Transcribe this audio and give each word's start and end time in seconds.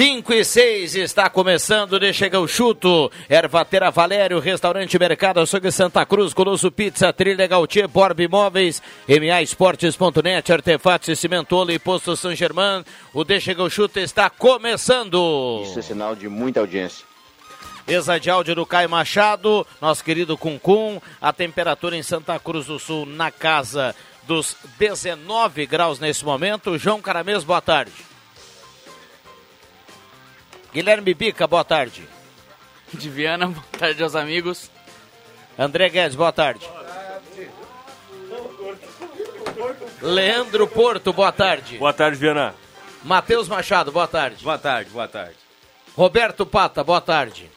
5 0.00 0.32
e 0.32 0.42
6 0.42 0.94
está 0.94 1.28
começando, 1.28 2.00
de 2.00 2.10
chega 2.14 2.40
o 2.40 2.48
chuto. 2.48 3.12
Ervatera 3.28 3.90
Valério, 3.90 4.40
Restaurante 4.40 4.98
Mercado 4.98 5.40
Açougue 5.40 5.70
Santa 5.70 6.06
Cruz, 6.06 6.32
Colosso 6.32 6.72
Pizza, 6.72 7.12
Trilha 7.12 7.46
Gautier, 7.46 7.86
Borb 7.86 8.18
Imóveis, 8.18 8.82
MA 9.06 9.42
Esportes.net, 9.42 10.50
Artefatos 10.50 11.10
e 11.10 11.16
Cimentolo 11.16 11.70
e 11.70 11.78
Posto 11.78 12.16
São 12.16 12.34
Germán. 12.34 12.82
O 13.12 13.24
de 13.24 13.38
chega 13.40 13.62
o 13.62 13.68
chuto 13.68 14.00
está 14.00 14.30
começando. 14.30 15.60
Isso 15.64 15.78
é 15.78 15.82
sinal 15.82 16.16
de 16.16 16.30
muita 16.30 16.60
audiência. 16.60 17.04
Mesa 17.86 18.18
de 18.18 18.30
áudio 18.30 18.54
do 18.54 18.64
Caio 18.64 18.88
Machado, 18.88 19.66
nosso 19.82 20.02
querido 20.02 20.34
Cuncum. 20.34 20.98
A 21.20 21.30
temperatura 21.30 21.94
em 21.94 22.02
Santa 22.02 22.38
Cruz 22.38 22.64
do 22.64 22.78
Sul 22.78 23.04
na 23.04 23.30
casa 23.30 23.94
dos 24.26 24.56
19 24.78 25.66
graus 25.66 26.00
nesse 26.00 26.24
momento. 26.24 26.78
João 26.78 27.02
Caramês, 27.02 27.44
boa 27.44 27.60
tarde. 27.60 28.09
Guilherme 30.72 31.14
Bica, 31.14 31.46
boa 31.46 31.64
tarde. 31.64 32.08
De 32.92 33.08
Viana, 33.08 33.46
boa 33.48 33.64
tarde 33.78 34.02
aos 34.02 34.14
amigos. 34.14 34.70
André 35.58 35.88
Guedes, 35.88 36.14
boa 36.14 36.32
tarde. 36.32 36.66
Leandro 40.00 40.66
Porto, 40.68 41.12
boa 41.12 41.32
tarde. 41.32 41.78
Boa 41.78 41.92
tarde, 41.92 42.16
Viana. 42.16 42.54
Matheus 43.02 43.48
Machado, 43.48 43.90
boa 43.92 44.06
tarde. 44.06 44.42
Boa 44.42 44.58
tarde, 44.58 44.90
boa 44.90 45.08
tarde. 45.08 45.36
Roberto 45.96 46.46
Pata, 46.46 46.84
boa 46.84 47.00
tarde. 47.00 47.50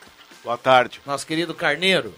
Boa 0.43 0.57
tarde. 0.57 0.99
Nosso 1.05 1.25
querido 1.25 1.53
Carneiro. 1.53 2.13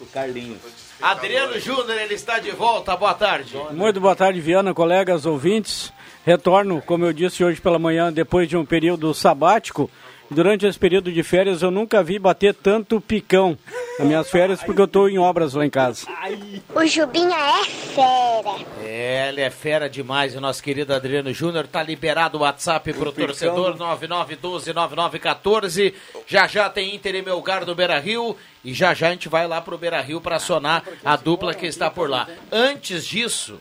O 0.00 0.06
Carlinhos. 0.06 0.60
Adriano 1.00 1.58
Júnior, 1.58 1.98
ele 1.98 2.14
está 2.14 2.38
de 2.38 2.50
volta, 2.52 2.96
boa 2.96 3.14
tarde. 3.14 3.56
Muito 3.70 4.00
boa 4.00 4.14
tarde, 4.14 4.40
Viana, 4.40 4.72
colegas, 4.74 5.26
ouvintes. 5.26 5.92
Retorno, 6.28 6.82
como 6.82 7.06
eu 7.06 7.12
disse 7.14 7.42
hoje 7.42 7.58
pela 7.58 7.78
manhã, 7.78 8.12
depois 8.12 8.46
de 8.46 8.54
um 8.54 8.62
período 8.62 9.14
sabático. 9.14 9.90
Durante 10.30 10.66
esse 10.66 10.78
período 10.78 11.10
de 11.10 11.22
férias 11.22 11.62
eu 11.62 11.70
nunca 11.70 12.02
vi 12.02 12.18
bater 12.18 12.52
tanto 12.52 13.00
picão 13.00 13.56
nas 13.98 14.06
minhas 14.06 14.30
férias 14.30 14.62
porque 14.62 14.78
eu 14.78 14.84
estou 14.84 15.08
em 15.08 15.18
obras 15.18 15.54
lá 15.54 15.64
em 15.64 15.70
casa. 15.70 16.06
O 16.74 16.84
Jubinha 16.84 17.34
é 17.34 17.64
fera. 17.64 18.56
É, 18.84 19.30
ele 19.30 19.40
é 19.40 19.48
fera 19.48 19.88
demais. 19.88 20.36
O 20.36 20.40
nosso 20.42 20.62
querido 20.62 20.92
Adriano 20.92 21.32
Júnior 21.32 21.66
tá 21.66 21.82
liberado 21.82 22.36
o 22.36 22.42
WhatsApp 22.42 22.92
pro 22.92 23.10
torcedor 23.10 23.78
99129914. 23.78 25.94
Já 26.26 26.46
já 26.46 26.68
tem 26.68 26.94
Inter 26.94 27.14
e 27.14 27.22
Melgar 27.22 27.64
no 27.64 27.74
Beira 27.74 27.98
Rio. 27.98 28.36
E 28.62 28.74
já 28.74 28.92
já 28.92 29.08
a 29.08 29.12
gente 29.12 29.30
vai 29.30 29.48
lá 29.48 29.62
pro 29.62 29.78
Beira 29.78 30.02
Rio 30.02 30.20
para 30.20 30.36
acionar 30.36 30.84
a 31.02 31.16
dupla 31.16 31.54
que 31.54 31.64
está 31.64 31.90
por 31.90 32.10
lá. 32.10 32.28
Antes 32.52 33.06
disso, 33.06 33.58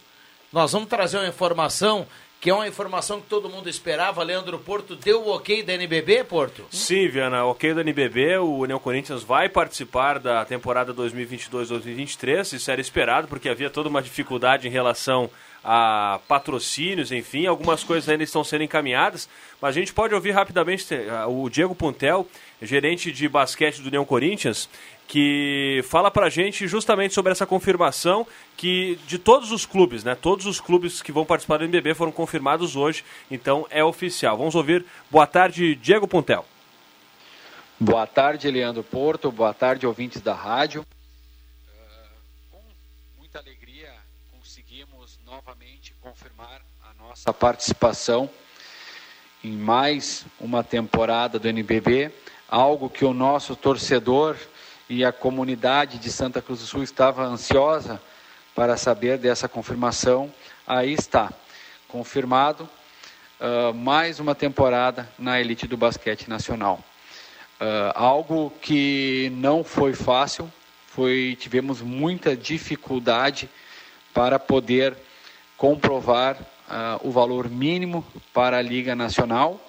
nós 0.52 0.73
vamos 0.73 0.90
trazer 0.90 1.18
uma 1.18 1.30
informação 1.30 2.06
que 2.40 2.50
é 2.50 2.54
uma 2.54 2.68
informação 2.68 3.20
que 3.20 3.28
todo 3.28 3.50
mundo 3.50 3.68
esperava. 3.68 4.24
Leandro 4.24 4.60
Porto 4.60 4.96
deu 4.96 5.24
o 5.24 5.36
ok 5.36 5.64
da 5.64 5.74
NBB, 5.74 6.24
Porto? 6.24 6.66
Sim, 6.70 7.08
Viana, 7.08 7.46
ok 7.46 7.74
da 7.74 7.82
NBB. 7.82 8.38
O 8.38 8.60
União 8.60 8.80
Corinthians 8.80 9.24
vai 9.24 9.50
participar 9.50 10.20
da 10.20 10.46
temporada 10.46 10.94
2022-2023. 10.94 12.54
Isso 12.54 12.70
era 12.70 12.80
esperado, 12.80 13.28
porque 13.28 13.50
havia 13.50 13.70
toda 13.70 13.90
uma 13.90 14.02
dificuldade 14.02 14.68
em 14.68 14.72
relação 14.72 15.30
a 15.64 16.20
patrocínios, 16.28 17.12
enfim. 17.12 17.46
Algumas 17.46 17.84
coisas 17.84 18.08
ainda 18.08 18.24
estão 18.24 18.44
sendo 18.44 18.64
encaminhadas. 18.64 19.28
Mas 19.60 19.76
a 19.76 19.80
gente 19.80 19.92
pode 19.92 20.14
ouvir 20.14 20.32
rapidamente 20.32 20.88
o 21.28 21.50
Diego 21.50 21.74
Puntel, 21.76 22.28
gerente 22.62 23.12
de 23.12 23.28
basquete 23.28 23.82
do 23.82 23.88
União 23.88 24.06
Corinthians, 24.06 24.70
que 25.08 25.82
fala 25.88 26.12
pra 26.12 26.30
gente 26.30 26.68
justamente 26.68 27.14
sobre 27.14 27.32
essa 27.32 27.45
confirmação 27.45 28.28
que 28.58 29.00
de 29.08 29.18
todos 29.18 29.52
os 29.52 29.66
clubes, 29.66 30.04
né? 30.04 30.16
Todos 30.16 30.45
os 30.45 30.60
clubes 30.60 31.02
que 31.02 31.12
vão 31.12 31.26
participar 31.26 31.58
do 31.58 31.64
NBB 31.64 31.94
foram 31.94 32.12
confirmados 32.12 32.76
hoje, 32.76 33.06
então 33.32 33.66
é 33.70 33.84
oficial. 33.84 34.38
Vamos 34.38 34.56
ouvir. 34.56 34.86
Boa 35.10 35.26
tarde, 35.26 35.76
Diego 35.76 36.08
Puntel. 36.08 36.46
Boa 37.80 38.08
tarde, 38.08 38.50
Leandro 38.50 38.84
Porto. 38.84 39.32
Boa 39.32 39.54
tarde, 39.54 39.86
ouvintes 39.86 40.20
da 40.20 40.34
rádio. 40.34 40.82
Uh, 40.82 42.52
com 42.52 42.62
muita 43.17 43.38
alegria 43.40 43.94
conseguimos 44.32 45.20
novamente 45.26 45.94
confirmar 46.02 46.62
a 46.84 46.94
nossa 46.96 47.32
participação 47.32 48.30
em 49.44 49.52
mais 49.52 50.26
uma 50.40 50.64
temporada 50.64 51.38
do 51.38 51.48
NBB, 51.48 52.12
algo 52.48 52.90
que 52.90 53.04
o 53.04 53.14
nosso 53.14 53.56
torcedor 53.56 54.38
e 54.90 55.04
a 55.04 55.12
comunidade 55.12 55.98
de 55.98 56.12
Santa 56.12 56.42
Cruz 56.42 56.62
do 56.62 56.66
Sul 56.66 56.84
estava 56.84 57.24
ansiosa 57.24 58.02
para 58.56 58.78
saber 58.78 59.18
dessa 59.18 59.48
confirmação. 59.48 60.34
Aí 60.66 60.94
está, 60.94 61.32
confirmado 61.88 62.70
uh, 63.40 63.74
mais 63.74 64.20
uma 64.20 64.34
temporada 64.34 65.10
na 65.18 65.40
elite 65.40 65.68
do 65.68 65.78
basquete 65.78 66.30
nacional. 66.30 66.80
Uh, 67.60 67.92
algo 67.96 68.52
que 68.62 69.32
não 69.36 69.64
foi 69.64 69.94
fácil, 69.94 70.52
foi 70.88 71.38
tivemos 71.40 71.82
muita 71.82 72.36
dificuldade 72.36 73.50
para 74.14 74.40
poder 74.40 74.96
comprovar 75.58 76.36
uh, 76.36 77.08
o 77.08 77.12
valor 77.12 77.50
mínimo 77.50 78.06
para 78.34 78.58
a 78.58 78.62
Liga 78.62 78.96
Nacional. 78.96 79.60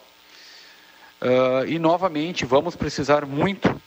E 1.66 1.78
novamente 1.78 2.44
vamos 2.44 2.76
precisar 2.76 3.26
muito 3.26 3.80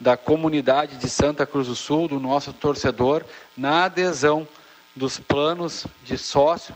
da 0.00 0.16
comunidade 0.16 0.96
de 0.96 1.10
Santa 1.10 1.44
Cruz 1.44 1.66
do 1.66 1.76
Sul, 1.76 2.08
do 2.08 2.18
nosso 2.18 2.54
torcedor, 2.54 3.24
na 3.54 3.84
adesão 3.84 4.48
dos 4.96 5.18
planos 5.18 5.86
de 6.04 6.16
sócio 6.16 6.74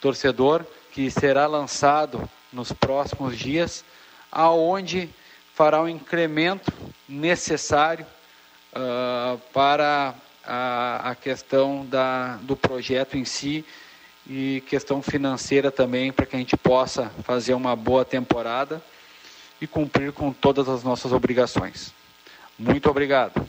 torcedor 0.00 0.64
que 0.92 1.10
será 1.10 1.46
lançado 1.46 2.28
nos 2.52 2.72
próximos 2.72 3.36
dias, 3.36 3.84
aonde 4.32 5.10
fará 5.54 5.82
o 5.82 5.88
incremento 5.88 6.72
necessário 7.08 8.06
uh, 8.72 9.38
para 9.52 10.14
a, 10.44 11.10
a 11.10 11.14
questão 11.14 11.84
da, 11.84 12.36
do 12.36 12.56
projeto 12.56 13.18
em 13.18 13.24
si 13.24 13.64
e 14.26 14.62
questão 14.66 15.02
financeira 15.02 15.70
também 15.70 16.12
para 16.12 16.26
que 16.26 16.36
a 16.36 16.38
gente 16.38 16.56
possa 16.56 17.10
fazer 17.24 17.54
uma 17.54 17.76
boa 17.76 18.04
temporada 18.04 18.82
e 19.60 19.66
cumprir 19.66 20.12
com 20.12 20.32
todas 20.32 20.68
as 20.68 20.82
nossas 20.82 21.12
obrigações. 21.12 21.92
Muito 22.58 22.88
obrigado. 22.90 23.48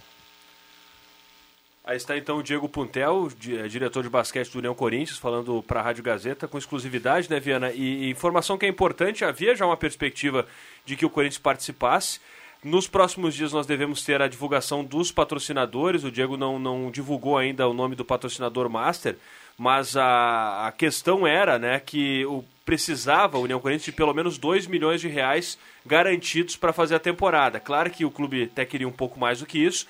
Aí 1.90 1.98
está 1.98 2.16
então 2.16 2.38
o 2.38 2.44
Diego 2.44 2.70
Puntel, 2.70 3.30
eh, 3.48 3.68
diretor 3.68 4.04
de 4.04 4.10
basquete 4.10 4.52
do 4.52 4.60
União 4.60 4.76
Corinthians, 4.76 5.18
falando 5.18 5.64
para 5.64 5.80
a 5.80 5.84
Rádio 5.84 6.04
Gazeta 6.04 6.48
com 6.48 6.56
exclusividade, 6.56 7.28
né, 7.28 7.40
Viana? 7.40 7.72
E, 7.72 8.12
informação 8.12 8.60
que 8.60 8.66
é 8.68 8.70
importante, 8.70 9.26
havia 9.26 9.56
já 9.56 9.66
uma 9.66 9.76
perspectiva 9.76 10.46
de 10.86 10.96
que 10.96 11.04
o 11.04 11.10
Corinthians 11.10 11.40
participasse. 11.40 12.20
Nos 12.64 12.88
próximos 12.88 13.36
dias 13.36 13.54
nós 13.54 13.66
devemos 13.66 14.04
ter 14.04 14.22
a 14.22 14.28
divulgação 14.28 14.84
dos 14.84 15.12
patrocinadores. 15.12 16.04
O 16.04 16.12
Diego 16.12 16.36
não, 16.36 16.60
não 16.60 16.92
divulgou 16.92 17.38
ainda 17.38 17.68
o 17.68 17.74
nome 17.74 17.96
do 17.96 18.04
patrocinador 18.04 18.70
master, 18.70 19.16
mas 19.58 19.96
a, 19.96 20.68
a 20.68 20.72
questão 20.74 21.26
era 21.26 21.58
né, 21.58 21.80
que 21.80 22.26
o, 22.26 22.44
precisava, 22.66 23.38
o 23.38 23.44
União 23.44 23.62
Corinthians, 23.62 23.86
de 23.86 23.92
pelo 23.94 24.14
menos 24.14 24.38
2 24.38 24.68
milhões 24.68 25.00
de 25.00 25.08
reais 25.08 25.58
garantidos 25.86 26.58
para 26.58 26.74
fazer 26.74 26.96
a 26.96 27.00
temporada. 27.00 27.62
Claro 27.62 27.90
que 27.90 28.04
o 28.04 28.12
clube 28.12 28.44
até 28.44 28.66
queria 28.66 28.88
um 28.88 28.92
pouco 28.92 29.18
mais 29.18 29.40
do 29.40 29.46
que 29.46 29.58
isso, 29.58 29.88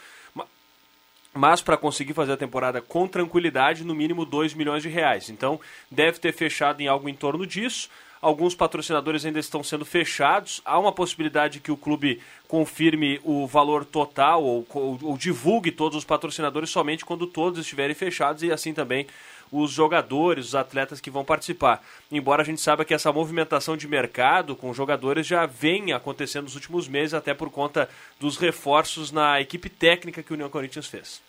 mas 1.33 1.61
para 1.61 1.75
conseguir 1.75 2.13
fazer 2.13 2.33
a 2.33 2.37
temporada 2.37 2.81
com 2.81 3.07
tranquilidade, 3.07 3.83
no 3.83 3.95
mínimo 3.95 4.25
2 4.25 4.53
milhões 4.53 4.83
de 4.83 4.89
reais. 4.89 5.29
Então, 5.29 5.59
deve 5.89 6.19
ter 6.19 6.33
fechado 6.33 6.81
em 6.81 6.87
algo 6.87 7.09
em 7.09 7.15
torno 7.15 7.47
disso. 7.47 7.89
Alguns 8.21 8.53
patrocinadores 8.53 9.25
ainda 9.25 9.39
estão 9.39 9.63
sendo 9.63 9.85
fechados. 9.85 10.61
Há 10.65 10.77
uma 10.77 10.91
possibilidade 10.91 11.61
que 11.61 11.71
o 11.71 11.77
clube 11.77 12.21
confirme 12.49 13.19
o 13.23 13.47
valor 13.47 13.85
total 13.85 14.43
ou, 14.43 14.67
ou, 14.73 14.99
ou 15.03 15.17
divulgue 15.17 15.71
todos 15.71 15.97
os 15.97 16.03
patrocinadores 16.03 16.69
somente 16.69 17.05
quando 17.05 17.25
todos 17.25 17.59
estiverem 17.59 17.95
fechados 17.95 18.43
e 18.43 18.51
assim 18.51 18.73
também 18.73 19.07
os 19.51 19.71
jogadores, 19.71 20.47
os 20.47 20.55
atletas 20.55 20.99
que 20.99 21.09
vão 21.09 21.23
participar. 21.23 21.81
Embora 22.11 22.41
a 22.41 22.45
gente 22.45 22.61
saiba 22.61 22.85
que 22.85 22.93
essa 22.93 23.11
movimentação 23.11 23.77
de 23.77 23.87
mercado 23.87 24.55
com 24.55 24.73
jogadores 24.73 25.25
já 25.25 25.45
vem 25.45 25.93
acontecendo 25.93 26.43
nos 26.43 26.55
últimos 26.55 26.87
meses, 26.87 27.13
até 27.13 27.33
por 27.33 27.49
conta 27.49 27.89
dos 28.19 28.37
reforços 28.37 29.11
na 29.11 29.39
equipe 29.39 29.69
técnica 29.69 30.21
que 30.21 30.31
o 30.31 30.35
União 30.35 30.49
Corinthians 30.49 30.87
fez. 30.87 31.28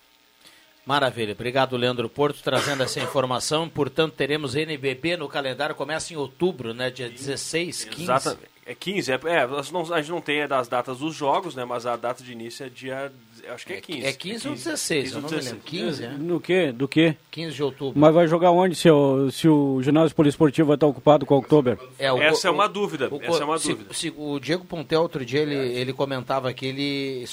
Maravilha, 0.90 1.34
obrigado 1.34 1.76
Leandro 1.76 2.08
Porto 2.08 2.42
trazendo 2.42 2.82
essa 2.82 2.98
informação. 2.98 3.68
Portanto, 3.68 4.14
teremos 4.14 4.56
NBB 4.56 5.16
no 5.16 5.28
calendário, 5.28 5.72
começa 5.72 6.12
em 6.12 6.16
outubro, 6.16 6.74
né? 6.74 6.90
Dia 6.90 7.08
16, 7.08 7.84
15. 7.84 8.02
Exatamente. 8.02 8.50
É 8.66 8.74
15, 8.74 9.12
é, 9.12 9.20
é 9.26 9.38
a 9.42 10.00
gente 10.00 10.10
não 10.10 10.20
tem 10.20 10.42
as 10.42 10.66
datas 10.66 10.98
dos 10.98 11.14
jogos, 11.14 11.54
né? 11.54 11.64
Mas 11.64 11.86
a 11.86 11.94
data 11.94 12.24
de 12.24 12.32
início 12.32 12.66
é 12.66 12.68
dia. 12.68 13.12
Acho 13.54 13.66
que 13.66 13.74
é 13.74 13.80
15. 13.80 14.04
É 14.04 14.12
15 14.12 14.48
ou 14.48 14.54
16, 14.54 15.02
15 15.04 15.14
eu 15.14 15.22
não 15.22 15.28
16. 15.28 15.44
me 15.44 15.52
lembro. 15.52 15.70
15, 15.70 16.04
é? 16.04 16.08
No 16.10 16.40
quê? 16.40 16.72
Do 16.72 16.88
quê? 16.88 17.16
15 17.30 17.54
de 17.54 17.62
outubro. 17.62 18.00
Mas 18.00 18.12
vai 18.12 18.26
jogar 18.26 18.50
onde 18.50 18.74
se 18.74 18.90
o, 18.90 19.30
se 19.30 19.48
o 19.48 19.80
ginásio 19.82 20.16
poliesportivo 20.16 20.66
vai 20.66 20.74
estar 20.74 20.88
ocupado 20.88 21.24
com 21.24 21.34
o 21.34 21.36
outubro? 21.36 21.78
É, 22.00 22.12
o, 22.12 22.20
Essa 22.20 22.48
é 22.48 22.50
uma 22.50 22.68
dúvida. 22.68 23.08
O, 23.12 23.22
Essa 23.22 23.42
é 23.42 23.44
uma 23.44 23.58
se, 23.58 23.68
dúvida. 23.68 23.94
Se, 23.94 24.12
o 24.16 24.40
Diego 24.40 24.64
Pontel, 24.64 25.02
outro 25.02 25.24
dia, 25.24 25.40
ele, 25.40 25.54
ele 25.54 25.92
comentava 25.92 26.52
que 26.52 26.66
ele 26.66 27.24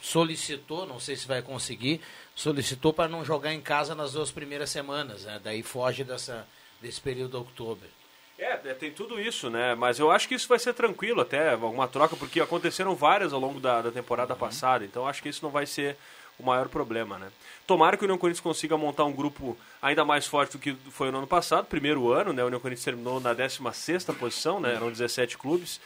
solicitou, 0.00 0.86
não 0.86 0.98
sei 0.98 1.14
se 1.14 1.28
vai 1.28 1.40
conseguir, 1.40 2.00
solicitou 2.40 2.90
para 2.90 3.06
não 3.06 3.22
jogar 3.22 3.52
em 3.52 3.60
casa 3.60 3.94
nas 3.94 4.12
duas 4.12 4.30
primeiras 4.30 4.70
semanas, 4.70 5.24
né? 5.24 5.38
Daí 5.44 5.62
foge 5.62 6.02
dessa, 6.02 6.46
desse 6.80 6.98
período 6.98 7.32
de 7.32 7.36
outubro. 7.36 7.86
É, 8.38 8.52
é, 8.52 8.74
tem 8.74 8.90
tudo 8.90 9.20
isso, 9.20 9.50
né? 9.50 9.74
Mas 9.74 9.98
eu 9.98 10.10
acho 10.10 10.26
que 10.26 10.34
isso 10.34 10.48
vai 10.48 10.58
ser 10.58 10.72
tranquilo 10.72 11.20
até, 11.20 11.50
alguma 11.50 11.86
troca, 11.86 12.16
porque 12.16 12.40
aconteceram 12.40 12.96
várias 12.96 13.34
ao 13.34 13.40
longo 13.40 13.60
da, 13.60 13.82
da 13.82 13.90
temporada 13.90 14.34
passada, 14.34 14.86
então 14.86 15.06
acho 15.06 15.22
que 15.22 15.28
isso 15.28 15.44
não 15.44 15.50
vai 15.50 15.66
ser 15.66 15.98
o 16.38 16.42
maior 16.42 16.70
problema, 16.70 17.18
né? 17.18 17.28
Tomara 17.66 17.98
que 17.98 18.04
o 18.04 18.06
União 18.06 18.16
Corinthians 18.16 18.40
consiga 18.40 18.74
montar 18.78 19.04
um 19.04 19.12
grupo 19.12 19.54
ainda 19.82 20.02
mais 20.02 20.26
forte 20.26 20.52
do 20.52 20.58
que 20.58 20.74
foi 20.90 21.10
no 21.10 21.18
ano 21.18 21.26
passado, 21.26 21.66
primeiro 21.66 22.10
ano, 22.10 22.32
né? 22.32 22.42
O 22.42 22.46
União 22.46 22.58
Corinthians 22.60 22.86
terminou 22.86 23.20
na 23.20 23.34
16ª 23.34 24.16
posição, 24.16 24.58
né? 24.58 24.74
Eram 24.74 24.90
17 24.90 25.36
clubes. 25.36 25.78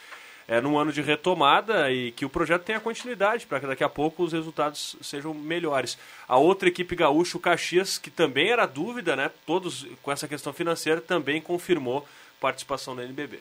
É 0.47 0.61
num 0.61 0.79
ano 0.79 0.93
de 0.93 1.01
retomada 1.01 1.91
e 1.91 2.13
que 2.13 2.25
o 2.25 2.29
projeto 2.29 2.65
tenha 2.65 2.79
continuidade 2.79 3.47
para 3.47 3.61
que 3.61 3.67
daqui 3.67 3.83
a 3.83 3.89
pouco 3.89 4.23
os 4.23 4.33
resultados 4.33 4.95
sejam 5.01 5.33
melhores. 5.33 5.97
A 6.29 6.37
outra 6.37 6.69
equipe 6.69 6.95
gaúcha, 6.95 7.39
o 7.39 7.41
Caxias, 7.41 7.97
que 7.97 8.11
também 8.11 8.51
era 8.51 8.67
dúvida, 8.67 9.17
né? 9.17 9.31
Todos 9.47 9.87
com 10.03 10.13
essa 10.13 10.29
questão 10.29 10.53
financeira, 10.53 11.01
também 11.01 11.41
confirmou 11.41 12.07
participação 12.41 12.95
na 12.95 13.05
NBB. 13.05 13.41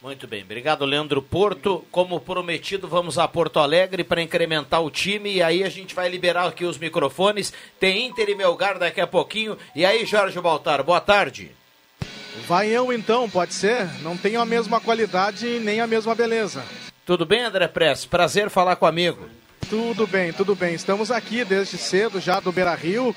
Muito 0.00 0.28
bem, 0.28 0.44
obrigado 0.44 0.84
Leandro 0.84 1.20
Porto. 1.20 1.84
Como 1.90 2.20
prometido, 2.20 2.86
vamos 2.86 3.18
a 3.18 3.26
Porto 3.26 3.58
Alegre 3.58 4.04
para 4.04 4.22
incrementar 4.22 4.80
o 4.80 4.92
time 4.92 5.34
e 5.34 5.42
aí 5.42 5.64
a 5.64 5.68
gente 5.68 5.92
vai 5.92 6.08
liberar 6.08 6.46
aqui 6.46 6.64
os 6.64 6.78
microfones. 6.78 7.52
Tem 7.80 8.06
Inter 8.06 8.28
e 8.28 8.34
Melgar 8.36 8.78
daqui 8.78 9.00
a 9.00 9.08
pouquinho. 9.08 9.58
E 9.74 9.84
aí, 9.84 10.06
Jorge 10.06 10.40
Baltar, 10.40 10.84
boa 10.84 11.00
tarde. 11.00 11.50
Vai 12.46 12.68
eu 12.68 12.92
então, 12.92 13.28
pode 13.28 13.54
ser? 13.54 13.88
Não 14.02 14.16
tenho 14.16 14.40
a 14.40 14.46
mesma 14.46 14.80
qualidade 14.80 15.58
nem 15.60 15.80
a 15.80 15.86
mesma 15.86 16.14
beleza. 16.14 16.62
Tudo 17.04 17.24
bem, 17.24 17.42
André 17.42 17.66
Press? 17.68 18.04
Prazer 18.04 18.50
falar 18.50 18.76
com 18.76 18.86
amigo. 18.86 19.28
Tudo 19.68 20.06
bem, 20.06 20.32
tudo 20.32 20.54
bem. 20.54 20.74
Estamos 20.74 21.10
aqui 21.10 21.44
desde 21.44 21.76
cedo 21.76 22.20
já 22.20 22.40
do 22.40 22.52
Beira 22.52 22.74
Rio, 22.74 23.14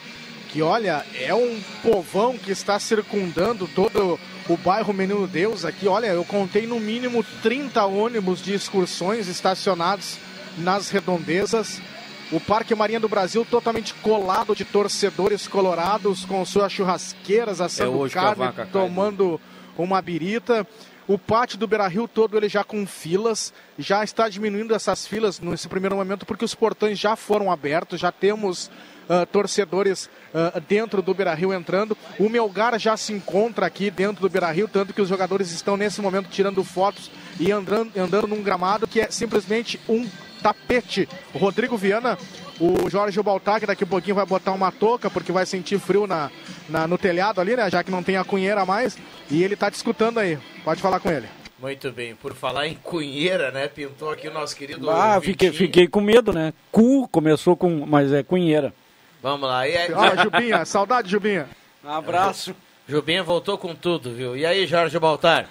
que 0.49 0.61
olha, 0.61 1.05
é 1.19 1.33
um 1.33 1.61
povão 1.81 2.37
que 2.37 2.51
está 2.51 2.77
circundando 2.79 3.67
todo 3.67 4.19
o 4.49 4.57
bairro 4.57 4.93
Menino 4.93 5.27
Deus 5.27 5.63
aqui. 5.63 5.87
Olha, 5.87 6.07
eu 6.07 6.25
contei 6.25 6.67
no 6.67 6.79
mínimo 6.79 7.23
30 7.41 7.85
ônibus 7.85 8.41
de 8.41 8.53
excursões 8.53 9.27
estacionados 9.27 10.17
nas 10.57 10.89
redondezas. 10.89 11.81
O 12.31 12.39
Parque 12.39 12.73
Marinha 12.73 12.99
do 12.99 13.09
Brasil 13.09 13.45
totalmente 13.49 13.93
colado 13.95 14.55
de 14.55 14.63
torcedores 14.63 15.49
colorados 15.49 16.23
com 16.23 16.45
suas 16.45 16.71
churrasqueiras 16.71 17.59
assando 17.59 18.05
É 18.05 18.09
carne, 18.09 18.53
tomando 18.71 19.39
uma 19.77 20.01
birita. 20.01 20.65
O 21.07 21.17
pátio 21.17 21.57
do 21.57 21.67
Beira 21.67 21.87
Rio 21.87 22.07
todo 22.07 22.37
ele 22.37 22.47
já 22.47 22.63
com 22.63 22.87
filas, 22.87 23.53
já 23.77 24.01
está 24.01 24.29
diminuindo 24.29 24.73
essas 24.73 25.05
filas 25.05 25.41
nesse 25.41 25.67
primeiro 25.67 25.95
momento 25.97 26.25
porque 26.25 26.45
os 26.45 26.55
portões 26.55 26.97
já 26.97 27.17
foram 27.17 27.51
abertos, 27.51 27.99
já 27.99 28.13
temos 28.13 28.67
uh, 29.09 29.25
torcedores 29.25 30.05
uh, 30.33 30.57
dentro 30.61 31.01
do 31.01 31.13
Beira 31.13 31.33
Rio 31.33 31.51
entrando. 31.51 31.97
O 32.17 32.29
Melgar 32.29 32.79
já 32.79 32.95
se 32.95 33.11
encontra 33.11 33.65
aqui 33.65 33.91
dentro 33.91 34.21
do 34.21 34.29
Beira 34.29 34.51
Rio, 34.51 34.69
tanto 34.69 34.93
que 34.93 35.01
os 35.01 35.09
jogadores 35.09 35.51
estão 35.51 35.75
nesse 35.75 36.01
momento 36.01 36.29
tirando 36.29 36.63
fotos 36.63 37.11
e 37.37 37.51
andando, 37.51 37.91
andando 37.99 38.27
num 38.27 38.41
gramado 38.41 38.87
que 38.87 39.01
é 39.01 39.11
simplesmente 39.11 39.81
um 39.89 40.07
tapete. 40.41 41.07
O 41.33 41.37
Rodrigo 41.37 41.77
Viana, 41.77 42.17
o 42.59 42.89
Jorge 42.89 43.21
Baltar, 43.21 43.59
que 43.59 43.65
daqui 43.65 43.83
a 43.83 43.87
pouquinho 43.87 44.15
vai 44.15 44.25
botar 44.25 44.51
uma 44.51 44.71
touca, 44.71 45.09
porque 45.09 45.31
vai 45.31 45.45
sentir 45.45 45.79
frio 45.79 46.07
na, 46.07 46.29
na, 46.69 46.87
no 46.87 46.97
telhado 46.97 47.39
ali, 47.41 47.55
né? 47.55 47.69
Já 47.69 47.83
que 47.83 47.91
não 47.91 48.03
tem 48.03 48.17
a 48.17 48.23
cunheira 48.23 48.65
mais. 48.65 48.97
E 49.29 49.43
ele 49.43 49.55
tá 49.55 49.69
te 49.69 49.75
escutando 49.75 50.19
aí. 50.19 50.37
Pode 50.63 50.81
falar 50.81 50.99
com 50.99 51.09
ele. 51.09 51.27
Muito 51.59 51.91
bem, 51.91 52.15
por 52.15 52.33
falar 52.33 52.67
em 52.67 52.73
cunheira, 52.73 53.51
né? 53.51 53.67
Pintou 53.67 54.09
aqui 54.09 54.27
o 54.27 54.33
nosso 54.33 54.55
querido. 54.55 54.89
Ah, 54.89 55.19
fiquei, 55.21 55.49
Vitinho. 55.51 55.67
fiquei 55.67 55.87
com 55.87 56.01
medo, 56.01 56.33
né? 56.33 56.53
Cu 56.71 57.07
começou 57.07 57.55
com. 57.55 57.85
Mas 57.85 58.11
é 58.11 58.23
cunheira. 58.23 58.73
Vamos 59.21 59.47
lá. 59.47 59.67
E 59.67 59.77
aí, 59.77 59.93
Ó, 59.93 60.23
Jubinha, 60.23 60.65
saudade, 60.65 61.09
Jubinha. 61.11 61.47
Um 61.83 61.89
abraço. 61.93 62.55
Jubinha 62.87 63.23
voltou 63.23 63.59
com 63.59 63.75
tudo, 63.75 64.11
viu? 64.11 64.35
E 64.35 64.43
aí, 64.43 64.65
Jorge 64.65 64.97
Baltar? 64.97 65.47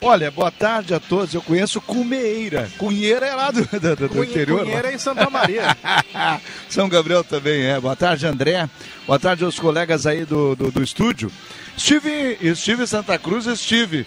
Olha, 0.00 0.30
boa 0.30 0.50
tarde 0.50 0.92
a 0.94 1.00
todos. 1.00 1.32
Eu 1.34 1.40
conheço 1.40 1.80
Cumeira. 1.80 2.70
Cunheira 2.76 3.26
é 3.26 3.34
lá 3.34 3.50
do, 3.50 3.62
do, 3.64 3.96
do 3.96 4.08
Cunhe- 4.10 4.26
interior. 4.30 4.60
Cunheira 4.60 4.90
é 4.90 4.94
em 4.94 4.98
Santa 4.98 5.30
Maria. 5.30 5.76
São 6.68 6.88
Gabriel 6.88 7.24
também 7.24 7.62
é. 7.64 7.80
Boa 7.80 7.96
tarde, 7.96 8.26
André. 8.26 8.68
Boa 9.06 9.18
tarde 9.18 9.44
aos 9.44 9.58
colegas 9.58 10.06
aí 10.06 10.24
do, 10.26 10.54
do, 10.54 10.70
do 10.70 10.82
estúdio. 10.82 11.32
Estive, 11.76 12.36
estive 12.42 12.82
em 12.82 12.86
Santa 12.86 13.18
Cruz, 13.18 13.46
estive 13.46 14.06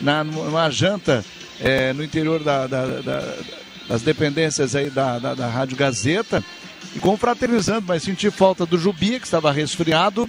na, 0.00 0.24
numa 0.24 0.70
janta 0.70 1.24
é, 1.60 1.92
no 1.92 2.02
interior 2.02 2.42
da- 2.42 2.66
da- 2.66 2.86
da- 3.00 3.34
das 3.88 4.02
dependências 4.02 4.74
aí 4.74 4.88
da, 4.90 5.18
da, 5.18 5.34
da 5.34 5.46
Rádio 5.48 5.76
Gazeta 5.76 6.42
e 6.94 6.98
confraternizando, 6.98 7.84
mas 7.86 8.02
senti 8.02 8.30
falta 8.30 8.64
do 8.66 8.78
Jubia, 8.78 9.20
que 9.20 9.26
estava 9.26 9.52
resfriado, 9.52 10.28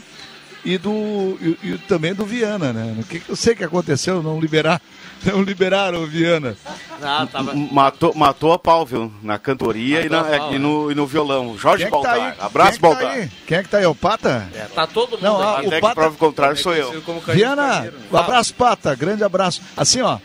e 0.65 0.77
do 0.77 1.37
e, 1.41 1.57
e 1.63 1.77
também 1.87 2.13
do 2.13 2.25
Viana, 2.25 2.73
né? 2.73 2.95
O 2.99 3.03
que, 3.03 3.19
que 3.19 3.29
eu 3.29 3.35
sei 3.35 3.55
que 3.55 3.63
aconteceu, 3.63 4.21
não 4.23 4.39
liberar, 4.39 4.81
não 5.25 5.41
liberaram 5.41 6.03
o 6.03 6.07
Viana. 6.07 6.55
Ah, 7.01 7.27
tava. 7.31 7.53
Matou, 7.53 8.13
matou 8.15 8.51
a 8.53 8.59
pau, 8.59 8.85
viu? 8.85 9.11
Na 9.21 9.37
cantoria 9.37 10.05
e, 10.05 10.09
na- 10.09 10.21
a 10.21 10.23
pau, 10.39 10.53
e 10.53 10.59
no, 10.59 10.91
e 10.91 10.95
no 10.95 11.05
violão. 11.07 11.57
Jorge 11.57 11.83
é 11.83 11.85
que 11.85 11.91
tá 11.91 11.97
Baltar. 11.97 12.15
aí? 12.15 12.33
Abraço, 12.39 12.79
Quem 12.79 12.89
é 12.89 12.93
que 12.93 12.97
tá 12.97 13.03
Baltar. 13.03 13.11
aí? 13.21 13.31
Quem 13.47 13.57
é 13.57 13.63
que 13.63 13.69
tá 13.69 13.77
aí? 13.77 13.83
É 13.83 13.87
o 13.87 13.95
Pata? 13.95 14.49
É, 14.55 14.61
tá 14.73 14.87
todo 14.87 15.11
mundo 15.11 15.21
Não, 15.23 15.39
ah, 15.41 15.59
Até 15.59 15.67
o 15.67 15.71
que 15.71 15.79
Pata- 15.81 15.95
prova 15.95 16.15
o 16.15 16.17
contrário 16.17 16.57
sou 16.57 16.75
eu. 16.75 17.03
Viana, 17.27 17.91
um 18.11 18.17
abraço, 18.17 18.53
Pata. 18.53 18.95
Grande 18.95 19.23
abraço. 19.23 19.61
Assim, 19.75 20.01
ó. 20.01 20.17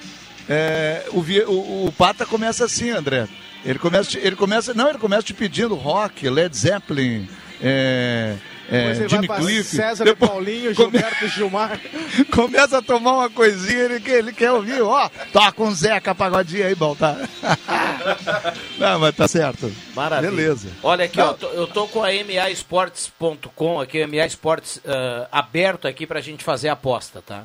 é, 0.49 1.05
o, 1.13 1.21
Vi- 1.21 1.45
o- 1.45 1.87
o 1.87 1.93
Pata 1.97 2.25
começa 2.27 2.65
assim, 2.65 2.91
André. 2.91 3.29
Ele 3.65 3.79
começa, 3.79 4.11
te- 4.11 4.19
ele 4.19 4.35
começa, 4.35 4.75
não, 4.75 4.89
ele 4.89 4.99
começa 4.99 5.23
te 5.23 5.33
pedindo 5.35 5.75
rock, 5.77 6.29
Led 6.29 6.57
Zeppelin, 6.57 7.29
é, 7.63 8.35
é, 8.75 8.95
Jimmy 9.09 9.27
vai 9.27 9.37
pra 9.39 9.47
Cliff. 9.47 9.77
César 9.77 10.05
Depois- 10.05 10.31
e 10.31 10.33
Paulinho, 10.33 10.75
come- 10.75 10.91
Gilberto 10.99 11.29
Gilmar. 11.29 11.81
começa 12.33 12.79
a 12.79 12.83
tomar 12.83 13.13
uma 13.13 13.31
coisinha, 13.31 13.81
ele, 13.81 14.01
quer- 14.01 14.19
ele 14.19 14.33
quer 14.33 14.51
ouvir, 14.53 14.81
ó, 14.83 15.09
toca 15.33 15.63
um 15.63 15.75
Zeca 15.75 16.15
Pagodinho 16.15 16.67
aí, 16.67 16.75
bom, 16.75 16.95
tá? 16.95 17.17
não, 18.79 18.99
mas 19.01 19.15
tá 19.15 19.29
certo. 19.29 19.73
Maravilha. 19.95 20.31
Beleza. 20.31 20.69
Olha 20.83 21.05
aqui, 21.05 21.21
ó, 21.21 21.35
eu 21.53 21.67
tô 21.67 21.87
com 21.89 22.03
a 22.03 22.09
MAEsportes.com 22.13 23.81
aqui, 23.81 24.07
MA 24.07 24.27
Esportes 24.27 24.81
ah, 24.87 25.29
aberto 25.31 25.87
aqui 25.87 26.07
pra 26.07 26.21
gente 26.21 26.43
fazer 26.45 26.69
a 26.69 26.73
aposta, 26.73 27.23
tá? 27.25 27.45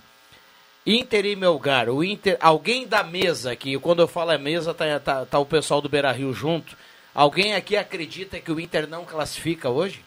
Inter 0.85 1.25
e 1.25 1.35
Melgar, 1.35 1.89
o 1.89 2.01
Inter, 2.03 2.38
alguém 2.39 2.88
da 2.88 3.03
mesa 3.03 3.51
aqui, 3.51 3.78
quando 3.78 4.01
eu 4.01 4.07
falo 4.07 4.31
é 4.31 4.37
mesa, 4.37 4.73
tá, 4.73 4.99
tá, 4.99 5.25
tá 5.25 5.37
o 5.40 5.45
pessoal 5.45 5.81
do 5.81 5.90
Beira 5.90 6.11
Rio 6.13 6.33
junto. 6.33 6.78
Alguém 7.13 7.56
aqui 7.56 7.75
acredita 7.75 8.40
que 8.40 8.51
o 8.51 8.59
Inter 8.59 8.87
não 8.87 9.04
classifica 9.04 9.69
hoje? 9.69 9.99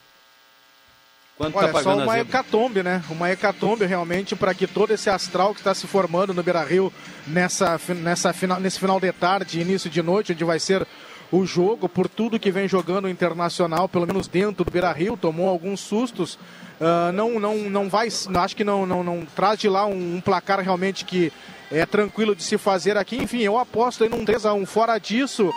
Quanto 1.40 1.56
Olha, 1.56 1.72
tá 1.72 1.82
só 1.82 1.96
uma 1.96 2.18
hecatombe, 2.18 2.82
né? 2.82 3.02
Uma 3.08 3.30
hecatombe 3.30 3.86
realmente 3.86 4.36
para 4.36 4.52
que 4.52 4.66
todo 4.66 4.92
esse 4.92 5.08
astral 5.08 5.54
que 5.54 5.60
está 5.60 5.74
se 5.74 5.86
formando 5.86 6.34
no 6.34 6.42
Beira 6.42 6.62
Rio 6.62 6.92
nessa, 7.26 7.80
nessa 7.96 8.30
final, 8.34 8.60
nesse 8.60 8.78
final 8.78 9.00
de 9.00 9.10
tarde, 9.10 9.58
início 9.58 9.88
de 9.88 10.02
noite, 10.02 10.32
onde 10.32 10.44
vai 10.44 10.60
ser 10.60 10.86
o 11.32 11.46
jogo, 11.46 11.88
por 11.88 12.10
tudo 12.10 12.38
que 12.38 12.50
vem 12.50 12.68
jogando 12.68 13.06
o 13.06 13.08
internacional, 13.08 13.88
pelo 13.88 14.06
menos 14.06 14.28
dentro 14.28 14.66
do 14.66 14.70
Beira 14.70 14.92
Rio, 14.92 15.16
tomou 15.16 15.48
alguns 15.48 15.80
sustos. 15.80 16.38
Ah, 16.78 17.10
não, 17.10 17.40
não, 17.40 17.56
não 17.70 17.88
vai, 17.88 18.08
acho 18.08 18.54
que 18.54 18.62
não, 18.62 18.84
não, 18.84 19.02
não 19.02 19.24
traz 19.34 19.58
de 19.58 19.66
lá 19.66 19.86
um, 19.86 20.16
um 20.16 20.20
placar 20.20 20.60
realmente 20.60 21.06
que 21.06 21.32
é 21.72 21.86
tranquilo 21.86 22.36
de 22.36 22.42
se 22.42 22.58
fazer 22.58 22.98
aqui. 22.98 23.16
Enfim, 23.16 23.40
eu 23.40 23.56
aposto 23.56 24.04
aí 24.04 24.10
num 24.10 24.26
3x1. 24.26 24.66
Fora 24.66 24.98
disso, 24.98 25.50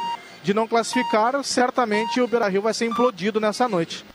de 0.45 0.53
não 0.53 0.65
classificar, 0.65 1.43
certamente 1.43 2.21
o 2.21 2.27
Beira 2.27 2.47
Rio 2.47 2.61
vai 2.61 2.73
ser 2.73 2.85
implodido 2.85 3.41
nessa 3.41 3.67
noite. 3.67 4.05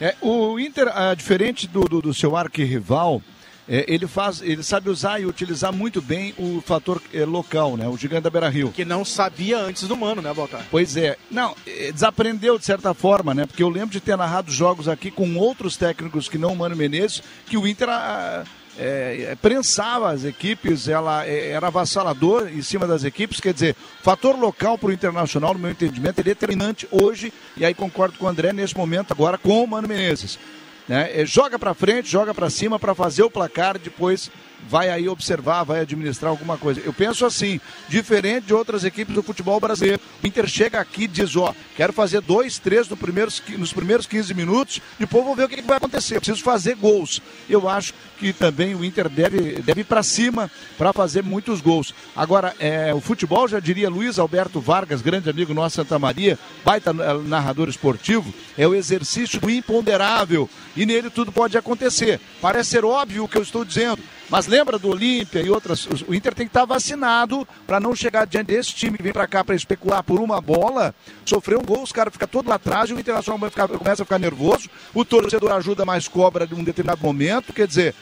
É, 0.00 0.14
o 0.20 0.58
Inter, 0.58 0.88
ah, 0.94 1.14
diferente 1.14 1.66
do, 1.66 1.80
do, 1.80 2.00
do 2.00 2.14
seu 2.14 2.36
arquirrival, 2.36 3.20
é, 3.68 3.84
ele 3.86 4.06
faz, 4.06 4.40
ele 4.40 4.62
sabe 4.62 4.88
usar 4.88 5.20
e 5.20 5.26
utilizar 5.26 5.72
muito 5.72 6.00
bem 6.00 6.32
o 6.38 6.62
fator 6.64 7.02
eh, 7.12 7.26
local, 7.26 7.76
né? 7.76 7.86
O 7.86 7.98
gigante 7.98 8.22
da 8.22 8.30
Beira 8.30 8.48
Rio. 8.48 8.72
Que 8.72 8.84
não 8.84 9.04
sabia 9.04 9.58
antes 9.58 9.86
do 9.86 9.94
Mano, 9.94 10.22
né, 10.22 10.32
Baltar? 10.32 10.64
Pois 10.70 10.96
é. 10.96 11.18
Não, 11.30 11.54
eh, 11.66 11.92
desaprendeu 11.92 12.58
de 12.58 12.64
certa 12.64 12.94
forma, 12.94 13.34
né? 13.34 13.44
Porque 13.44 13.62
eu 13.62 13.68
lembro 13.68 13.90
de 13.90 14.00
ter 14.00 14.16
narrado 14.16 14.50
jogos 14.50 14.88
aqui 14.88 15.10
com 15.10 15.36
outros 15.36 15.76
técnicos 15.76 16.30
que 16.30 16.38
não 16.38 16.54
o 16.54 16.56
Mano 16.56 16.74
Menezes, 16.74 17.22
que 17.44 17.58
o 17.58 17.68
Inter 17.68 17.90
ah, 17.90 18.44
eh, 18.78 19.36
prensava 19.42 20.10
as 20.10 20.24
equipes, 20.24 20.88
ela 20.88 21.26
eh, 21.26 21.50
era 21.50 21.66
avassalador 21.66 22.48
em 22.48 22.62
cima 22.62 22.86
das 22.86 23.04
equipes. 23.04 23.40
Quer 23.40 23.52
dizer, 23.52 23.76
fator 24.02 24.38
local 24.38 24.78
para 24.78 24.88
o 24.88 24.92
Internacional, 24.92 25.52
no 25.54 25.60
meu 25.60 25.70
entendimento, 25.70 26.20
é 26.20 26.22
determinante 26.22 26.86
hoje, 26.90 27.32
e 27.56 27.64
aí 27.64 27.74
concordo 27.74 28.18
com 28.18 28.26
o 28.26 28.28
André 28.28 28.52
nesse 28.52 28.76
momento 28.76 29.12
agora 29.12 29.36
com 29.36 29.62
o 29.62 29.66
Mano 29.66 29.88
Menezes. 29.88 30.38
Né? 30.86 31.10
Eh, 31.20 31.26
Joga 31.26 31.58
para 31.58 31.74
frente, 31.74 32.08
joga 32.08 32.32
para 32.32 32.48
cima 32.48 32.78
para 32.78 32.94
fazer 32.94 33.22
o 33.22 33.30
placar, 33.30 33.78
depois 33.78 34.30
vai 34.68 34.90
aí 34.90 35.08
observar, 35.08 35.64
vai 35.64 35.80
administrar 35.80 36.30
alguma 36.30 36.56
coisa. 36.56 36.80
Eu 36.84 36.92
penso 36.92 37.24
assim, 37.24 37.60
diferente 37.88 38.46
de 38.46 38.54
outras 38.54 38.84
equipes 38.84 39.14
do 39.14 39.22
futebol 39.22 39.58
brasileiro. 39.60 40.00
O 40.22 40.26
Inter 40.26 40.46
chega 40.46 40.80
aqui 40.80 41.04
e 41.04 41.08
diz, 41.08 41.36
ó, 41.36 41.54
quero 41.76 41.92
fazer 41.92 42.20
dois, 42.20 42.58
três 42.58 42.88
no 42.88 42.96
primeiros, 42.96 43.42
nos 43.56 43.72
primeiros 43.72 44.06
15 44.06 44.34
minutos, 44.34 44.80
depois 44.98 45.24
vou 45.24 45.34
ver 45.34 45.44
o 45.44 45.48
que, 45.48 45.56
que 45.56 45.62
vai 45.62 45.76
acontecer. 45.76 46.16
Eu 46.16 46.20
preciso 46.20 46.42
fazer 46.42 46.74
gols. 46.74 47.20
Eu 47.48 47.68
acho 47.68 47.94
que 48.18 48.32
também 48.32 48.74
o 48.74 48.84
Inter 48.84 49.08
deve, 49.08 49.62
deve 49.62 49.82
ir 49.82 49.84
para 49.84 50.02
cima 50.02 50.50
para 50.76 50.92
fazer 50.92 51.22
muitos 51.22 51.60
gols. 51.60 51.94
Agora, 52.14 52.54
é, 52.58 52.92
o 52.92 53.00
futebol, 53.00 53.46
já 53.46 53.60
diria 53.60 53.88
Luiz 53.88 54.18
Alberto 54.18 54.60
Vargas, 54.60 55.00
grande 55.00 55.30
amigo 55.30 55.54
nosso 55.54 55.76
Santa 55.76 55.98
Maria, 55.98 56.38
baita 56.64 56.90
eh, 56.90 57.22
narrador 57.24 57.68
esportivo, 57.68 58.34
é 58.56 58.66
o 58.66 58.74
exercício 58.74 59.40
do 59.40 59.48
imponderável. 59.48 60.50
e 60.76 60.84
nele 60.84 61.10
tudo 61.10 61.30
pode 61.30 61.56
acontecer. 61.56 62.20
Parece 62.40 62.70
ser 62.70 62.84
óbvio 62.84 63.24
o 63.24 63.28
que 63.28 63.36
eu 63.36 63.42
estou 63.42 63.64
dizendo, 63.64 64.02
mas 64.28 64.46
lembra 64.46 64.78
do 64.78 64.88
Olímpia 64.90 65.40
e 65.40 65.50
outras, 65.50 65.86
o 66.06 66.14
Inter 66.14 66.34
tem 66.34 66.46
que 66.46 66.50
estar 66.50 66.64
vacinado 66.64 67.46
para 67.66 67.80
não 67.80 67.94
chegar 67.94 68.26
diante 68.26 68.48
desse 68.48 68.74
time 68.74 68.96
que 68.96 69.02
vem 69.02 69.12
para 69.12 69.26
cá 69.26 69.42
para 69.42 69.54
especular 69.54 70.02
por 70.02 70.20
uma 70.20 70.40
bola, 70.40 70.94
sofrer 71.24 71.58
um 71.58 71.64
gol, 71.64 71.82
os 71.82 71.92
caras 71.92 72.12
ficam 72.12 72.28
todo 72.28 72.48
lá 72.48 72.56
atrás 72.56 72.90
e 72.90 72.94
o 72.94 73.00
Internacional 73.00 73.38
vai 73.38 73.50
ficar- 73.50 73.68
começa 73.68 74.02
a 74.02 74.06
ficar 74.06 74.18
nervoso, 74.18 74.68
o 74.92 75.04
torcedor 75.04 75.52
ajuda, 75.52 75.84
mas 75.84 76.06
cobra 76.08 76.46
de 76.46 76.54
um 76.54 76.62
determinado 76.62 77.00
momento, 77.02 77.52
quer 77.52 77.66
dizer, 77.66 77.94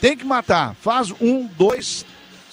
tem 0.00 0.16
que 0.16 0.24
matar, 0.24 0.74
faz 0.80 1.12
um, 1.20 1.46
dois, 1.56 2.04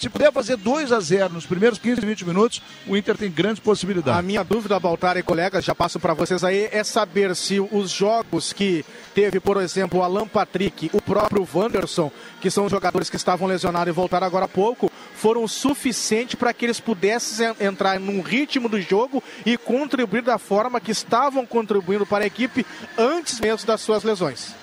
se 0.02 0.10
puder 0.10 0.32
fazer 0.34 0.58
2 0.58 0.92
a 0.92 1.00
0 1.00 1.34
nos 1.34 1.46
primeiros 1.46 1.78
15, 1.78 2.02
20 2.02 2.26
minutos, 2.26 2.62
o 2.88 2.98
Inter 2.98 3.16
tem 3.16 3.30
grandes 3.30 3.60
possibilidades. 3.62 4.18
A 4.20 4.22
minha 4.24 4.44
dúvida, 4.44 4.80
Baltar 4.80 5.16
e 5.16 5.22
colegas, 5.24 5.64
já 5.64 5.76
passo 5.76 6.00
para 6.00 6.16
vocês 6.16 6.44
aí, 6.44 6.68
é 6.72 6.84
saber 6.84 7.36
se 7.36 7.60
os 7.60 7.92
jogos 7.92 8.52
que 8.52 8.84
teve, 9.14 9.40
por 9.40 9.58
exemplo, 9.62 10.00
o 10.00 10.04
Alan 10.04 10.28
Patrick, 10.28 10.90
o 10.92 11.00
próprio 11.02 11.48
Wanderson, 11.54 12.12
que 12.42 12.50
são 12.50 12.68
jogadores 12.68 13.10
que 13.12 13.16
estavam 13.16 13.48
lesionados 13.48 13.90
e 13.90 13.96
voltaram 13.96 14.26
agora 14.26 14.46
há 14.46 14.48
pouco, 14.48 14.92
foram 15.16 15.48
suficientes 15.48 16.34
para 16.34 16.52
que 16.52 16.66
eles 16.66 16.80
pudessem 16.80 17.54
en- 17.60 17.68
entrar 17.68 18.00
num 18.00 18.22
ritmo 18.22 18.68
do 18.68 18.82
jogo 18.82 19.22
e 19.46 19.56
contribuir 19.56 20.24
da 20.24 20.40
forma 20.40 20.82
que 20.82 20.92
estavam 20.92 21.46
contribuindo 21.46 22.08
para 22.08 22.24
a 22.24 22.28
equipe 22.28 22.66
antes 22.98 23.40
mesmo 23.40 23.68
das 23.68 23.82
suas 23.82 24.04
lesões. 24.04 24.61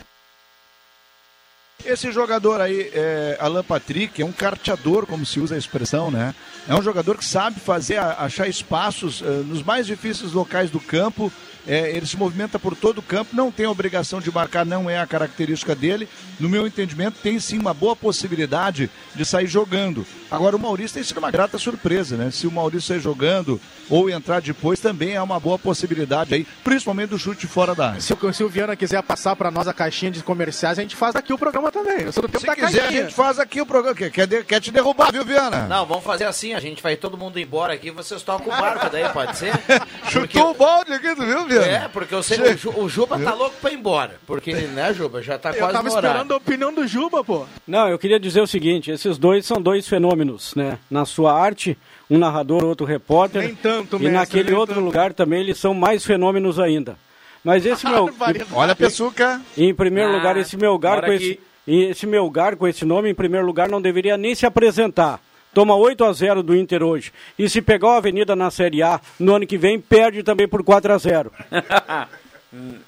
Esse 1.84 2.10
jogador 2.10 2.60
aí, 2.60 2.90
é, 2.92 3.36
Alan 3.40 3.62
Patrick, 3.62 4.20
é 4.20 4.24
um 4.24 4.32
carteador, 4.32 5.06
como 5.06 5.24
se 5.24 5.38
usa 5.38 5.54
a 5.54 5.58
expressão, 5.58 6.10
né? 6.10 6.34
É 6.66 6.74
um 6.74 6.82
jogador 6.82 7.16
que 7.16 7.24
sabe 7.24 7.60
fazer, 7.60 7.98
achar 7.98 8.48
espaços 8.48 9.22
eh, 9.24 9.42
nos 9.46 9.62
mais 9.62 9.86
difíceis 9.86 10.32
locais 10.32 10.70
do 10.70 10.80
campo. 10.80 11.32
É, 11.66 11.90
ele 11.90 12.06
se 12.06 12.16
movimenta 12.16 12.58
por 12.58 12.74
todo 12.74 12.98
o 12.98 13.02
campo, 13.02 13.36
não 13.36 13.50
tem 13.50 13.66
obrigação 13.66 14.20
de 14.20 14.30
marcar, 14.30 14.66
não 14.66 14.88
é 14.88 14.98
a 14.98 15.06
característica 15.06 15.74
dele. 15.74 16.08
No 16.40 16.48
meu 16.48 16.66
entendimento, 16.66 17.20
tem 17.22 17.38
sim 17.38 17.58
uma 17.58 17.72
boa 17.72 17.94
possibilidade 17.94 18.90
de 19.14 19.24
sair 19.24 19.46
jogando. 19.46 20.04
Agora, 20.30 20.56
o 20.56 20.58
Maurício 20.58 20.94
tem 20.94 21.02
sido 21.02 21.18
uma 21.18 21.30
grata 21.30 21.58
surpresa, 21.58 22.16
né? 22.16 22.30
Se 22.30 22.46
o 22.46 22.50
Maurício 22.50 22.88
sair 22.88 23.00
jogando 23.00 23.60
ou 23.88 24.10
entrar 24.10 24.40
depois, 24.40 24.78
também 24.80 25.14
é 25.14 25.22
uma 25.22 25.40
boa 25.40 25.58
possibilidade 25.58 26.34
aí, 26.34 26.46
principalmente 26.62 27.10
do 27.10 27.18
chute 27.18 27.46
fora 27.46 27.74
da 27.74 27.88
área. 27.90 28.00
Se 28.00 28.12
o, 28.12 28.32
se 28.32 28.44
o 28.44 28.48
Viana 28.48 28.76
quiser 28.76 29.02
passar 29.02 29.34
para 29.36 29.50
nós 29.50 29.66
a 29.66 29.72
caixinha 29.72 30.10
de 30.10 30.22
comerciais, 30.22 30.78
a 30.78 30.82
gente 30.82 30.94
faz 30.96 31.16
aqui 31.16 31.32
o 31.32 31.38
programa 31.38 31.72
também. 31.72 32.02
Eu 32.02 32.12
sou 32.12 32.22
do 32.22 32.28
tempo 32.28 32.40
Se 32.40 32.46
da 32.46 32.54
quiser, 32.54 32.78
a 32.78 32.82
caixinha. 32.82 33.02
gente 33.04 33.14
faz 33.14 33.38
aqui 33.38 33.60
o 33.60 33.66
programa. 33.66 33.94
Quer, 33.96 34.10
quer, 34.10 34.44
quer 34.44 34.60
te 34.60 34.70
derrubar, 34.70 35.10
viu, 35.12 35.24
Viana? 35.24 35.66
Não, 35.66 35.86
vamos 35.86 36.04
fazer 36.04 36.24
assim, 36.24 36.52
a 36.54 36.60
gente 36.60 36.82
vai 36.82 36.96
todo 36.96 37.16
mundo 37.16 37.38
embora 37.38 37.72
aqui, 37.72 37.90
vocês 37.90 38.22
tocam 38.22 38.52
o 38.52 38.56
barco 38.60 38.90
daí, 38.90 39.08
pode 39.10 39.36
ser? 39.36 39.52
Chutou 40.10 40.50
o 40.50 40.54
balde 40.54 40.92
aqui, 40.92 41.14
tu 41.14 41.24
viu, 41.24 41.46
Viana? 41.46 41.66
É, 41.66 41.88
porque 41.88 42.14
eu 42.14 42.22
sei 42.22 42.38
que 42.56 42.68
o, 42.68 42.84
o 42.84 42.88
Juba 42.88 43.18
tá 43.18 43.34
louco 43.34 43.56
pra 43.60 43.70
ir 43.72 43.76
embora. 43.76 44.16
Porque, 44.26 44.52
né, 44.52 44.92
Juba, 44.92 45.22
já 45.22 45.38
tá 45.38 45.50
Eu 45.50 45.56
quase 45.58 45.72
tava 45.72 45.88
no 45.88 45.94
horário. 45.94 46.08
esperando 46.08 46.34
a 46.34 46.36
opinião 46.36 46.72
do 46.72 46.86
Juba, 46.86 47.24
pô. 47.24 47.46
Não, 47.66 47.88
eu 47.88 47.98
queria 47.98 48.18
dizer 48.20 48.40
o 48.40 48.46
seguinte: 48.46 48.90
esses 48.90 49.16
dois 49.18 49.46
são 49.46 49.60
dois 49.60 49.86
fenômenos, 49.88 50.17
né? 50.56 50.78
Na 50.90 51.04
sua 51.04 51.32
arte, 51.32 51.76
um 52.10 52.18
narrador, 52.18 52.64
outro 52.64 52.86
repórter. 52.86 53.42
Nem 53.42 53.54
tanto, 53.54 53.96
E 53.96 54.00
mestre, 54.00 54.12
naquele 54.12 54.52
outro 54.54 54.76
tanto. 54.76 54.84
lugar 54.84 55.12
também 55.12 55.40
eles 55.40 55.58
são 55.58 55.72
mais 55.74 56.04
fenômenos 56.04 56.58
ainda. 56.58 56.96
Mas 57.44 57.64
esse 57.64 57.86
meu. 57.90 58.10
Olha 58.52 58.72
a 58.72 58.76
Pessuca. 58.76 59.40
Em 59.56 59.74
primeiro 59.74 60.10
Ah, 60.10 60.16
lugar, 60.16 60.36
esse 60.36 60.56
Melgar 60.56 61.04
com 61.04 61.12
esse, 61.12 61.38
esse 61.66 62.06
Melgar 62.06 62.56
com 62.56 62.66
esse 62.66 62.84
nome, 62.84 63.10
em 63.10 63.14
primeiro 63.14 63.46
lugar, 63.46 63.68
não 63.68 63.80
deveria 63.80 64.16
nem 64.16 64.34
se 64.34 64.44
apresentar. 64.46 65.20
Toma 65.54 65.74
8 65.74 66.04
a 66.04 66.12
0 66.12 66.42
do 66.42 66.54
Inter 66.54 66.82
hoje. 66.82 67.10
E 67.38 67.48
se 67.48 67.62
pegar 67.62 67.92
a 67.92 67.96
Avenida 67.96 68.36
na 68.36 68.50
Série 68.50 68.82
A 68.82 69.00
no 69.18 69.34
ano 69.34 69.46
que 69.46 69.56
vem, 69.56 69.80
perde 69.80 70.22
também 70.22 70.46
por 70.46 70.62
4 70.62 70.92
a 70.92 70.98
0 70.98 71.32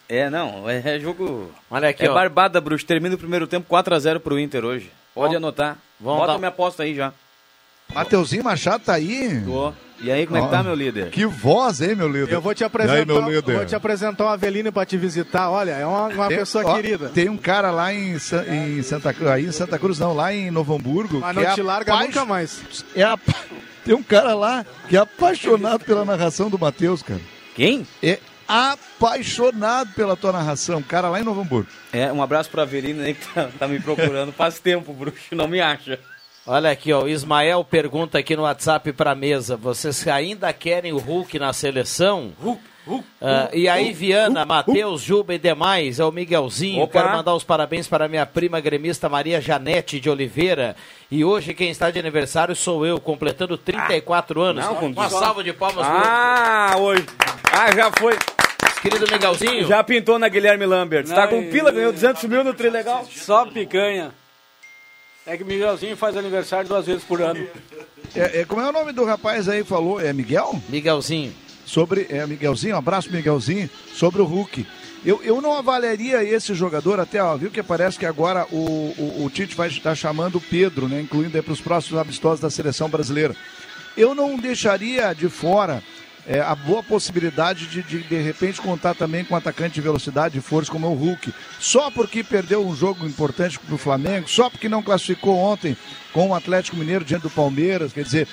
É, 0.08 0.30
não, 0.30 0.68
é, 0.68 0.96
é 0.96 0.98
jogo. 0.98 1.50
Olha 1.70 1.88
aqui, 1.90 2.04
é 2.04 2.10
ó. 2.10 2.14
barbada, 2.14 2.60
Bruxo. 2.60 2.86
Termina 2.86 3.14
o 3.14 3.18
primeiro 3.18 3.46
tempo 3.46 3.68
4x0 3.68 4.18
pro 4.18 4.38
Inter 4.38 4.64
hoje. 4.64 4.90
Pode 5.14 5.36
anotar. 5.36 5.76
Vamos 6.00 6.20
Bota 6.20 6.32
dar- 6.32 6.38
minha 6.38 6.48
aposta 6.48 6.82
aí 6.82 6.94
já. 6.94 7.12
Mateuzinho 7.94 8.44
Machado 8.44 8.84
tá 8.84 8.94
aí. 8.94 9.42
Tô. 9.44 9.72
E 10.02 10.10
aí, 10.10 10.24
como 10.26 10.38
é 10.38 10.42
que 10.42 10.48
tá, 10.48 10.62
meu 10.62 10.74
líder? 10.74 11.10
Que 11.10 11.26
voz, 11.26 11.82
hein, 11.82 11.94
meu 11.94 12.08
líder? 12.08 12.32
Eu 12.32 12.40
vou 12.40 12.54
te 12.54 12.60
E 12.60 12.64
aí, 12.64 12.66
apresentar, 12.68 13.04
meu 13.06 13.20
líder? 13.28 13.56
vou 13.56 13.66
te 13.66 13.74
apresentar 13.76 14.24
o 14.24 14.28
Avelino 14.28 14.72
para 14.72 14.86
te 14.86 14.96
visitar. 14.96 15.50
Olha, 15.50 15.72
é 15.72 15.84
uma, 15.84 16.06
uma 16.06 16.28
Tem- 16.28 16.38
pessoa 16.38 16.64
ó, 16.64 16.74
querida. 16.76 17.10
Tem 17.10 17.28
um 17.28 17.36
cara 17.36 17.70
lá 17.70 17.92
em, 17.92 18.18
Sa- 18.18 18.44
em 18.46 18.82
Santa 18.82 19.12
Cruz, 19.12 19.30
aí 19.30 19.44
em 19.44 19.52
Santa 19.52 19.78
Cruz 19.78 19.98
não, 19.98 20.14
lá 20.14 20.32
em 20.32 20.50
Novo 20.50 20.74
Hamburgo. 20.74 21.18
Mas 21.20 21.36
que 21.36 21.42
não 21.42 21.50
é 21.50 21.54
te 21.54 21.60
larga 21.62 21.92
apa- 21.94 22.04
nunca 22.04 22.24
mais. 22.24 22.84
É 22.96 23.02
apa- 23.02 23.34
Tem 23.84 23.94
um 23.94 24.02
cara 24.02 24.32
lá 24.34 24.64
que 24.88 24.96
é 24.96 25.00
apaixonado 25.00 25.84
pela 25.84 26.04
narração 26.04 26.48
do 26.48 26.58
Matheus, 26.58 27.02
cara. 27.02 27.20
Quem? 27.54 27.86
É 28.02 28.18
apaixonado 28.50 29.90
pela 29.94 30.16
tua 30.16 30.32
narração, 30.32 30.82
cara 30.82 31.08
lá 31.08 31.20
em 31.20 31.24
Novo 31.24 31.40
Hamburgo. 31.42 31.68
É, 31.92 32.12
um 32.12 32.22
abraço 32.22 32.50
pra 32.50 32.62
Avelina 32.62 33.04
aí 33.04 33.14
que 33.14 33.26
tá, 33.28 33.48
tá 33.58 33.68
me 33.68 33.78
procurando 33.80 34.32
faz 34.32 34.58
tempo, 34.58 34.92
Bruxo. 34.92 35.34
Não 35.34 35.46
me 35.48 35.60
acha. 35.60 35.98
Olha 36.46 36.70
aqui, 36.70 36.92
ó, 36.92 37.04
o 37.04 37.08
Ismael 37.08 37.62
pergunta 37.64 38.18
aqui 38.18 38.34
no 38.34 38.42
WhatsApp 38.42 38.92
pra 38.92 39.14
mesa, 39.14 39.56
vocês 39.56 40.06
ainda 40.08 40.52
querem 40.52 40.92
o 40.92 40.98
Hulk 40.98 41.38
na 41.38 41.52
seleção? 41.52 42.32
Ah, 43.20 43.50
e 43.52 43.68
aí, 43.68 43.92
Viana, 43.92 44.44
Matheus, 44.44 45.02
Juba 45.02 45.34
e 45.34 45.38
demais, 45.38 46.00
é 46.00 46.04
o 46.04 46.10
Miguelzinho. 46.10 46.82
Opa. 46.82 46.94
Quero 46.94 47.12
mandar 47.14 47.34
os 47.34 47.44
parabéns 47.44 47.86
para 47.86 48.08
minha 48.08 48.24
prima 48.26 48.58
gremista 48.58 49.08
Maria 49.08 49.40
Janete 49.40 50.00
de 50.00 50.08
Oliveira. 50.10 50.74
E 51.10 51.24
hoje 51.24 51.54
quem 51.54 51.70
está 51.70 51.90
de 51.90 51.98
aniversário 52.00 52.56
sou 52.56 52.84
eu, 52.84 52.98
completando 52.98 53.56
34 53.58 54.40
anos. 54.40 54.64
não, 54.64 54.86
Uma 54.86 55.08
salva 55.10 55.44
de 55.44 55.52
palmas 55.52 55.86
pro 55.86 55.96
Ah, 55.96 56.74
hoje. 56.78 57.06
Ah, 57.52 57.70
já 57.74 57.90
foi. 57.98 58.16
querido 58.82 59.06
Miguelzinho. 59.10 59.66
Já 59.66 59.82
pintou 59.82 60.18
na 60.18 60.28
Guilherme 60.28 60.64
Lambert. 60.66 61.06
Tá 61.08 61.26
com 61.26 61.40
Não, 61.40 61.50
pila, 61.50 61.70
ganhou 61.70 61.92
200 61.92 62.24
mil 62.24 62.44
no 62.44 62.54
Trilegal. 62.54 63.06
Só 63.10 63.46
picanha. 63.46 64.12
É 65.26 65.36
que 65.36 65.44
Miguelzinho 65.44 65.96
faz 65.96 66.16
aniversário 66.16 66.68
duas 66.68 66.86
vezes 66.86 67.04
por 67.04 67.20
ano. 67.20 67.46
É, 68.14 68.40
é, 68.40 68.44
como 68.44 68.60
é 68.60 68.68
o 68.68 68.72
nome 68.72 68.92
do 68.92 69.04
rapaz 69.04 69.48
aí 69.48 69.62
que 69.62 69.68
falou? 69.68 70.00
É 70.00 70.12
Miguel? 70.12 70.60
Miguelzinho. 70.68 71.32
sobre 71.64 72.06
é, 72.08 72.26
Miguelzinho, 72.26 72.74
um 72.74 72.78
abraço 72.78 73.12
Miguelzinho, 73.12 73.68
sobre 73.94 74.20
o 74.22 74.24
Hulk. 74.24 74.66
Eu, 75.04 75.20
eu 75.22 75.40
não 75.40 75.56
avaliaria 75.56 76.22
esse 76.22 76.52
jogador 76.52 76.98
até, 77.00 77.22
ó, 77.22 77.36
viu 77.36 77.50
que 77.50 77.62
parece 77.62 77.98
que 77.98 78.04
agora 78.04 78.46
o, 78.50 78.56
o, 78.98 79.24
o 79.24 79.30
Tite 79.30 79.54
vai 79.54 79.68
estar 79.68 79.94
chamando 79.94 80.36
o 80.36 80.40
Pedro, 80.40 80.88
né, 80.88 81.00
incluindo 81.00 81.42
para 81.42 81.52
os 81.52 81.60
próximos 81.60 82.00
amistosos 82.00 82.40
da 82.40 82.50
seleção 82.50 82.88
brasileira. 82.88 83.34
Eu 83.96 84.14
não 84.14 84.36
deixaria 84.36 85.14
de 85.14 85.28
fora 85.28 85.82
é, 86.26 86.40
a 86.40 86.54
boa 86.54 86.82
possibilidade 86.82 87.66
de, 87.66 87.82
de 87.82 88.02
de 88.02 88.16
repente 88.20 88.60
contar 88.60 88.94
também 88.94 89.24
com 89.24 89.34
um 89.34 89.36
atacante 89.36 89.74
de 89.74 89.80
velocidade 89.80 90.38
e 90.38 90.40
força 90.40 90.70
como 90.70 90.86
é 90.86 90.88
o 90.88 90.94
Hulk. 90.94 91.32
Só 91.58 91.90
porque 91.90 92.22
perdeu 92.22 92.66
um 92.66 92.74
jogo 92.74 93.06
importante 93.06 93.58
para 93.58 93.74
o 93.74 93.78
Flamengo, 93.78 94.28
só 94.28 94.48
porque 94.48 94.68
não 94.68 94.82
classificou 94.82 95.36
ontem 95.36 95.76
com 96.12 96.28
o 96.28 96.34
Atlético 96.34 96.76
Mineiro 96.76 97.04
diante 97.04 97.22
do 97.22 97.30
Palmeiras, 97.30 97.92
quer 97.92 98.04
dizer, 98.04 98.28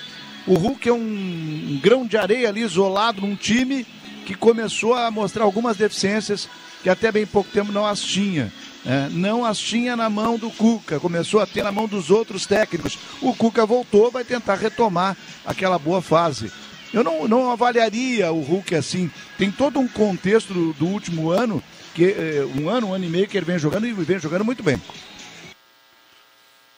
o 0.46 0.54
Hulk 0.54 0.88
é 0.88 0.92
um, 0.92 0.96
um 0.96 1.80
grão 1.82 2.06
de 2.06 2.16
areia 2.16 2.48
ali 2.48 2.62
isolado 2.62 3.20
num 3.20 3.36
time 3.36 3.86
que 4.24 4.34
começou 4.34 4.94
a 4.94 5.10
mostrar 5.10 5.44
algumas 5.44 5.76
deficiências 5.76 6.48
que 6.82 6.88
até 6.88 7.10
bem 7.10 7.26
pouco 7.26 7.50
tempo 7.50 7.72
não 7.72 7.86
as 7.86 8.00
tinha. 8.00 8.52
né? 8.84 9.08
não 9.10 9.44
as 9.44 9.58
tinha 9.58 9.96
na 9.96 10.08
mão 10.08 10.38
do 10.38 10.50
Cuca, 10.50 11.00
começou 11.00 11.40
a 11.40 11.46
ter 11.46 11.62
na 11.62 11.72
mão 11.72 11.86
dos 11.86 12.10
outros 12.10 12.46
técnicos. 12.46 12.98
O 13.20 13.34
Cuca 13.34 13.66
voltou, 13.66 14.10
vai 14.10 14.24
tentar 14.24 14.54
retomar 14.54 15.16
aquela 15.44 15.78
boa 15.78 16.00
fase. 16.00 16.50
Eu 16.92 17.04
não, 17.04 17.28
não 17.28 17.50
avaliaria 17.50 18.32
o 18.32 18.40
Hulk 18.40 18.74
assim. 18.74 19.10
Tem 19.36 19.50
todo 19.50 19.78
um 19.78 19.88
contexto 19.88 20.52
do, 20.54 20.72
do 20.72 20.86
último 20.86 21.30
ano, 21.30 21.62
que 21.94 22.04
eh, 22.04 22.44
um 22.56 22.68
ano, 22.68 22.88
um 22.88 22.94
ano 22.94 23.04
e 23.04 23.08
meio 23.08 23.28
que 23.28 23.36
ele 23.36 23.46
vem 23.46 23.58
jogando 23.58 23.86
e 23.86 23.92
vem 23.92 24.18
jogando 24.18 24.44
muito 24.44 24.62
bem. 24.62 24.80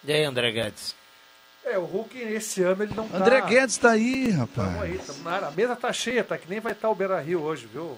E 0.05 0.13
aí, 0.13 0.25
André 0.25 0.51
Guedes? 0.51 0.95
É, 1.65 1.79
o 1.79 1.85
Hulk 1.85 2.19
esse 2.19 2.63
ano 2.63 2.83
ele 2.83 2.95
não 2.95 3.07
tá... 3.07 3.19
André 3.19 3.41
Guedes 3.43 3.77
tá 3.77 3.91
aí, 3.91 4.29
Tamo 4.29 4.39
rapaz. 4.41 4.83
aí, 4.83 4.99
tamo 4.99 5.23
na. 5.23 5.37
A 5.49 5.51
mesa 5.51 5.77
tá 5.77 5.93
cheia, 5.93 6.25
tá 6.25 6.39
que 6.39 6.49
nem 6.49 6.59
vai 6.59 6.73
estar 6.73 6.89
o 6.89 6.95
Beira 6.95 7.21
Rio 7.21 7.43
hoje, 7.43 7.69
viu? 7.71 7.97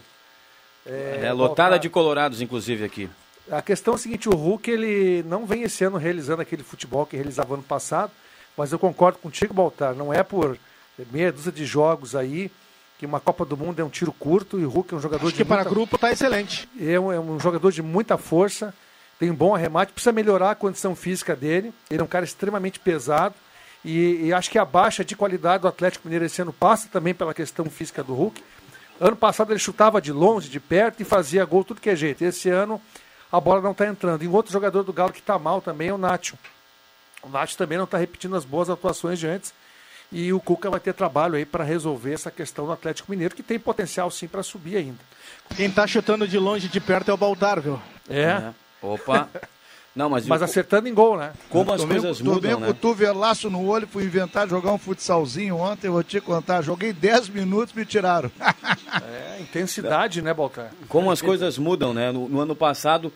É, 0.85 1.33
lotada 1.33 1.79
de 1.79 1.89
colorados, 1.89 2.41
inclusive, 2.41 2.85
aqui. 2.85 3.09
A 3.51 3.63
questão 3.63 3.95
é 3.95 3.97
a 3.97 3.99
seguinte, 3.99 4.29
o 4.29 4.35
Hulk 4.35 4.71
ele 4.71 5.23
não 5.25 5.47
vem 5.47 5.63
esse 5.63 5.85
ano 5.85 5.97
realizando 5.97 6.43
aquele 6.43 6.63
futebol 6.63 7.07
que 7.07 7.17
realizava 7.17 7.55
ano 7.55 7.63
passado, 7.63 8.11
mas 8.57 8.73
eu 8.73 8.79
concordo 8.79 9.19
contigo, 9.19 9.55
Baltar, 9.55 9.95
não 9.95 10.13
é 10.13 10.23
por 10.23 10.59
meia 11.13 11.33
dúzia 11.33 11.53
de 11.53 11.65
jogos 11.65 12.15
aí 12.15 12.51
que 12.99 13.07
uma 13.07 13.19
Copa 13.19 13.45
do 13.45 13.57
Mundo 13.57 13.81
é 13.81 13.85
um 13.85 13.89
tiro 13.89 14.13
curto 14.13 14.61
e 14.61 14.65
o 14.65 14.69
Hulk 14.71 14.95
é 14.95 14.97
um 14.97 15.01
jogador 15.01 15.27
Acho 15.27 15.37
de 15.37 15.43
que 15.43 15.45
para 15.45 15.57
muita- 15.63 15.71
grupo 15.71 15.99
tá 15.99 16.13
excelente. 16.13 16.69
é 16.81 16.99
um, 17.01 17.11
é 17.13 17.19
um 17.19 17.41
jogador 17.41 17.73
de 17.73 17.83
muita 17.83 18.17
força, 18.17 18.73
tem 19.19 19.29
um 19.31 19.35
bom 19.35 19.55
arremate, 19.55 19.93
precisa 19.93 20.13
melhorar 20.13 20.53
a 20.53 20.55
condição 20.55 20.95
física 20.95 21.35
dele. 21.35 21.73
Ele 21.91 22.01
é 22.01 22.05
um 22.05 22.09
cara 22.09 22.25
extremamente 22.25 22.79
pesado 22.79 23.35
e, 23.85 24.27
e 24.27 24.33
acho 24.33 24.49
que 24.51 24.59
a 24.59 24.65
baixa 24.65 25.05
de 25.05 25.17
qualidade 25.17 25.63
do 25.63 25.69
Atlético 25.69 26.07
Mineiro 26.07 26.25
esse 26.27 26.41
ano 26.43 26.53
passa 26.53 26.89
também 26.89 27.13
pela 27.13 27.35
questão 27.35 27.65
física 27.67 28.05
do 28.05 28.15
Hulk. 28.15 28.41
Ano 29.01 29.17
passado 29.17 29.51
ele 29.53 29.59
chutava 29.59 30.01
de 30.01 30.13
longe, 30.13 30.49
de 30.49 30.61
perto 30.61 31.01
e 31.01 31.05
fazia 31.05 31.45
gol 31.45 31.65
tudo 31.65 31.81
que 31.81 31.91
é 31.91 31.97
jeito. 31.97 32.23
Esse 32.23 32.49
ano 32.51 32.81
a 33.33 33.41
bola 33.41 33.61
não 33.61 33.73
está 33.73 33.87
entrando. 33.89 34.23
E 34.23 34.29
um 34.29 34.33
outro 34.33 34.53
jogador 34.53 34.85
do 34.85 34.93
Galo 34.93 35.13
que 35.13 35.19
está 35.19 35.37
mal 35.41 35.61
também 35.61 35.89
é 35.89 35.93
o 35.93 35.99
Nacho. 35.99 36.39
O 37.23 37.29
Nacho 37.29 37.57
também 37.57 37.79
não 37.79 37.85
está 37.85 37.99
repetindo 37.99 38.37
as 38.37 38.45
boas 38.45 38.71
atuações 38.71 39.19
de 39.19 39.27
antes. 39.27 39.53
E 40.13 40.33
o 40.33 40.39
Cuca 40.41 40.69
vai 40.71 40.79
ter 40.79 40.93
trabalho 40.93 41.37
aí 41.37 41.45
para 41.47 41.65
resolver 41.65 42.13
essa 42.13 42.31
questão 42.31 42.67
do 42.67 42.73
Atlético 42.73 43.11
Mineiro, 43.11 43.35
que 43.35 43.43
tem 43.43 43.59
potencial 43.59 44.11
sim 44.11 44.29
para 44.29 44.43
subir 44.43 44.77
ainda. 44.77 44.99
Quem 45.57 45.71
tá 45.71 45.87
chutando 45.87 46.29
de 46.29 46.39
longe 46.39 46.67
e 46.67 46.69
de 46.71 46.81
perto 46.81 47.11
é 47.11 47.15
o 47.15 47.17
Baltar, 47.17 47.61
viu? 47.61 47.81
É. 48.11 48.53
Opa. 48.83 49.29
Não, 49.97 50.11
mas, 50.11 50.27
Mas 50.29 50.41
eu- 50.41 50.45
acertando 50.45 50.87
em 50.89 50.93
gol, 50.95 51.17
né? 51.17 51.33
como 51.49 51.73
as 51.73 51.81
Tomei, 51.81 51.99
coisas 51.99 52.19
tomei 52.19 52.35
mudam, 52.35 52.57
um 52.59 52.61
né? 52.61 52.67
cotovelaço 52.69 53.49
no 53.49 53.67
olho, 53.67 53.87
fui 53.87 54.05
inventar 54.05 54.47
jogar 54.49 54.73
um 54.73 54.79
futsalzinho 54.79 55.57
ontem, 55.57 55.87
eu 55.87 55.93
vou 55.95 56.03
te 56.03 56.21
contar. 56.21 56.61
Joguei 56.63 56.93
10 56.93 57.29
minutos, 57.31 57.75
me 57.75 57.85
tiraram. 57.87 58.31
É, 59.03 59.41
intensidade, 59.41 60.21
né, 60.21 60.35
Baltar? 60.35 60.71
Como 60.87 61.11
as 61.11 61.23
coisas 61.23 61.57
mudam, 61.57 61.95
né? 61.95 62.13
No, 62.13 62.29
no 62.29 62.41
ano 62.41 62.55
passado, 62.55 63.11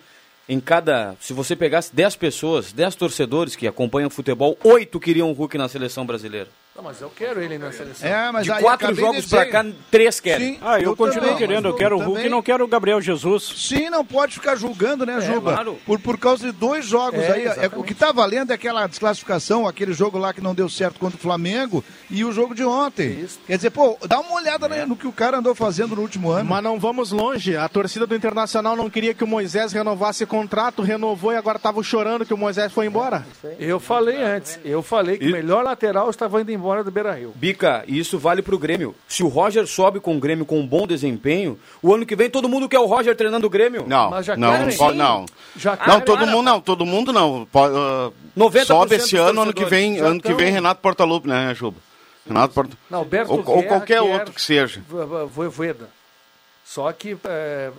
em 0.49 0.59
cada. 0.59 1.15
Se 1.21 1.35
você 1.35 1.55
pegasse 1.55 1.95
10 1.95 2.17
pessoas, 2.17 2.73
10 2.73 2.95
torcedores 2.95 3.55
que 3.55 3.67
acompanham 3.69 4.09
futebol, 4.09 4.57
8 4.65 4.99
queriam 4.99 5.31
o 5.31 5.35
Hulk 5.35 5.59
na 5.59 5.69
seleção 5.69 6.07
brasileira. 6.07 6.49
Não, 6.77 6.85
mas 6.85 7.01
eu 7.01 7.09
quero 7.11 7.41
ele 7.43 7.57
na 7.57 7.73
seleção. 7.73 8.07
É, 8.09 8.31
mas 8.31 8.45
De 8.45 8.53
aí 8.53 8.63
quatro 8.63 8.95
jogos 8.95 9.23
de 9.25 9.29
pra 9.31 9.45
dizer- 9.45 9.51
cá, 9.53 9.65
três 9.91 10.21
querem. 10.21 10.55
Sim, 10.55 10.59
Ah, 10.61 10.79
eu, 10.79 10.95
continuo 10.95 11.23
também, 11.25 11.37
querendo, 11.39 11.69
eu 11.69 11.75
quero 11.75 11.97
o 11.97 11.99
também- 11.99 12.15
Hulk 12.15 12.27
e 12.27 12.31
não 12.31 12.43
quero 12.43 12.65
o 12.65 12.69
Gabriel 12.69 13.01
Jesus. 13.01 13.45
Sim, 13.57 13.89
não 13.89 14.05
pode 14.05 14.35
ficar 14.35 14.57
julgando, 14.57 15.07
né, 15.07 15.19
Juba? 15.23 15.53
claro. 15.55 15.79
Por, 15.87 15.99
por 15.99 16.19
causa 16.19 16.45
de 16.47 16.53
dois 16.53 16.85
jogos 16.85 17.21
É, 17.21 17.33
aí. 17.33 17.41
é, 17.41 17.45
exatamente. 17.47 17.79
o 17.79 17.83
que 17.83 17.95
tá 17.95 18.13
valendo 18.13 18.51
é 18.51 18.55
aquela 18.55 18.87
desclassificação, 18.87 19.67
aquele 19.67 19.95
jogo 19.95 20.19
lá 20.19 20.35
que 20.35 20.41
não 20.43 20.55
deu 20.55 20.69
certo 20.69 20.99
contra 21.01 21.17
o 21.17 21.21
Flamengo 21.21 21.83
e 22.11 22.23
o 22.25 22.31
jogo 22.33 22.55
de 22.55 22.63
ontem. 22.63 23.21
Isso. 23.21 23.41
Quer 23.47 23.57
dizer, 23.57 23.71
pô, 23.71 23.97
dá 24.07 24.21
uma 24.21 24.35
olhada 24.35 24.69
né, 24.69 24.85
no 24.85 24.97
que 24.97 25.07
o 25.07 25.13
cara 25.13 25.39
andou 25.39 25.55
fazendo 25.55 25.97
no 25.97 26.03
último 26.03 26.31
ano. 26.31 26.51
Mas 26.51 26.63
não 26.63 26.79
vamos 26.79 27.11
longe. 27.11 27.57
A 27.57 27.69
torcida 27.71 28.07
do 28.07 28.15
Internacional 28.15 28.77
não 28.77 28.91
queria 28.91 29.15
que 29.15 29.25
o 29.25 29.27
Moisés 29.27 29.73
renovasse 29.73 30.27
contrato, 30.27 30.83
renovou 30.83 31.33
e 31.33 31.37
agora 31.37 31.59
tava 31.59 31.83
chorando 31.83 32.27
que 32.27 32.35
o 32.35 32.37
Moisés 32.37 32.71
foi 32.71 32.85
embora. 32.85 33.25
Eu 33.59 33.81
falei 33.81 34.23
antes, 34.23 34.59
eu 34.63 34.83
falei 34.83 35.17
que 35.17 35.29
o 35.29 35.33
melhor 35.33 35.65
lateral 35.65 36.11
estava 36.11 36.39
indo 36.41 36.51
embora 36.53 36.66
do 36.85 36.91
Beira 36.91 37.13
Rio. 37.15 37.33
Bica, 37.35 37.85
e 37.87 37.99
isso 37.99 38.19
vale 38.19 38.43
pro 38.43 38.59
Grêmio. 38.59 38.95
Se 39.09 39.23
o 39.23 39.29
Roger 39.29 39.67
sobe 39.67 40.01
com 40.01 40.17
o 40.17 40.21
Grêmio 40.21 40.45
com 40.47 40.59
um 40.61 40.67
bom 40.67 40.87
desempenho, 40.87 41.59
o 41.83 41.95
ano 41.95 42.05
que 42.07 42.17
vem 42.17 42.29
todo 42.31 42.49
mundo 42.49 42.69
quer 42.69 42.79
o 42.79 42.87
Roger 42.87 43.15
treinando 43.17 43.47
o 43.47 43.51
Grêmio. 43.51 43.85
Não, 43.87 44.11
Mas 44.11 44.27
já 44.27 44.37
não, 44.37 44.51
querem. 44.53 44.77
pode- 44.77 44.99
não. 44.99 45.27
Já 45.57 45.79
Não, 45.87 46.01
todo 46.01 46.27
mundo 46.27 46.43
não, 46.45 46.61
todo 46.61 46.87
mundo 46.87 47.13
não. 47.13 47.47
Po- 47.51 47.61
ah, 47.65 48.13
90% 48.37 48.65
sobe 48.67 48.95
esse 48.97 49.17
ano, 49.17 49.43
ano 49.43 49.53
que 49.53 49.65
vem, 49.65 49.97
já 49.99 50.07
ano 50.07 50.21
que 50.21 50.33
vem 50.35 50.51
Renato 50.53 50.81
Portaluppi, 50.81 51.29
né, 51.29 51.55
Juba? 51.55 51.79
Renato 52.27 52.55
Porta... 52.55 52.77
Não, 52.91 52.99
Alberto 52.99 53.33
ou, 53.33 53.39
ou 53.39 53.45
Guerra 53.45 53.69
qualquer 53.69 53.87
quer 53.87 54.01
outro 54.03 54.35
que 54.35 54.43
seja. 54.43 54.83
Vo- 54.89 55.07
vo- 55.07 55.27
Voivoda. 55.29 55.89
Só 56.65 56.91
que 56.93 57.17
é, 57.25 57.71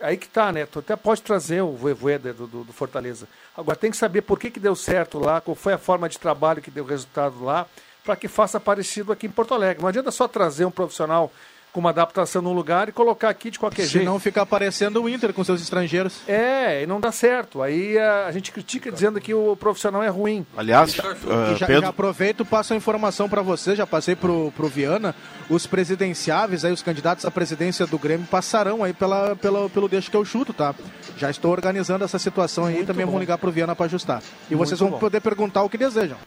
aí 0.00 0.16
que 0.16 0.26
tá, 0.26 0.50
né? 0.50 0.64
Tu 0.64 0.78
até 0.78 0.96
pode 0.96 1.20
trazer 1.22 1.60
o 1.60 1.72
Voivoda 1.72 2.32
do, 2.32 2.46
do, 2.46 2.64
do 2.64 2.72
Fortaleza. 2.72 3.28
Agora 3.54 3.76
tem 3.76 3.90
que 3.90 3.96
saber 3.98 4.22
por 4.22 4.38
que, 4.38 4.50
que 4.50 4.58
deu 4.58 4.74
certo 4.74 5.18
lá, 5.18 5.40
qual 5.42 5.54
foi 5.54 5.74
a 5.74 5.78
forma 5.78 6.08
de 6.08 6.18
trabalho 6.18 6.62
que 6.62 6.70
deu 6.70 6.84
resultado 6.86 7.44
lá, 7.44 7.66
para 8.04 8.16
que 8.16 8.28
faça 8.28 8.58
parecido 8.58 9.12
aqui 9.12 9.26
em 9.26 9.30
Porto 9.30 9.54
Alegre. 9.54 9.82
Não 9.82 9.88
adianta 9.88 10.10
só 10.10 10.26
trazer 10.26 10.64
um 10.64 10.70
profissional 10.70 11.30
com 11.72 11.80
uma 11.80 11.88
adaptação 11.88 12.42
num 12.42 12.52
lugar 12.52 12.90
e 12.90 12.92
colocar 12.92 13.30
aqui 13.30 13.50
de 13.50 13.58
qualquer 13.58 13.86
jeito. 13.86 14.04
Senão 14.04 14.20
fica 14.20 14.42
aparecendo 14.42 15.02
o 15.02 15.08
Inter 15.08 15.32
com 15.32 15.42
seus 15.42 15.62
estrangeiros. 15.62 16.20
É, 16.28 16.82
e 16.82 16.86
não 16.86 17.00
dá 17.00 17.10
certo. 17.10 17.62
Aí 17.62 17.98
a, 17.98 18.26
a 18.26 18.32
gente 18.32 18.52
critica 18.52 18.92
dizendo 18.92 19.18
que 19.18 19.32
o 19.32 19.56
profissional 19.56 20.02
é 20.02 20.08
ruim. 20.08 20.44
Aliás, 20.54 20.94
E 20.94 21.00
ah, 21.00 21.14
já, 21.52 21.54
já 21.54 21.66
Pedro, 21.66 21.88
aproveito 21.88 22.42
e 22.42 22.44
passo 22.44 22.74
a 22.74 22.76
informação 22.76 23.26
para 23.26 23.40
você, 23.40 23.74
já 23.74 23.86
passei 23.86 24.14
pro, 24.14 24.52
pro 24.54 24.68
Viana, 24.68 25.14
os 25.48 25.66
presidenciáveis, 25.66 26.62
aí, 26.62 26.72
os 26.72 26.82
candidatos 26.82 27.24
à 27.24 27.30
presidência 27.30 27.86
do 27.86 27.98
Grêmio 27.98 28.26
passarão 28.26 28.84
aí 28.84 28.92
pela, 28.92 29.34
pela, 29.36 29.70
pelo 29.70 29.88
Deixa 29.88 30.10
que 30.10 30.16
eu 30.16 30.26
chuto, 30.26 30.52
tá? 30.52 30.74
Já 31.16 31.30
estou 31.30 31.50
organizando 31.52 32.04
essa 32.04 32.18
situação 32.18 32.66
aí, 32.66 32.74
Muito 32.74 32.88
também 32.88 33.06
bom. 33.06 33.12
vou 33.12 33.20
ligar 33.20 33.38
pro 33.38 33.50
Viana 33.50 33.74
para 33.74 33.86
ajustar. 33.86 34.22
E 34.50 34.54
Muito 34.54 34.68
vocês 34.68 34.78
vão 34.78 34.90
bom. 34.90 34.98
poder 34.98 35.20
perguntar 35.20 35.62
o 35.62 35.70
que 35.70 35.78
desejam. 35.78 36.18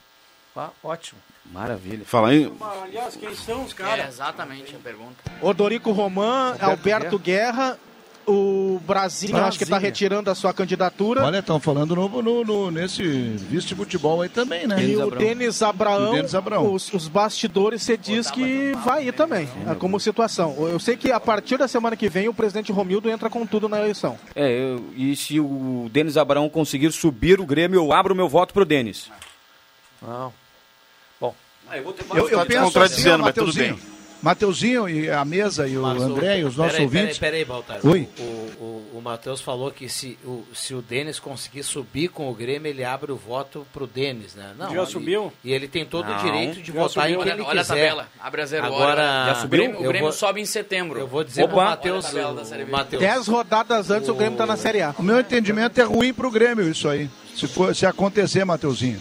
Ah, 0.55 0.69
ótimo. 0.83 1.19
Maravilha. 1.51 2.03
falar 2.05 2.33
em... 2.33 2.51
Aliás, 2.83 3.15
quem 3.15 3.33
são 3.35 3.63
os 3.63 3.73
É 3.79 4.07
exatamente 4.07 4.75
a 4.75 4.79
pergunta. 4.79 5.15
Odorico 5.41 5.91
Roman, 5.91 6.55
Alberto, 6.59 7.17
Guerra. 7.17 7.77
o 8.27 8.81
Brasil, 8.85 9.37
acho 9.37 9.57
que 9.59 9.63
está 9.63 9.77
retirando 9.77 10.29
a 10.31 10.35
sua 10.35 10.51
candidatura. 10.51 11.23
Olha, 11.23 11.37
estão 11.39 11.59
falando 11.59 11.95
no, 11.95 12.09
no, 12.23 12.43
no- 12.43 12.71
nesse 12.71 13.03
vice 13.03 13.67
de 13.67 13.75
futebol 13.75 14.21
aí 14.23 14.29
também, 14.29 14.65
né? 14.67 14.83
E 14.83 14.95
o 14.97 15.11
Denis 15.11 15.61
Abraão, 15.61 16.11
Denis 16.11 16.33
Abraão. 16.33 16.73
Os, 16.73 16.91
os 16.91 17.07
bastidores, 17.07 17.83
você 17.83 17.95
diz 17.95 18.29
que 18.31 18.73
vai 18.83 19.07
ir 19.07 19.13
também, 19.13 19.47
é, 19.69 19.75
como 19.75 19.99
situação. 19.99 20.55
Eu 20.67 20.79
sei 20.79 20.97
que 20.97 21.11
a 21.11 21.19
partir 21.19 21.57
da 21.57 21.67
semana 21.67 21.95
que 21.95 22.09
vem 22.09 22.27
o 22.27 22.33
presidente 22.33 22.71
Romildo 22.71 23.09
entra 23.09 23.29
com 23.29 23.45
tudo 23.45 23.69
na 23.69 23.79
eleição. 23.79 24.17
É, 24.35 24.49
eu- 24.51 24.83
e 24.95 25.15
se 25.15 25.39
o 25.39 25.87
Denis 25.93 26.17
Abraão 26.17 26.49
conseguir 26.49 26.91
subir 26.91 27.39
o 27.39 27.45
Grêmio, 27.45 27.77
eu 27.79 27.93
abro 27.93 28.15
meu 28.15 28.27
voto 28.27 28.53
pro 28.53 28.65
Denis. 28.65 29.09
Não. 30.01 30.33
Bom. 31.83 31.93
Eu, 32.17 32.29
eu 32.29 32.37
Tá 32.39 32.45
penso 32.45 32.63
contradizendo, 32.65 33.09
assim, 33.09 33.21
ó, 33.21 33.25
mas 33.25 33.33
tudo 33.35 33.53
bem. 33.53 33.69
Mateuzinho. 33.71 33.95
Mateuzinho 34.21 34.89
e 34.89 35.09
a 35.11 35.23
mesa 35.23 35.67
e 35.67 35.77
o 35.77 35.83
Mas 35.83 36.01
André 36.01 36.39
e 36.39 36.43
os 36.45 36.55
nossos 36.55 36.71
peraí, 36.71 36.85
ouvintes. 36.85 37.17
Peraí, 37.19 37.45
peraí, 37.45 37.45
Baltar. 37.45 37.79
Oi. 37.85 38.09
O, 38.17 38.23
o, 38.23 38.91
o 38.95 39.01
Matheus 39.03 39.39
falou 39.39 39.69
que 39.69 39.87
se 39.87 40.17
o, 40.23 40.43
se 40.51 40.73
o 40.73 40.81
Denis 40.81 41.19
conseguir 41.19 41.61
subir 41.61 42.07
com 42.07 42.27
o 42.29 42.33
Grêmio, 42.33 42.67
ele 42.67 42.83
abre 42.83 43.11
o 43.11 43.15
voto 43.15 43.67
pro 43.71 43.85
Denis, 43.85 44.33
né? 44.33 44.53
Não, 44.57 44.73
Já 44.73 44.85
subiu? 44.87 45.31
E 45.43 45.53
ele 45.53 45.67
tem 45.67 45.85
todo 45.85 46.07
Não. 46.07 46.17
o 46.17 46.23
direito 46.23 46.59
de 46.61 46.71
Já 46.71 46.79
votar 46.79 47.07
em 47.09 47.13
subiu. 47.13 47.23
quem 47.23 47.31
Olha, 47.33 47.39
ele 47.41 47.41
olha 47.49 47.61
a 47.61 47.63
quiser. 47.63 47.75
tabela. 47.75 48.07
Abre 48.19 48.41
a 48.41 48.45
zero 48.47 48.65
Agora, 48.65 48.83
hora. 49.01 49.25
Já 49.27 49.35
subiu? 49.35 49.45
O 49.45 49.49
Grêmio, 49.61 49.79
o 49.79 49.83
Eu 49.83 49.89
Grêmio 49.89 50.07
vou- 50.07 50.11
sobe 50.17 50.41
em 50.41 50.45
setembro. 50.45 50.99
Eu 50.99 51.07
vou 51.07 51.23
dizer 51.23 51.43
Opa. 51.43 51.49
pro 51.49 51.57
Olha 51.59 51.67
a 51.67 51.69
Matheus, 51.71 52.05
o. 52.11 52.97
Dez 52.97 53.27
rodadas 53.27 53.91
antes 53.91 54.09
o 54.09 54.15
Grêmio 54.15 54.33
está 54.35 54.45
na 54.47 54.57
Série 54.57 54.81
A. 54.81 54.95
O 54.97 55.03
meu 55.03 55.19
entendimento 55.19 55.79
é 55.79 55.83
ruim 55.83 56.11
pro 56.13 56.31
Grêmio 56.31 56.67
isso 56.67 56.87
aí. 56.89 57.09
Se, 57.35 57.47
for, 57.47 57.75
se 57.75 57.85
acontecer, 57.85 58.43
Mateuzinho. 58.43 58.99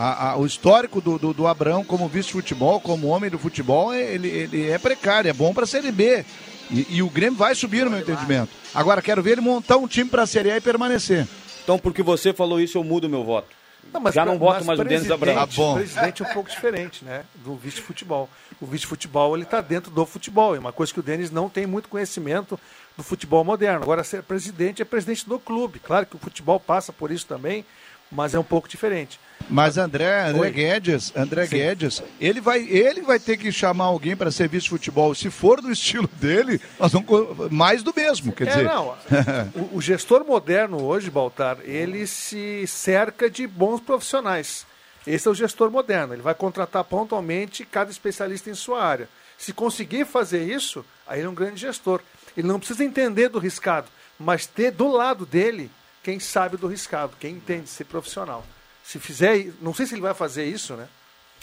A- 0.00 0.30
a- 0.30 0.36
o 0.36 0.46
histórico 0.46 1.00
do, 1.00 1.18
do, 1.18 1.32
do 1.34 1.46
Abrão 1.46 1.82
como 1.84 2.06
vice-futebol, 2.08 2.80
como 2.80 3.08
homem 3.08 3.28
do 3.28 3.38
futebol, 3.38 3.92
é- 3.92 4.00
ele, 4.14 4.28
ele 4.28 4.70
é 4.70 4.78
precário, 4.78 5.28
é 5.28 5.32
bom 5.32 5.52
pra 5.52 5.66
Série 5.66 5.90
B. 5.90 6.24
E, 6.70 6.86
e 6.96 7.02
o 7.02 7.08
Grêmio 7.10 7.36
vai 7.38 7.54
subir, 7.54 7.84
no 7.84 7.90
meu 7.90 7.98
entendimento. 8.00 8.50
Agora, 8.74 9.00
quero 9.02 9.22
ver 9.22 9.32
ele 9.32 9.40
montar 9.40 9.76
um 9.76 9.88
time 9.88 10.08
pra 10.08 10.26
Série 10.26 10.50
A 10.52 10.56
e 10.56 10.60
permanecer. 10.60 11.26
Então, 11.64 11.78
porque 11.78 12.02
você 12.02 12.32
falou 12.32 12.60
isso, 12.60 12.78
eu 12.78 12.84
mudo 12.84 13.08
meu 13.08 13.24
voto. 13.24 13.48
Não, 13.92 14.00
mas 14.00 14.14
Já 14.14 14.24
não 14.24 14.38
voto 14.38 14.58
mas 14.58 14.66
mais 14.66 14.78
o 14.80 14.84
Denis 14.84 15.06
presidente- 15.06 15.30
Abraão. 15.30 15.46
Tá 15.48 15.52
bom. 15.56 15.72
O 15.72 15.74
presidente 15.76 16.22
é 16.22 16.26
um 16.28 16.32
pouco 16.34 16.50
diferente, 16.50 17.04
né? 17.04 17.24
Do 17.36 17.56
vice-futebol. 17.56 18.28
O 18.60 18.66
vice-futebol, 18.66 19.34
ele 19.34 19.44
está 19.44 19.60
dentro 19.62 19.90
do 19.90 20.04
futebol. 20.04 20.54
É 20.54 20.58
uma 20.58 20.72
coisa 20.72 20.92
que 20.92 21.00
o 21.00 21.02
Denis 21.02 21.30
não 21.30 21.48
tem 21.48 21.66
muito 21.66 21.88
conhecimento 21.88 22.60
do 22.96 23.02
futebol 23.02 23.42
moderno. 23.42 23.82
Agora, 23.82 24.04
ser 24.04 24.22
presidente 24.22 24.82
é 24.82 24.84
presidente 24.84 25.26
do 25.26 25.38
clube. 25.38 25.78
Claro 25.80 26.04
que 26.06 26.16
o 26.16 26.18
futebol 26.18 26.60
passa 26.60 26.92
por 26.92 27.10
isso 27.10 27.24
também, 27.26 27.64
mas 28.12 28.34
é 28.34 28.38
um 28.38 28.44
pouco 28.44 28.68
diferente. 28.68 29.18
Mas 29.50 29.78
André, 29.78 30.26
André 30.28 30.40
Oi. 30.40 30.50
Guedes, 30.50 31.12
André 31.16 31.46
Guedes, 31.46 32.02
ele 32.20 32.40
vai, 32.40 32.60
ele 32.68 33.00
vai 33.00 33.18
ter 33.18 33.36
que 33.38 33.50
chamar 33.50 33.84
alguém 33.86 34.14
para 34.14 34.30
ser 34.30 34.48
vice-futebol. 34.48 35.14
Se 35.14 35.30
for 35.30 35.60
do 35.62 35.70
estilo 35.72 36.08
dele, 36.20 36.60
nós 36.78 36.92
vamos 36.92 37.50
mais 37.50 37.82
do 37.82 37.92
mesmo, 37.96 38.32
quer 38.32 38.48
É, 38.48 38.50
dizer. 38.50 38.64
não. 38.64 38.94
o, 39.72 39.76
o 39.78 39.80
gestor 39.80 40.24
moderno 40.26 40.82
hoje, 40.82 41.10
Baltar, 41.10 41.58
ele 41.64 42.06
se 42.06 42.66
cerca 42.66 43.30
de 43.30 43.46
bons 43.46 43.80
profissionais. 43.80 44.66
Esse 45.06 45.26
é 45.26 45.30
o 45.30 45.34
gestor 45.34 45.70
moderno. 45.70 46.12
Ele 46.12 46.20
vai 46.22 46.34
contratar 46.34 46.84
pontualmente 46.84 47.64
cada 47.64 47.90
especialista 47.90 48.50
em 48.50 48.54
sua 48.54 48.84
área. 48.84 49.08
Se 49.38 49.54
conseguir 49.54 50.04
fazer 50.04 50.42
isso, 50.44 50.84
aí 51.06 51.20
ele 51.20 51.26
é 51.26 51.30
um 51.30 51.34
grande 51.34 51.60
gestor. 51.60 52.02
Ele 52.36 52.46
não 52.46 52.58
precisa 52.58 52.84
entender 52.84 53.28
do 53.30 53.38
riscado, 53.38 53.88
mas 54.18 54.44
ter 54.46 54.70
do 54.72 54.88
lado 54.88 55.24
dele 55.24 55.70
quem 56.02 56.20
sabe 56.20 56.58
do 56.58 56.66
riscado, 56.66 57.14
quem 57.18 57.36
entende 57.36 57.70
ser 57.70 57.84
profissional. 57.84 58.44
Se 58.88 58.98
fizer, 58.98 59.52
não 59.60 59.74
sei 59.74 59.84
se 59.84 59.92
ele 59.94 60.00
vai 60.00 60.14
fazer 60.14 60.46
isso, 60.46 60.72
né? 60.72 60.88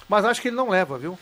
Mas 0.09 0.25
acho 0.25 0.41
que 0.41 0.47
ele 0.47 0.55
não 0.55 0.67
leva, 0.67 0.97
viu? 0.97 1.15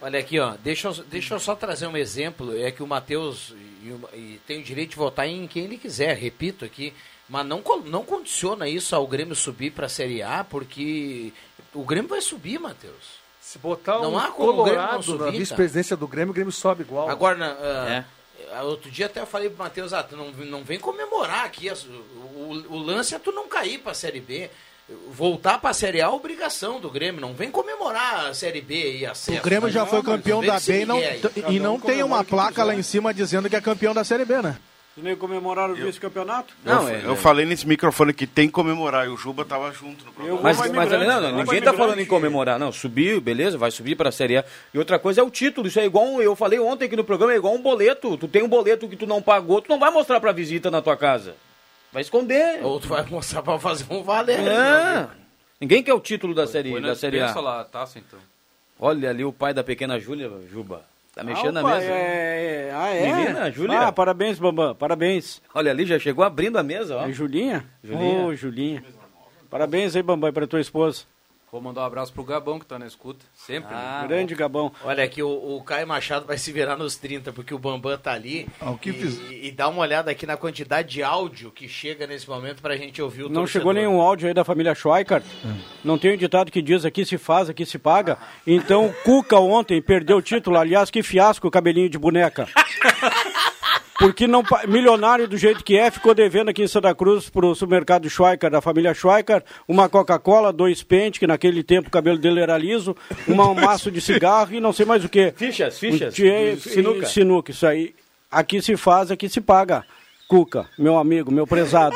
Olha 0.00 0.20
aqui, 0.20 0.38
ó, 0.38 0.54
deixa 0.62 0.86
eu, 0.86 0.92
deixa 1.04 1.34
eu 1.34 1.40
só 1.40 1.56
trazer 1.56 1.88
um 1.88 1.96
exemplo. 1.96 2.56
É 2.56 2.70
que 2.70 2.84
o 2.84 2.86
Matheus 2.86 3.52
e, 3.82 3.90
o- 3.90 4.08
e 4.14 4.40
tem 4.46 4.60
o 4.60 4.62
direito 4.62 4.90
de 4.90 4.96
votar 4.96 5.26
em 5.26 5.48
quem 5.48 5.64
ele 5.64 5.76
quiser, 5.76 6.16
repito 6.16 6.64
aqui. 6.64 6.94
Mas 7.28 7.44
não, 7.44 7.62
não 7.84 8.04
condiciona 8.04 8.68
isso 8.68 8.94
ao 8.94 9.04
Grêmio 9.08 9.34
subir 9.34 9.72
para 9.72 9.86
a 9.86 9.88
Série 9.88 10.22
A, 10.22 10.44
porque 10.44 11.32
o 11.74 11.82
Grêmio 11.84 12.08
vai 12.08 12.20
subir, 12.20 12.60
Matheus. 12.60 13.18
Se 13.40 13.58
botar 13.58 13.98
Não 13.98 14.12
um 14.12 14.18
há 14.18 14.28
como 14.28 14.52
o 14.52 14.56
Colorado 14.56 15.02
subir, 15.02 15.18
na 15.18 15.24
tá? 15.26 15.30
vice-presidência 15.32 15.96
do 15.96 16.06
Grêmio, 16.06 16.30
o 16.30 16.34
Grêmio 16.34 16.52
sobe 16.52 16.82
igual. 16.82 17.08
Agora, 17.10 17.36
na- 17.36 17.56
ah, 17.60 18.04
ah, 18.52 18.62
outro 18.62 18.88
dia 18.88 19.06
até 19.06 19.18
eu 19.20 19.26
falei 19.26 19.48
pro 19.50 19.58
Matheus, 19.58 19.92
ah, 19.92 20.02
tu 20.04 20.16
não, 20.16 20.30
não 20.30 20.62
vem 20.62 20.78
comemorar 20.78 21.44
aqui. 21.44 21.68
as- 21.68 21.84
o, 21.84 22.64
o 22.68 22.78
lance 22.78 23.16
é 23.16 23.18
tu 23.18 23.32
não 23.32 23.48
cair 23.48 23.78
pra 23.80 23.94
Série 23.94 24.20
B. 24.20 24.48
Voltar 25.12 25.58
pra 25.60 25.72
Série 25.72 26.00
A 26.00 26.06
é 26.06 26.08
obrigação 26.08 26.80
do 26.80 26.90
Grêmio. 26.90 27.20
Não 27.20 27.32
vem 27.34 27.50
comemorar 27.50 28.26
a 28.26 28.34
Série 28.34 28.60
B 28.60 28.98
e 28.98 29.06
acesso. 29.06 29.38
O 29.38 29.42
Grêmio 29.42 29.70
já 29.70 29.80
Não, 29.80 29.86
foi 29.86 29.98
mas 29.98 30.06
campeão 30.06 30.42
da 30.42 30.58
B 30.58 30.82
e 30.82 30.84
não, 30.86 31.00
e 31.48 31.60
não 31.60 31.78
tem 31.80 32.02
uma 32.02 32.24
placa 32.24 32.64
lá 32.64 32.74
em 32.74 32.82
cima 32.82 33.12
dizendo 33.14 33.48
que 33.48 33.56
é 33.56 33.60
campeão 33.60 33.94
da 33.94 34.02
Série 34.04 34.24
B, 34.24 34.40
né? 34.42 34.56
E 34.96 35.00
nem 35.00 35.14
comemoraram 35.14 35.72
o 35.72 35.76
vice-campeonato? 35.76 36.52
Não, 36.64 36.88
eu, 36.88 36.94
é- 36.94 37.02
eu 37.06 37.14
falei 37.16 37.46
nesse 37.46 37.66
microfone 37.66 38.12
que 38.12 38.26
tem 38.26 38.48
que 38.48 38.52
comemorar 38.52 39.06
e 39.06 39.08
o 39.08 39.16
Juba 39.16 39.44
tava 39.44 39.72
junto 39.72 40.04
no 40.04 40.12
programa. 40.12 40.40
Mas, 40.42 40.56
Vai 40.56 40.68
mas 40.70 40.90
migrante, 40.90 41.06
não, 41.06 41.20
não, 41.20 41.28
ninguém 41.30 41.44
tá 41.46 41.52
migrante. 41.54 41.76
falando 41.76 42.00
em 42.00 42.06
comemorar. 42.06 42.58
Não, 42.58 42.72
subiu, 42.72 43.20
beleza, 43.20 43.56
vai 43.56 43.70
subir 43.70 43.94
para 43.94 44.08
a 44.08 44.12
Série 44.12 44.38
A. 44.38 44.44
E 44.74 44.78
outra 44.78 44.98
coisa 44.98 45.20
é 45.20 45.24
o 45.24 45.30
título. 45.30 45.68
Isso 45.68 45.78
é 45.78 45.84
igual, 45.86 46.04
um- 46.04 46.20
eu 46.20 46.34
falei 46.34 46.58
ontem 46.58 46.86
aqui 46.86 46.96
no 46.96 47.04
programa, 47.04 47.32
é 47.32 47.36
igual 47.36 47.54
um 47.54 47.62
boleto. 47.62 48.16
Tu 48.16 48.26
tem 48.26 48.42
um 48.42 48.48
boleto 48.48 48.88
que 48.88 48.96
tu 48.96 49.06
não 49.06 49.22
pagou, 49.22 49.62
tu 49.62 49.68
não 49.70 49.78
vai 49.78 49.92
mostrar 49.92 50.18
pra 50.18 50.32
visita 50.32 50.70
na 50.72 50.82
tua 50.82 50.96
casa. 50.96 51.36
Vai 51.92 52.02
esconder. 52.02 52.64
Ou 52.64 52.78
tu 52.80 52.88
vai 52.88 53.04
mostrar 53.06 53.42
pra 53.42 53.58
fazer 53.58 53.84
um 53.90 54.02
valer. 54.02 54.40
É. 54.40 55.08
Ninguém 55.60 55.82
quer 55.82 55.92
o 55.92 56.00
título 56.00 56.34
da 56.34 56.46
Série, 56.46 56.70
Põe 56.70 56.80
da 56.80 56.88
na 56.88 56.94
série 56.94 57.20
A. 57.20 57.38
lá 57.40 57.60
a 57.60 57.64
taça, 57.64 57.98
então. 57.98 58.18
Olha 58.78 59.10
ali 59.10 59.24
o 59.24 59.32
pai 59.32 59.52
da 59.52 59.62
pequena 59.62 59.98
Júlia, 59.98 60.30
Juba. 60.50 60.82
Tá 61.14 61.22
mexendo 61.24 61.58
Opa, 61.58 61.68
na 61.68 61.74
mesa. 61.76 61.90
É, 61.90 62.68
é- 62.68 62.72
ah, 62.74 62.88
é? 62.88 63.12
Menina, 63.12 63.50
Júlia. 63.50 63.80
Ah, 63.80 63.92
parabéns, 63.92 64.38
Bambam, 64.38 64.74
parabéns. 64.74 65.42
Olha 65.52 65.70
ali, 65.70 65.84
já 65.84 65.98
chegou 65.98 66.24
abrindo 66.24 66.56
a 66.56 66.62
mesa, 66.62 66.96
ó. 66.96 67.06
É 67.06 67.12
Julinha? 67.12 67.66
Julinha. 67.84 68.24
Ô, 68.26 68.34
Julinha. 68.34 68.84
Parabéns 69.50 69.94
aí, 69.96 70.02
Bambam, 70.02 70.32
para 70.32 70.46
tua 70.46 70.60
esposa. 70.60 71.02
Vou 71.52 71.60
mandar 71.60 71.80
um 71.80 71.84
abraço 71.84 72.12
pro 72.12 72.22
Gabão 72.22 72.60
que 72.60 72.64
tá 72.66 72.78
na 72.78 72.86
escuta. 72.86 73.24
Sempre. 73.34 73.74
Ah, 73.74 74.00
né? 74.02 74.08
Grande 74.08 74.34
Gabão. 74.36 74.70
Olha 74.84 75.02
aqui, 75.02 75.20
o, 75.20 75.28
o 75.56 75.62
Caio 75.64 75.84
Machado 75.86 76.24
vai 76.24 76.38
se 76.38 76.52
virar 76.52 76.76
nos 76.76 76.94
30, 76.96 77.32
porque 77.32 77.52
o 77.52 77.58
Bambam 77.58 77.98
tá 77.98 78.12
ali. 78.12 78.46
Ah, 78.60 78.70
o 78.70 78.78
que 78.78 78.90
e, 78.90 78.92
fiz- 78.92 79.18
e- 79.30 79.48
e 79.48 79.50
dá 79.50 79.68
uma 79.68 79.80
olhada 79.82 80.12
aqui 80.12 80.24
na 80.26 80.36
quantidade 80.36 80.88
de 80.88 81.02
áudio 81.02 81.50
que 81.50 81.68
chega 81.68 82.06
nesse 82.06 82.28
momento 82.28 82.62
pra 82.62 82.76
gente 82.76 83.02
ouvir 83.02 83.22
o 83.24 83.28
Não 83.28 83.42
torcedor. 83.42 83.48
chegou 83.62 83.72
nenhum 83.72 84.00
áudio 84.00 84.28
aí 84.28 84.34
da 84.34 84.44
família 84.44 84.74
Schweikart. 84.76 85.24
Não 85.82 85.98
tem 85.98 86.14
um 86.14 86.16
ditado 86.16 86.52
que 86.52 86.62
diz 86.62 86.84
aqui 86.84 87.04
se 87.04 87.18
faz, 87.18 87.48
aqui 87.50 87.66
se 87.66 87.78
paga. 87.78 88.16
Então, 88.46 88.86
o 88.86 88.94
Cuca 89.02 89.38
ontem 89.40 89.82
perdeu 89.82 90.18
o 90.18 90.22
título. 90.22 90.56
Aliás, 90.56 90.88
que 90.88 91.02
fiasco 91.02 91.48
o 91.48 91.50
cabelinho 91.50 91.90
de 91.90 91.98
boneca. 91.98 92.46
Porque 94.00 94.26
não, 94.26 94.42
milionário 94.66 95.28
do 95.28 95.36
jeito 95.36 95.62
que 95.62 95.76
é, 95.76 95.90
ficou 95.90 96.14
devendo 96.14 96.48
aqui 96.48 96.62
em 96.62 96.66
Santa 96.66 96.94
Cruz 96.94 97.28
pro 97.28 97.54
supermercado 97.54 98.08
Schweikart, 98.08 98.50
da 98.50 98.60
família 98.62 98.94
Schweikart, 98.94 99.44
uma 99.68 99.90
Coca-Cola, 99.90 100.52
dois 100.52 100.82
pentes, 100.82 101.18
que 101.18 101.26
naquele 101.26 101.62
tempo 101.62 101.88
o 101.88 101.90
cabelo 101.90 102.16
dele 102.16 102.40
era 102.40 102.56
liso, 102.56 102.96
uma- 103.28 103.48
um 103.50 103.54
maço 103.54 103.90
de 103.90 104.00
cigarro 104.00 104.54
e 104.54 104.60
não 104.60 104.72
sei 104.72 104.86
mais 104.86 105.04
o 105.04 105.08
que. 105.08 105.32
Fichas, 105.36 105.78
fichas. 105.78 106.14
Um 106.18 106.56
sinuca. 106.58 107.06
Sinuca, 107.06 107.50
isso 107.50 107.66
aí. 107.66 107.94
Aqui 108.30 108.62
se 108.62 108.74
faz, 108.76 109.10
aqui 109.10 109.28
se 109.28 109.40
paga. 109.40 109.84
Cuca, 110.26 110.66
meu 110.78 110.96
amigo, 110.96 111.30
meu 111.30 111.46
prezado. 111.46 111.94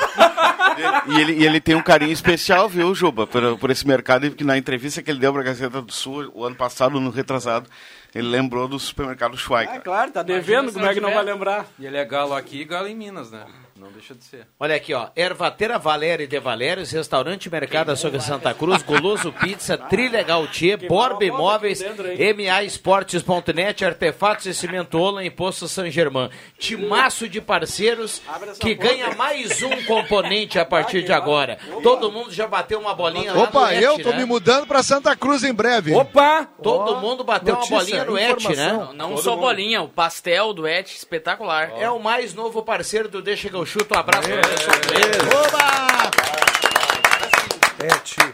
E 1.06 1.20
ele, 1.20 1.32
e 1.32 1.46
ele 1.46 1.60
tem 1.60 1.74
um 1.74 1.82
carinho 1.82 2.12
especial, 2.12 2.68
viu, 2.68 2.94
Juba, 2.94 3.26
por, 3.26 3.58
por 3.58 3.70
esse 3.70 3.87
mercado, 3.87 4.30
que 4.30 4.44
na 4.44 4.56
entrevista 4.56 5.02
que 5.02 5.10
ele 5.10 5.20
deu 5.20 5.32
para 5.32 5.42
a 5.42 5.44
Gazeta 5.44 5.80
do 5.82 5.92
Sul, 5.92 6.30
o 6.34 6.44
ano 6.44 6.56
passado, 6.56 7.00
no 7.00 7.10
retrasado, 7.10 7.68
ele 8.14 8.28
lembrou 8.28 8.68
do 8.68 8.78
supermercado 8.78 9.37
Schweikart. 9.37 9.82
claro, 9.82 10.10
tá 10.12 10.22
devendo, 10.22 10.72
como 10.72 10.87
é 10.87 10.94
que 10.94 11.00
não 11.00 11.12
vai 11.12 11.24
lembrar? 11.24 11.66
E 11.78 11.87
ele 11.87 11.96
é 11.96 12.04
galo 12.04 12.34
aqui 12.34 12.60
e 12.60 12.64
galo 12.64 12.87
em 12.87 12.94
Minas, 12.94 13.30
né? 13.30 13.44
Não 13.76 13.90
deixa 13.90 14.14
de 14.14 14.22
ser. 14.22 14.46
Olha 14.58 14.76
aqui, 14.76 14.94
ó. 14.94 15.08
Ervateira 15.16 15.78
Valéria 15.78 16.24
e 16.24 16.26
de 16.28 16.38
Valérios, 16.38 16.92
Restaurante 16.92 17.50
Mercado 17.50 17.90
Açougue 17.90 18.20
Santa 18.20 18.54
Cruz, 18.54 18.82
Goloso 18.87 19.32
Pizza, 19.32 19.76
Trilha 19.76 20.22
Gautier, 20.22 20.87
Borba 20.87 21.24
Imóveis, 21.24 21.82
MA 21.82 22.62
Esportes.net, 22.62 23.84
Artefatos 23.84 24.46
e 24.46 24.54
Cimento 24.54 24.96
Olan 24.96 25.24
e 25.24 25.30
Poço 25.30 25.66
San 25.66 25.90
Germán. 25.90 26.30
Timaço 26.56 27.28
de 27.28 27.40
parceiros 27.40 28.22
que 28.60 28.74
ganha 28.74 29.12
mais 29.16 29.60
um 29.62 29.82
componente 29.82 30.56
a 30.58 30.64
partir 30.64 31.02
de 31.02 31.12
agora. 31.12 31.58
Todo 31.82 32.12
mundo 32.12 32.32
já 32.32 32.46
bateu 32.46 32.78
uma 32.78 32.94
bolinha 32.94 33.32
lá 33.32 33.42
Opa, 33.42 33.60
no 33.60 33.72
Et, 33.72 33.82
eu 33.82 33.98
tô 34.00 34.10
né? 34.10 34.18
me 34.18 34.24
mudando 34.24 34.68
pra 34.68 34.84
Santa 34.84 35.16
Cruz 35.16 35.42
em 35.42 35.52
breve. 35.52 35.92
Opa! 35.94 36.48
Todo 36.62 37.00
mundo 37.00 37.24
bateu 37.24 37.54
Notícia, 37.56 37.74
uma 37.74 37.80
bolinha 37.80 38.04
no 38.04 38.18
Et, 38.18 38.56
né? 38.56 38.72
Não, 38.72 38.92
não 38.92 39.16
só 39.16 39.37
bolinha, 39.37 39.82
o 39.82 39.88
pastel 39.88 40.52
do 40.52 40.66
Et, 40.66 40.88
espetacular. 40.94 41.72
É 41.76 41.90
o 41.90 41.98
mais 41.98 42.34
novo 42.34 42.62
parceiro 42.62 43.08
do 43.08 43.20
Deixa 43.20 43.48
que 43.48 43.56
eu 43.56 43.64
chuto. 43.74 43.94
Um 43.94 43.98
abraço 43.98 44.28
pra 44.28 44.42
você. 44.42 45.64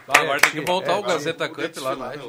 Ah, 0.09 0.21
agora 0.21 0.41
tem 0.41 0.51
que 0.51 0.61
voltar 0.61 0.97
o 0.97 1.03
Gazeta 1.03 1.49
Cup 1.49 1.77
lá 1.79 1.97
no 1.97 2.13
Et. 2.13 2.21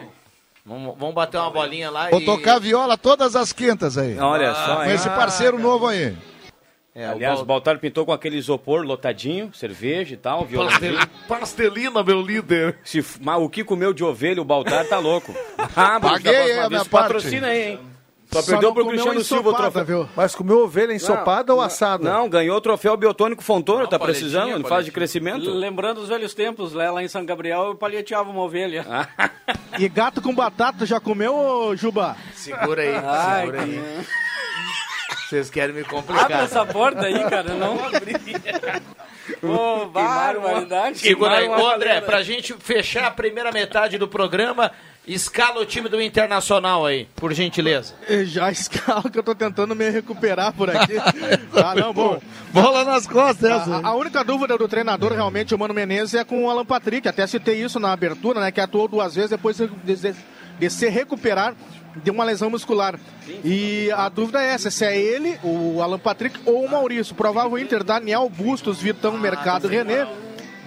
Vamos, 0.66 0.96
vamos 0.98 1.16
bater 1.16 1.38
uma 1.38 1.50
bolinha 1.50 1.90
lá 1.90 2.10
Vou 2.10 2.22
e... 2.22 2.26
tocar 2.26 2.60
viola 2.60 2.96
todas 2.96 3.36
as 3.36 3.52
quintas 3.52 3.98
aí. 3.98 4.18
Olha 4.18 4.54
só, 4.54 4.76
Com 4.78 4.84
hein? 4.84 4.92
esse 4.94 5.10
parceiro 5.10 5.60
novo 5.60 5.88
aí. 5.88 6.16
É, 6.94 7.06
Aliás, 7.06 7.40
o 7.40 7.46
Baltar 7.46 7.80
pintou 7.80 8.06
com 8.06 8.12
aquele 8.12 8.38
isopor 8.38 8.84
lotadinho, 8.84 9.52
cerveja 9.54 10.14
e 10.14 10.18
tal, 10.18 10.46
violãozinho. 10.46 11.00
Pastelina, 11.28 12.04
meu 12.04 12.22
líder. 12.22 12.78
Se, 12.84 13.04
mas 13.22 13.40
o 13.42 13.50
que 13.50 13.64
comeu 13.64 13.94
de 13.94 14.04
ovelha, 14.04 14.42
o 14.42 14.46
Baltar 14.46 14.86
tá 14.86 15.00
louco. 15.00 15.34
Ah, 15.76 16.00
mas 16.02 16.12
Paguei 16.12 16.36
a 16.36 16.44
minha 16.44 16.70
vez 16.70 16.88
parte. 16.88 17.04
patrocina 17.04 17.48
aí, 17.48 17.72
hein? 17.72 17.80
Só, 18.34 18.42
Só 18.42 18.52
perdeu 18.52 18.70
não 18.70 18.74
pro 18.74 18.88
Cristiano 18.88 19.22
Silva 19.24 19.50
o 19.50 19.54
troféu. 19.54 19.86
viu? 19.86 20.10
Mas 20.16 20.34
comeu 20.34 20.60
ovelha 20.64 20.94
ensopada 20.94 21.54
ou 21.54 21.60
assada? 21.60 22.10
Não, 22.10 22.30
ganhou 22.30 22.56
o 22.56 22.62
troféu 22.62 22.96
biotônico 22.96 23.44
Fontoura, 23.44 23.88
tá 23.88 24.00
precisando, 24.00 24.58
em 24.58 24.64
fase 24.64 24.86
de 24.86 24.92
crescimento. 24.92 25.50
Lembrando 25.52 25.98
os 26.00 26.08
velhos 26.08 26.34
tempos, 26.34 26.72
lá 26.72 26.90
lá 26.92 27.04
em 27.04 27.10
São 27.10 27.26
Gabriel 27.26 27.64
eu 27.68 27.76
palheteava 27.76 28.30
uma 28.30 28.42
ovelha. 28.42 28.86
E 29.80 29.88
gato 29.88 30.22
com 30.22 30.36
batata 30.36 30.86
já 30.86 31.00
comeu, 31.00 31.34
ô, 31.34 31.76
Juba? 31.78 32.18
Segura 32.36 32.82
aí, 32.84 32.94
Ai, 32.94 33.40
segura 33.46 33.62
aí. 33.64 33.72
que- 33.72 35.28
Vocês 35.30 35.50
querem 35.50 35.74
me 35.74 35.80
Abre 35.82 35.92
complicar. 35.96 36.44
essa 36.44 36.66
porta 36.66 37.06
aí, 37.06 37.24
cara, 37.30 37.54
não 37.54 37.80
abri. 37.88 38.14
Ô, 39.42 39.86
barbaridade. 39.86 41.00
Segura 41.00 41.38
aí. 41.38 41.48
Ô, 41.48 41.70
André, 41.70 42.02
pra 42.02 42.22
gente 42.22 42.54
fechar 42.60 43.08
a 43.08 43.12
primeira 43.12 43.50
metade 43.52 43.98
do 43.98 44.08
programa, 44.10 44.72
escala 45.08 45.60
o 45.62 45.66
time 45.66 45.90
do 45.90 46.02
Internacional 46.02 46.86
aí, 46.86 47.08
por 47.16 47.34
gentileza. 47.34 47.94
Já 48.26 48.52
escala 48.52 49.04
que 49.10 49.18
eu 49.18 49.24
tô 49.24 49.34
tentando 49.36 49.76
me 49.76 49.90
recuperar 49.90 50.54
por 50.54 50.70
aqui. 50.70 50.94
ah, 51.56 51.76
não, 51.76 51.94
bom. 51.94 52.22
Bola 52.54 52.84
nas 52.84 53.08
costas 53.08 53.50
essa. 53.50 53.78
A, 53.78 53.88
a 53.90 53.96
única 53.96 54.24
dúvida 54.24 54.58
do 54.58 54.68
treinador, 54.68 55.12
realmente, 55.14 55.56
o 55.56 55.60
Mano 55.60 55.74
Menezes, 55.74 56.14
é 56.16 56.24
com 56.24 56.46
o 56.46 56.50
Alan 56.50 56.66
Patrick. 56.66 57.08
Até 57.08 57.26
citei 57.28 57.62
isso 57.64 57.80
na 57.80 57.92
abertura, 57.92 58.40
né? 58.40 58.52
Que 58.52 58.62
atuou 58.62 58.88
duas 58.88 59.16
vezes 59.16 59.32
depois 59.32 59.58
de, 59.58 59.68
de- 59.68 60.16
de 60.60 60.70
se 60.70 60.88
recuperar 60.90 61.56
de 62.04 62.12
uma 62.12 62.24
lesão 62.24 62.50
muscular. 62.50 63.00
E 63.44 63.90
a 63.96 64.08
dúvida 64.10 64.42
é 64.42 64.48
essa: 64.54 64.70
se 64.70 64.86
é 64.86 64.96
ele, 64.98 65.40
o 65.44 65.82
Alan 65.82 65.98
Patrick 65.98 66.40
ou 66.46 66.64
o 66.66 66.70
Maurício. 66.70 67.16
Provável 67.16 67.58
Inter, 67.58 67.84
Daniel 67.84 68.30
Bustos, 68.30 68.80
Vitão, 68.80 69.18
Mercado, 69.18 69.68
René. 69.68 70.08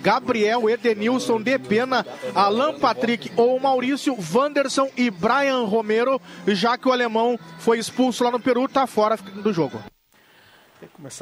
Gabriel, 0.05 0.69
Edenilson, 0.69 1.41
Depena, 1.41 2.07
Alan 2.35 2.79
Patrick 2.79 3.33
ou 3.37 3.59
Maurício, 3.59 4.15
Wanderson 4.35 4.91
e 4.99 5.11
Brian 5.11 5.65
Romero, 5.65 6.21
já 6.49 6.77
que 6.77 6.87
o 6.87 6.93
alemão 6.93 7.39
foi 7.59 7.79
expulso 7.79 8.23
lá 8.23 8.31
no 8.31 8.39
Peru, 8.39 8.69
tá 8.69 8.87
fora 8.87 9.17
do 9.17 9.51
jogo. 9.51 9.83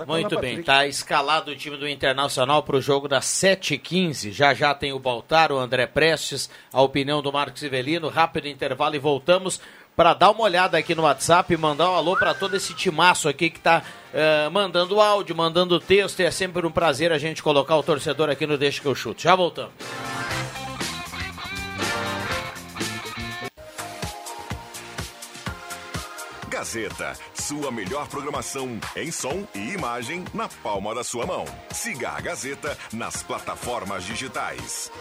Muito 0.06 0.40
bem, 0.40 0.56
Patrick. 0.56 0.62
tá 0.64 0.86
escalado 0.86 1.52
o 1.52 1.56
time 1.56 1.76
do 1.76 1.88
Internacional 1.88 2.64
para 2.64 2.76
o 2.76 2.80
jogo 2.80 3.06
das 3.06 3.26
7h15. 3.26 4.32
Já 4.32 4.52
já 4.54 4.74
tem 4.74 4.92
o 4.92 4.98
Baltar, 4.98 5.52
o 5.52 5.58
André 5.58 5.86
Prestes, 5.86 6.50
a 6.72 6.82
opinião 6.82 7.22
do 7.22 7.32
Marcos 7.32 7.62
Ivelino. 7.62 8.08
Rápido 8.08 8.48
intervalo 8.48 8.96
e 8.96 8.98
voltamos 8.98 9.60
para 9.96 10.14
dar 10.14 10.30
uma 10.30 10.44
olhada 10.44 10.78
aqui 10.78 10.94
no 10.94 11.02
WhatsApp 11.02 11.52
e 11.52 11.56
mandar 11.56 11.90
um 11.90 11.94
alô 11.94 12.16
para 12.16 12.34
todo 12.34 12.56
esse 12.56 12.74
timaço 12.74 13.28
aqui 13.28 13.50
que 13.50 13.60
tá 13.60 13.82
eh, 14.12 14.48
mandando 14.50 15.00
áudio, 15.00 15.36
mandando 15.36 15.78
texto. 15.78 16.20
E 16.20 16.24
é 16.24 16.30
sempre 16.30 16.66
um 16.66 16.70
prazer 16.70 17.12
a 17.12 17.18
gente 17.18 17.42
colocar 17.42 17.76
o 17.76 17.82
torcedor 17.82 18.30
aqui 18.30 18.46
no 18.46 18.56
Deixa 18.56 18.80
que 18.80 18.86
eu 18.86 18.94
chuto. 18.94 19.22
Já 19.22 19.34
voltamos. 19.34 19.72
Gazeta, 26.48 27.14
sua 27.34 27.72
melhor 27.72 28.06
programação 28.06 28.78
em 28.94 29.10
som 29.10 29.44
e 29.52 29.72
imagem 29.72 30.24
na 30.32 30.48
palma 30.48 30.94
da 30.94 31.02
sua 31.02 31.26
mão. 31.26 31.44
Siga 31.72 32.10
a 32.10 32.20
Gazeta 32.20 32.78
nas 32.92 33.22
plataformas 33.22 34.04
digitais. 34.04 34.92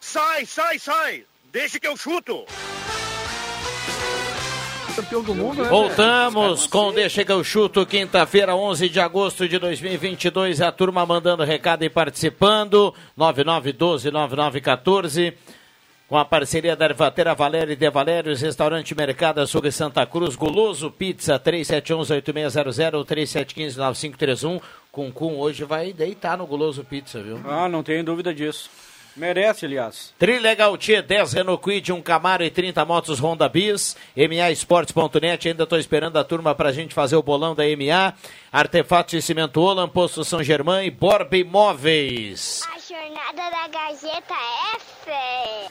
Sai, 0.00 0.44
sai, 0.46 0.78
sai! 0.80 1.24
Deixa 1.52 1.78
que 1.78 1.86
eu 1.86 1.96
chuto! 1.96 2.44
Campeão 4.94 5.22
do 5.22 5.34
mundo, 5.34 5.62
né? 5.62 5.68
Voltamos 5.68 6.66
com 6.66 6.88
o 6.88 6.92
Deixa 6.92 7.24
que 7.24 7.32
eu 7.32 7.42
chuto, 7.42 7.86
quinta-feira, 7.86 8.54
11 8.54 8.88
de 8.88 9.00
agosto 9.00 9.48
de 9.48 9.58
2022. 9.58 10.60
A 10.60 10.70
turma 10.70 11.04
mandando 11.06 11.42
recado 11.44 11.82
e 11.82 11.88
participando. 11.88 12.94
9912-9914. 13.18 15.32
Com 16.08 16.18
a 16.18 16.24
parceria 16.26 16.76
da 16.76 16.84
Ervateira 16.84 17.34
Valéria 17.34 17.72
e 17.72 17.76
De 17.76 17.88
Valérios, 17.88 18.42
Restaurante 18.42 18.94
Mercado 18.94 19.40
Açougue 19.40 19.72
Santa 19.72 20.04
Cruz, 20.04 20.36
Goloso 20.36 20.90
Pizza 20.90 21.40
3711-8600 21.40 22.94
ou 22.94 23.02
3715-9531. 23.06 24.60
Cuncum 24.90 25.38
hoje 25.38 25.64
vai 25.64 25.94
deitar 25.94 26.36
no 26.36 26.46
Goloso 26.46 26.84
Pizza, 26.84 27.22
viu? 27.22 27.40
Ah, 27.46 27.66
não 27.66 27.82
tenho 27.82 28.04
dúvida 28.04 28.34
disso. 28.34 28.68
Merece, 29.14 29.66
aliás. 29.66 30.14
Trilegal 30.18 30.76
Tia, 30.78 31.02
10 31.02 31.32
Renault 31.34 31.62
Quid, 31.62 31.92
um 31.92 32.00
Camaro 32.00 32.42
e 32.44 32.50
30 32.50 32.84
motos 32.84 33.18
Honda 33.20 33.48
Bis, 33.48 33.96
MAEsportes.net, 34.16 35.48
ainda 35.48 35.64
estou 35.64 35.78
esperando 35.78 36.16
a 36.18 36.24
turma 36.24 36.54
para 36.54 36.70
a 36.70 36.72
gente 36.72 36.94
fazer 36.94 37.16
o 37.16 37.22
bolão 37.22 37.54
da 37.54 37.64
MA, 37.64 38.14
Artefatos 38.50 39.12
de 39.12 39.22
Cimento 39.22 39.60
Olan, 39.60 39.88
Posto 39.88 40.24
São 40.24 40.42
Germán 40.42 40.84
e 40.84 40.90
Borba 40.90 41.36
Imóveis. 41.36 42.62
A 42.74 42.78
jornada 42.78 43.50
da 43.50 43.68
Gazeta 43.68 44.34
é 44.34 44.78
fé. 45.04 45.68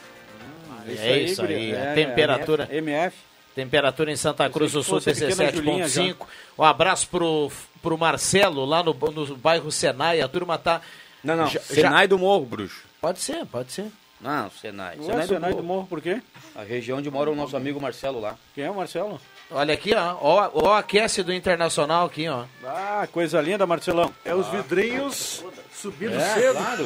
É 0.87 1.17
isso 1.19 1.41
aí, 1.41 1.47
guria. 1.47 1.77
a 1.79 1.83
É, 1.85 1.93
temperatura. 1.95 2.69
MF. 2.71 3.15
Temperatura 3.55 4.11
em 4.11 4.15
Santa 4.15 4.49
Cruz 4.49 4.71
do 4.71 4.81
Sul, 4.83 5.01
fosse 5.01 5.09
a 5.23 5.27
pequena 5.27 5.51
Julinha 5.51 5.85
17.5. 5.85 6.15
Um 6.57 6.63
abraço 6.63 7.07
pro, 7.09 7.51
pro 7.81 7.97
Marcelo, 7.97 8.63
lá 8.65 8.81
no, 8.81 8.93
no 8.93 9.35
bairro 9.35 9.71
Senai, 9.71 10.21
a 10.21 10.27
turma 10.27 10.57
tá... 10.57 10.81
Não, 11.23 11.35
não, 11.35 11.47
Já- 11.47 11.59
Senai 11.59 12.07
do 12.07 12.17
Morro, 12.17 12.45
bruxo. 12.45 12.90
Pode 13.01 13.19
ser, 13.19 13.45
pode 13.47 13.71
ser. 13.71 13.87
Não, 14.19 14.51
Senai. 14.51 14.95
Ué, 14.99 15.25
Senai 15.25 15.53
do 15.55 15.63
Morro, 15.63 15.87
por 15.87 15.99
quê? 15.99 16.21
A 16.55 16.61
região 16.61 16.99
onde 16.99 17.09
mora 17.09 17.31
o 17.31 17.35
nosso 17.35 17.57
amigo 17.57 17.81
Marcelo 17.81 18.19
lá. 18.21 18.35
Quem 18.53 18.63
é 18.63 18.69
o 18.69 18.75
Marcelo? 18.75 19.19
Olha 19.49 19.73
aqui, 19.73 19.95
ó, 19.95 20.15
ó, 20.21 20.51
ó 20.53 20.69
o 20.69 20.73
aquece 20.73 21.23
do 21.23 21.33
Internacional 21.33 22.05
aqui, 22.05 22.27
ó. 22.29 22.43
Ah, 22.63 23.07
coisa 23.11 23.41
linda, 23.41 23.65
Marcelão. 23.65 24.13
É 24.23 24.35
os 24.35 24.47
vidrinhos 24.49 25.43
subindo 25.73 26.13
É, 26.13 26.19
cedo. 26.35 26.57
claro. 26.57 26.85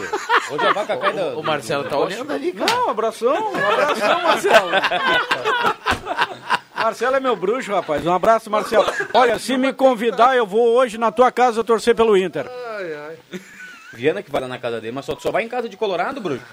Hoje 0.52 0.66
a 0.66 0.72
vaca 0.74 0.96
cai 0.98 1.12
da... 1.14 1.38
O 1.38 1.44
Marcelo 1.44 1.84
tá 1.90 1.98
olhando 1.98 2.32
ali, 2.32 2.54
cara. 2.54 2.72
Não, 2.74 2.90
abração, 2.90 3.52
um 3.52 3.74
abração, 3.74 4.22
Marcelo. 4.24 4.72
Marcelo 6.74 7.16
é 7.18 7.20
meu 7.20 7.36
bruxo, 7.36 7.72
rapaz. 7.74 8.06
Um 8.06 8.14
abraço, 8.14 8.50
Marcelo. 8.50 8.86
Olha, 9.14 9.38
se 9.40 9.58
me 9.58 9.74
convidar, 9.74 10.38
eu 10.38 10.46
vou 10.48 10.74
hoje 10.76 10.98
na 10.98 11.12
tua 11.12 11.32
casa 11.32 11.64
torcer 11.64 11.96
pelo 11.96 12.16
Inter. 12.16 12.50
Viana 13.96 14.22
que 14.22 14.32
vai 14.32 14.42
lá 14.42 14.48
na 14.48 14.58
casa 14.60 14.80
dele, 14.82 14.94
mas 14.94 15.06
só, 15.06 15.18
só 15.18 15.32
vai 15.32 15.44
em 15.44 15.50
casa 15.50 15.68
de 15.70 15.78
Colorado, 15.78 16.20
Bruxo. 16.22 16.46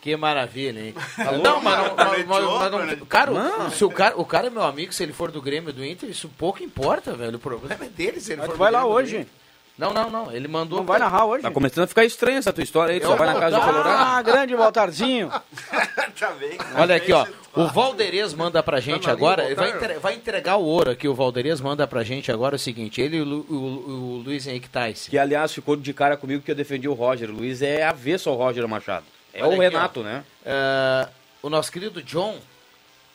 Que 0.00 0.16
maravilha, 0.16 0.80
hein? 0.80 0.94
Alô? 1.18 1.38
Não, 1.42 1.60
mas 1.60 1.76
não. 1.78 1.94
Mas, 1.94 2.26
mas- 2.26 2.44
mas 2.44 2.72
não- 2.72 2.86
Né? 2.86 2.98
cara, 3.08 3.30
Não. 3.30 3.66
o- 3.66 3.70
se 3.70 3.84
o 3.84 3.90
cara, 3.90 4.18
o 4.18 4.24
cara 4.24 4.46
é 4.46 4.50
meu 4.50 4.62
amigo, 4.62 4.92
se 4.94 5.02
ele 5.02 5.12
for 5.12 5.30
do 5.30 5.42
Grêmio 5.42 5.72
do 5.74 5.84
Inter, 5.84 6.08
isso 6.08 6.26
pouco 6.38 6.62
importa, 6.62 7.12
velho. 7.12 7.36
O 7.36 7.38
problema 7.38 7.84
é 7.84 7.88
dele, 7.88 8.18
se 8.18 8.32
ele 8.32 8.38
Mas 8.38 8.46
for 8.46 8.52
tu 8.52 8.56
do 8.56 8.58
vai 8.58 8.70
lá 8.72 8.78
Grêmio 8.78 8.94
do 8.94 8.98
hoje? 8.98 9.28
Não, 9.76 9.92
não, 9.92 10.10
não. 10.10 10.32
Ele 10.32 10.48
mandou. 10.48 10.78
Não 10.78 10.86
vai 10.86 10.98
narrar 10.98 11.24
hoje? 11.26 11.42
Tá 11.42 11.50
começando 11.50 11.84
a 11.84 11.86
ficar 11.86 12.04
estranha 12.04 12.38
essa 12.38 12.52
tua 12.52 12.62
história 12.64 12.94
aí, 12.94 13.00
tu 13.00 13.06
só 13.08 13.16
vai 13.16 13.26
na 13.26 13.34
casa 13.40 13.56
de 13.56 13.60
dar. 13.62 13.66
Colorado. 13.66 14.02
Ah, 14.02 14.22
grande 14.22 14.54
Valtarzinho. 14.54 15.30
Olha 16.76 16.96
aqui, 16.96 17.12
ó. 17.12 17.26
O 17.54 17.66
Valderez 17.66 18.32
manda 18.32 18.62
pra 18.62 18.78
gente 18.78 19.02
Tá 19.02 19.12
linha, 19.12 19.12
agora. 19.12 19.42
Vai, 19.42 19.54
Valtar? 19.54 19.76
entre- 19.76 19.98
vai 19.98 20.14
entregar 20.14 20.56
o 20.56 20.64
ouro 20.64 20.90
aqui. 20.90 21.08
O 21.08 21.14
Valderez 21.14 21.60
manda 21.60 21.86
pra 21.86 22.04
gente 22.04 22.30
agora 22.30 22.54
o 22.54 22.58
seguinte: 22.58 23.00
ele 23.00 23.16
e 23.16 23.20
o, 23.20 23.24
Lu- 23.24 23.46
o, 23.48 23.54
o 23.54 24.22
Luiz 24.24 24.46
Henrique 24.46 24.68
Tais. 24.68 25.08
Que, 25.08 25.18
aliás, 25.18 25.52
ficou 25.52 25.74
de 25.76 25.92
cara 25.92 26.16
comigo 26.16 26.42
que 26.42 26.50
eu 26.50 26.54
defendi 26.54 26.88
o 26.88 26.92
Roger. 26.94 27.28
O 27.28 27.32
Luiz 27.34 27.60
é 27.60 27.82
avesso 27.82 28.30
ao 28.30 28.36
Roger 28.36 28.66
Machado. 28.68 29.04
É 29.34 29.40
Olha 29.42 29.50
o 29.50 29.52
aqui, 29.54 29.60
Renato, 29.62 30.00
ó. 30.00 30.02
né? 30.04 30.24
Ah, 30.46 31.08
o 31.42 31.50
nosso 31.50 31.72
querido 31.72 32.02
John, 32.02 32.36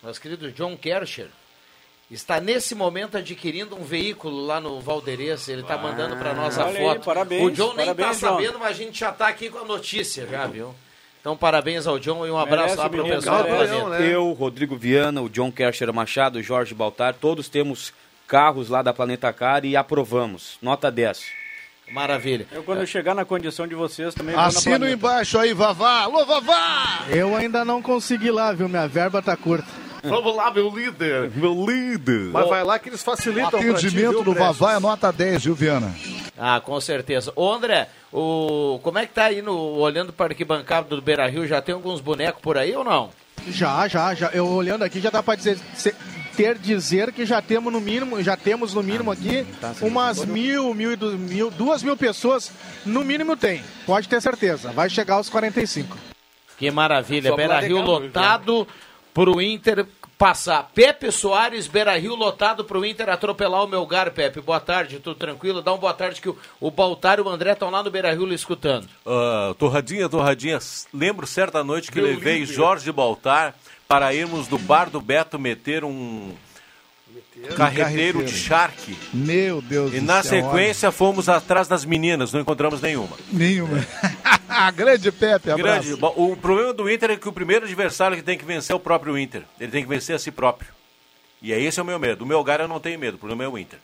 nosso 0.03 0.19
querido 0.19 0.51
John 0.51 0.75
Kercher, 0.75 1.27
está 2.11 2.39
nesse 2.39 2.75
momento 2.75 3.17
adquirindo 3.17 3.75
um 3.75 3.83
veículo 3.83 4.45
lá 4.45 4.59
no 4.59 4.79
Valderez. 4.81 5.47
Ele 5.47 5.61
está 5.61 5.77
mandando 5.77 6.17
para 6.17 6.33
nós 6.33 6.57
a 6.59 6.65
aí, 6.65 6.75
foto. 6.75 7.05
parabéns, 7.05 7.41
o 7.43 7.51
John 7.51 7.73
nem 7.73 7.89
está 7.89 8.13
sabendo, 8.13 8.59
mas 8.59 8.69
a 8.69 8.73
gente 8.73 8.99
já 8.99 9.11
está 9.11 9.27
aqui 9.29 9.49
com 9.49 9.59
a 9.59 9.65
notícia, 9.65 10.27
já 10.27 10.45
viu? 10.47 10.75
Então, 11.25 11.35
parabéns 11.35 11.87
ao 11.87 11.97
John 11.97 12.23
e 12.23 12.29
um 12.29 12.37
abraço 12.37 12.75
Merece 12.75 12.77
lá 12.77 12.85
o 12.85 12.89
para 12.91 13.01
o 13.01 13.07
pessoal 13.07 13.37
do 13.43 13.49
merece. 13.49 13.73
planeta. 13.73 14.03
Eu, 14.03 14.31
Rodrigo 14.33 14.75
Viana, 14.77 15.23
o 15.23 15.27
John 15.27 15.51
Kercher 15.51 15.91
Machado, 15.91 16.37
o 16.37 16.43
Jorge 16.43 16.75
Baltar, 16.75 17.15
todos 17.15 17.49
temos 17.49 17.91
carros 18.27 18.69
lá 18.69 18.83
da 18.83 18.93
Planeta 18.93 19.33
Car 19.33 19.65
e 19.65 19.75
aprovamos. 19.75 20.59
Nota 20.61 20.91
10. 20.91 21.25
Maravilha. 21.91 22.45
Eu, 22.51 22.61
quando 22.61 22.85
chegar 22.85 23.15
na 23.15 23.25
condição 23.25 23.67
de 23.67 23.73
vocês, 23.73 24.13
também 24.13 24.35
vou 24.35 24.41
na 24.43 24.49
Assina 24.49 24.77
Planeta. 24.77 24.93
embaixo 24.93 25.39
aí, 25.39 25.51
Vavá. 25.51 26.01
Alô, 26.01 26.27
Vavá! 26.27 27.05
Eu 27.09 27.35
ainda 27.35 27.65
não 27.65 27.81
consegui 27.81 28.29
lá, 28.29 28.53
viu? 28.53 28.69
Minha 28.69 28.87
verba 28.87 29.19
tá 29.19 29.35
curta. 29.35 29.65
Vamos 30.03 30.35
lá, 30.35 30.51
meu 30.51 30.69
líder. 30.69 31.31
Meu 31.35 31.65
líder. 31.65 32.29
Mas 32.31 32.47
vai 32.47 32.63
lá 32.63 32.77
que 32.77 32.87
eles 32.89 33.01
facilitam 33.01 33.49
pra 33.49 33.59
ti, 33.61 33.69
Atendimento 33.69 34.11
viu, 34.11 34.23
do? 34.25 34.33
Vavá 34.35 34.73
é 34.73 34.79
nota 34.79 35.11
10, 35.11 35.45
viu, 35.45 35.55
Viana? 35.55 35.91
Ah, 36.37 36.59
com 36.59 36.79
certeza. 36.81 37.31
Ô, 37.35 37.51
André, 37.53 37.87
o... 38.11 38.79
como 38.83 38.97
é 38.99 39.05
que 39.05 39.13
tá 39.13 39.25
aí 39.25 39.41
no... 39.41 39.55
olhando 39.77 40.11
para 40.11 40.25
o 40.25 40.29
arquibancada 40.31 40.87
do 40.95 41.01
Beira 41.01 41.27
Rio? 41.27 41.47
Já 41.47 41.61
tem 41.61 41.73
alguns 41.75 42.01
bonecos 42.01 42.41
por 42.41 42.57
aí 42.57 42.75
ou 42.75 42.83
não? 42.83 43.09
Já, 43.47 43.87
já, 43.87 44.13
já. 44.13 44.29
Eu 44.33 44.47
olhando 44.47 44.83
aqui 44.83 44.99
já 44.99 45.09
dá 45.09 45.21
pra 45.23 45.35
dizer, 45.35 45.57
se- 45.75 45.95
ter 46.35 46.57
dizer 46.57 47.11
que 47.13 47.25
já 47.25 47.41
temos 47.41 47.71
no 47.71 47.79
mínimo, 47.79 48.21
já 48.21 48.35
temos 48.35 48.73
no 48.73 48.81
mínimo 48.83 49.11
aqui 49.11 49.45
umas 49.81 50.25
mil, 50.25 50.73
mil 50.73 50.91
e 50.91 50.95
du- 50.95 51.17
mil, 51.17 51.49
duas 51.51 51.81
mil 51.83 51.95
pessoas, 51.95 52.51
no 52.85 53.03
mínimo 53.03 53.37
tem. 53.37 53.63
Pode 53.85 54.09
ter 54.09 54.21
certeza. 54.21 54.71
Vai 54.71 54.89
chegar 54.89 55.15
aos 55.15 55.29
45. 55.29 55.97
Que 56.57 56.71
maravilha. 56.71 57.29
Só 57.29 57.35
Beira 57.35 57.59
Rio 57.59 57.77
legal, 57.77 57.99
lotado 57.99 58.67
pro 59.13 59.39
Inter 59.41 59.85
passar. 60.17 60.69
Pepe 60.73 61.11
Soares, 61.11 61.67
Beira 61.67 61.97
Rio 61.97 62.15
lotado 62.15 62.63
pro 62.63 62.85
Inter 62.85 63.09
atropelar 63.09 63.63
o 63.63 63.67
Melgar, 63.67 64.11
Pepe. 64.11 64.41
Boa 64.41 64.59
tarde, 64.59 64.99
tudo 64.99 65.15
tranquilo? 65.15 65.61
Dá 65.61 65.71
uma 65.71 65.77
boa 65.77 65.93
tarde 65.93 66.21
que 66.21 66.29
o, 66.29 66.37
o 66.59 66.71
Baltar 66.71 67.19
e 67.19 67.21
o 67.21 67.29
André 67.29 67.51
estão 67.51 67.69
lá 67.69 67.83
no 67.83 67.91
Beira 67.91 68.13
Rio 68.13 68.33
escutando. 68.33 68.87
Ah, 69.05 69.53
torradinha, 69.57 70.09
torradinha. 70.09 70.59
Lembro 70.93 71.27
certa 71.27 71.63
noite 71.63 71.91
que 71.91 72.01
Meu 72.01 72.11
levei 72.11 72.39
líder. 72.39 72.53
Jorge 72.53 72.91
Baltar 72.91 73.55
para 73.87 74.13
irmos 74.13 74.47
do 74.47 74.57
bar 74.57 74.89
do 74.89 74.99
Beto 74.99 75.37
meter 75.37 75.83
um 75.83 76.33
carreteiro 77.55 78.23
de 78.23 78.31
charque. 78.35 78.97
Meu 79.13 79.61
Deus 79.61 79.93
E 79.93 79.99
do 79.99 80.05
na 80.05 80.21
céu, 80.23 80.43
sequência 80.43 80.91
fomos 80.91 81.27
atrás 81.29 81.67
das 81.67 81.85
meninas, 81.85 82.31
não 82.33 82.39
encontramos 82.41 82.81
nenhuma. 82.81 83.13
olha. 83.15 83.23
Nenhuma. 83.31 83.85
Grande 84.75 85.11
Pepe, 85.11 85.51
abraço. 85.51 85.97
Grande. 85.97 86.05
O 86.15 86.35
problema 86.37 86.73
do 86.73 86.89
Inter 86.89 87.11
é 87.11 87.15
que 87.17 87.27
o 87.27 87.33
primeiro 87.33 87.65
adversário 87.65 88.15
que 88.15 88.23
tem 88.23 88.37
que 88.37 88.45
vencer 88.45 88.73
é 88.73 88.75
o 88.75 88.79
próprio 88.79 89.17
Inter. 89.17 89.43
Ele 89.59 89.71
tem 89.71 89.83
que 89.83 89.89
vencer 89.89 90.15
a 90.15 90.19
si 90.19 90.31
próprio. 90.31 90.69
E 91.41 91.51
é 91.51 91.59
esse 91.61 91.79
é 91.79 91.83
o 91.83 91.85
meu 91.85 91.99
medo. 91.99 92.23
O 92.23 92.27
meu 92.27 92.37
lugar 92.37 92.59
eu 92.59 92.67
não 92.67 92.79
tenho 92.79 92.97
medo, 92.97 93.15
o 93.15 93.19
problema 93.19 93.43
é 93.43 93.47
o 93.47 93.57
Inter. 93.57 93.79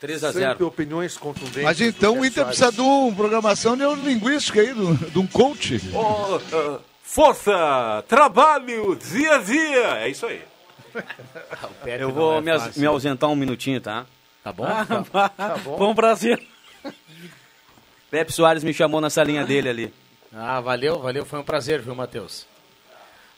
3 0.00 0.20
Sempre 0.20 0.62
opiniões 0.64 1.16
contundentes. 1.16 1.62
Mas 1.64 1.80
então 1.80 2.20
o 2.20 2.24
Inter 2.24 2.44
precisa 2.46 2.70
de 2.70 2.80
uma 2.80 3.12
programação 3.14 3.74
neurolinguística 3.74 4.60
aí, 4.60 4.72
de 4.72 4.80
um- 4.80 4.94
de 4.94 5.18
um 5.18 5.26
coach. 5.26 5.80
Oh, 5.92 6.38
ah, 6.56 6.78
força, 7.02 8.04
trabalho, 8.06 8.94
dia 8.96 9.34
a 9.34 9.38
dia. 9.38 9.86
É 10.04 10.08
isso 10.08 10.24
aí. 10.26 10.40
Eu 11.86 12.12
vou 12.12 12.40
me, 12.40 12.50
aus- 12.50 12.76
me 12.76 12.86
ausentar 12.86 13.30
um 13.30 13.36
minutinho, 13.36 13.80
tá? 13.80 14.06
Tá 14.42 14.52
bom? 14.52 14.66
Tá 14.66 15.56
bom. 15.64 15.76
Bom 15.76 15.94
prazer. 15.94 16.40
Pepe 18.10 18.32
Soares 18.32 18.64
me 18.64 18.72
chamou 18.72 19.00
na 19.00 19.10
salinha 19.10 19.44
dele 19.44 19.68
ali. 19.68 19.94
Ah, 20.32 20.60
valeu, 20.60 20.98
valeu. 20.98 21.24
Foi 21.24 21.38
um 21.38 21.44
prazer, 21.44 21.80
viu, 21.80 21.94
Matheus? 21.94 22.46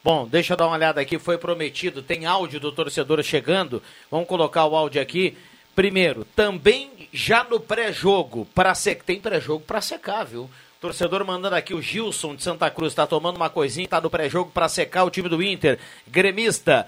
Bom, 0.02 0.26
deixa 0.26 0.52
eu 0.52 0.56
dar 0.56 0.66
uma 0.66 0.76
olhada 0.76 1.00
aqui. 1.00 1.18
Foi 1.18 1.36
prometido, 1.36 2.02
tem 2.02 2.24
áudio 2.26 2.60
do 2.60 2.72
torcedor 2.72 3.22
chegando. 3.22 3.82
Vamos 4.10 4.28
colocar 4.28 4.64
o 4.66 4.76
áudio 4.76 5.00
aqui. 5.02 5.36
Primeiro, 5.74 6.24
também 6.36 7.08
já 7.12 7.44
no 7.44 7.58
pré-jogo, 7.60 8.46
para 8.54 8.74
sec... 8.74 9.02
tem 9.04 9.20
pré-jogo 9.20 9.64
para 9.64 9.80
secar, 9.80 10.24
viu? 10.24 10.48
Torcedor 10.80 11.24
mandando 11.24 11.54
aqui 11.56 11.74
o 11.74 11.82
Gilson 11.82 12.34
de 12.34 12.42
Santa 12.42 12.70
Cruz, 12.70 12.94
tá 12.94 13.06
tomando 13.06 13.36
uma 13.36 13.50
coisinha, 13.50 13.86
tá 13.86 14.00
no 14.00 14.08
pré-jogo 14.10 14.50
para 14.50 14.68
secar 14.68 15.04
o 15.04 15.10
time 15.10 15.28
do 15.28 15.42
Inter. 15.42 15.78
Gremista, 16.08 16.86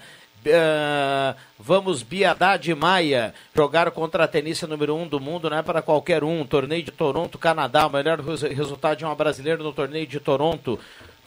ah, 0.53 1.35
vamos 1.59 2.03
Biadad 2.03 2.69
e 2.69 2.73
Maia 2.75 3.33
jogar 3.55 3.89
contra 3.91 4.23
a 4.23 4.27
tenista 4.27 4.67
número 4.67 4.95
1 4.95 5.01
um 5.03 5.07
do 5.07 5.19
mundo, 5.19 5.49
não 5.49 5.57
é 5.57 5.61
para 5.61 5.81
qualquer 5.81 6.23
um. 6.23 6.45
Torneio 6.45 6.83
de 6.83 6.91
Toronto, 6.91 7.37
Canadá, 7.37 7.87
o 7.87 7.89
melhor 7.89 8.19
res- 8.19 8.41
resultado 8.41 8.97
de 8.97 9.05
uma 9.05 9.15
brasileira 9.15 9.61
no 9.63 9.73
torneio 9.73 10.07
de 10.07 10.19
Toronto. 10.19 10.79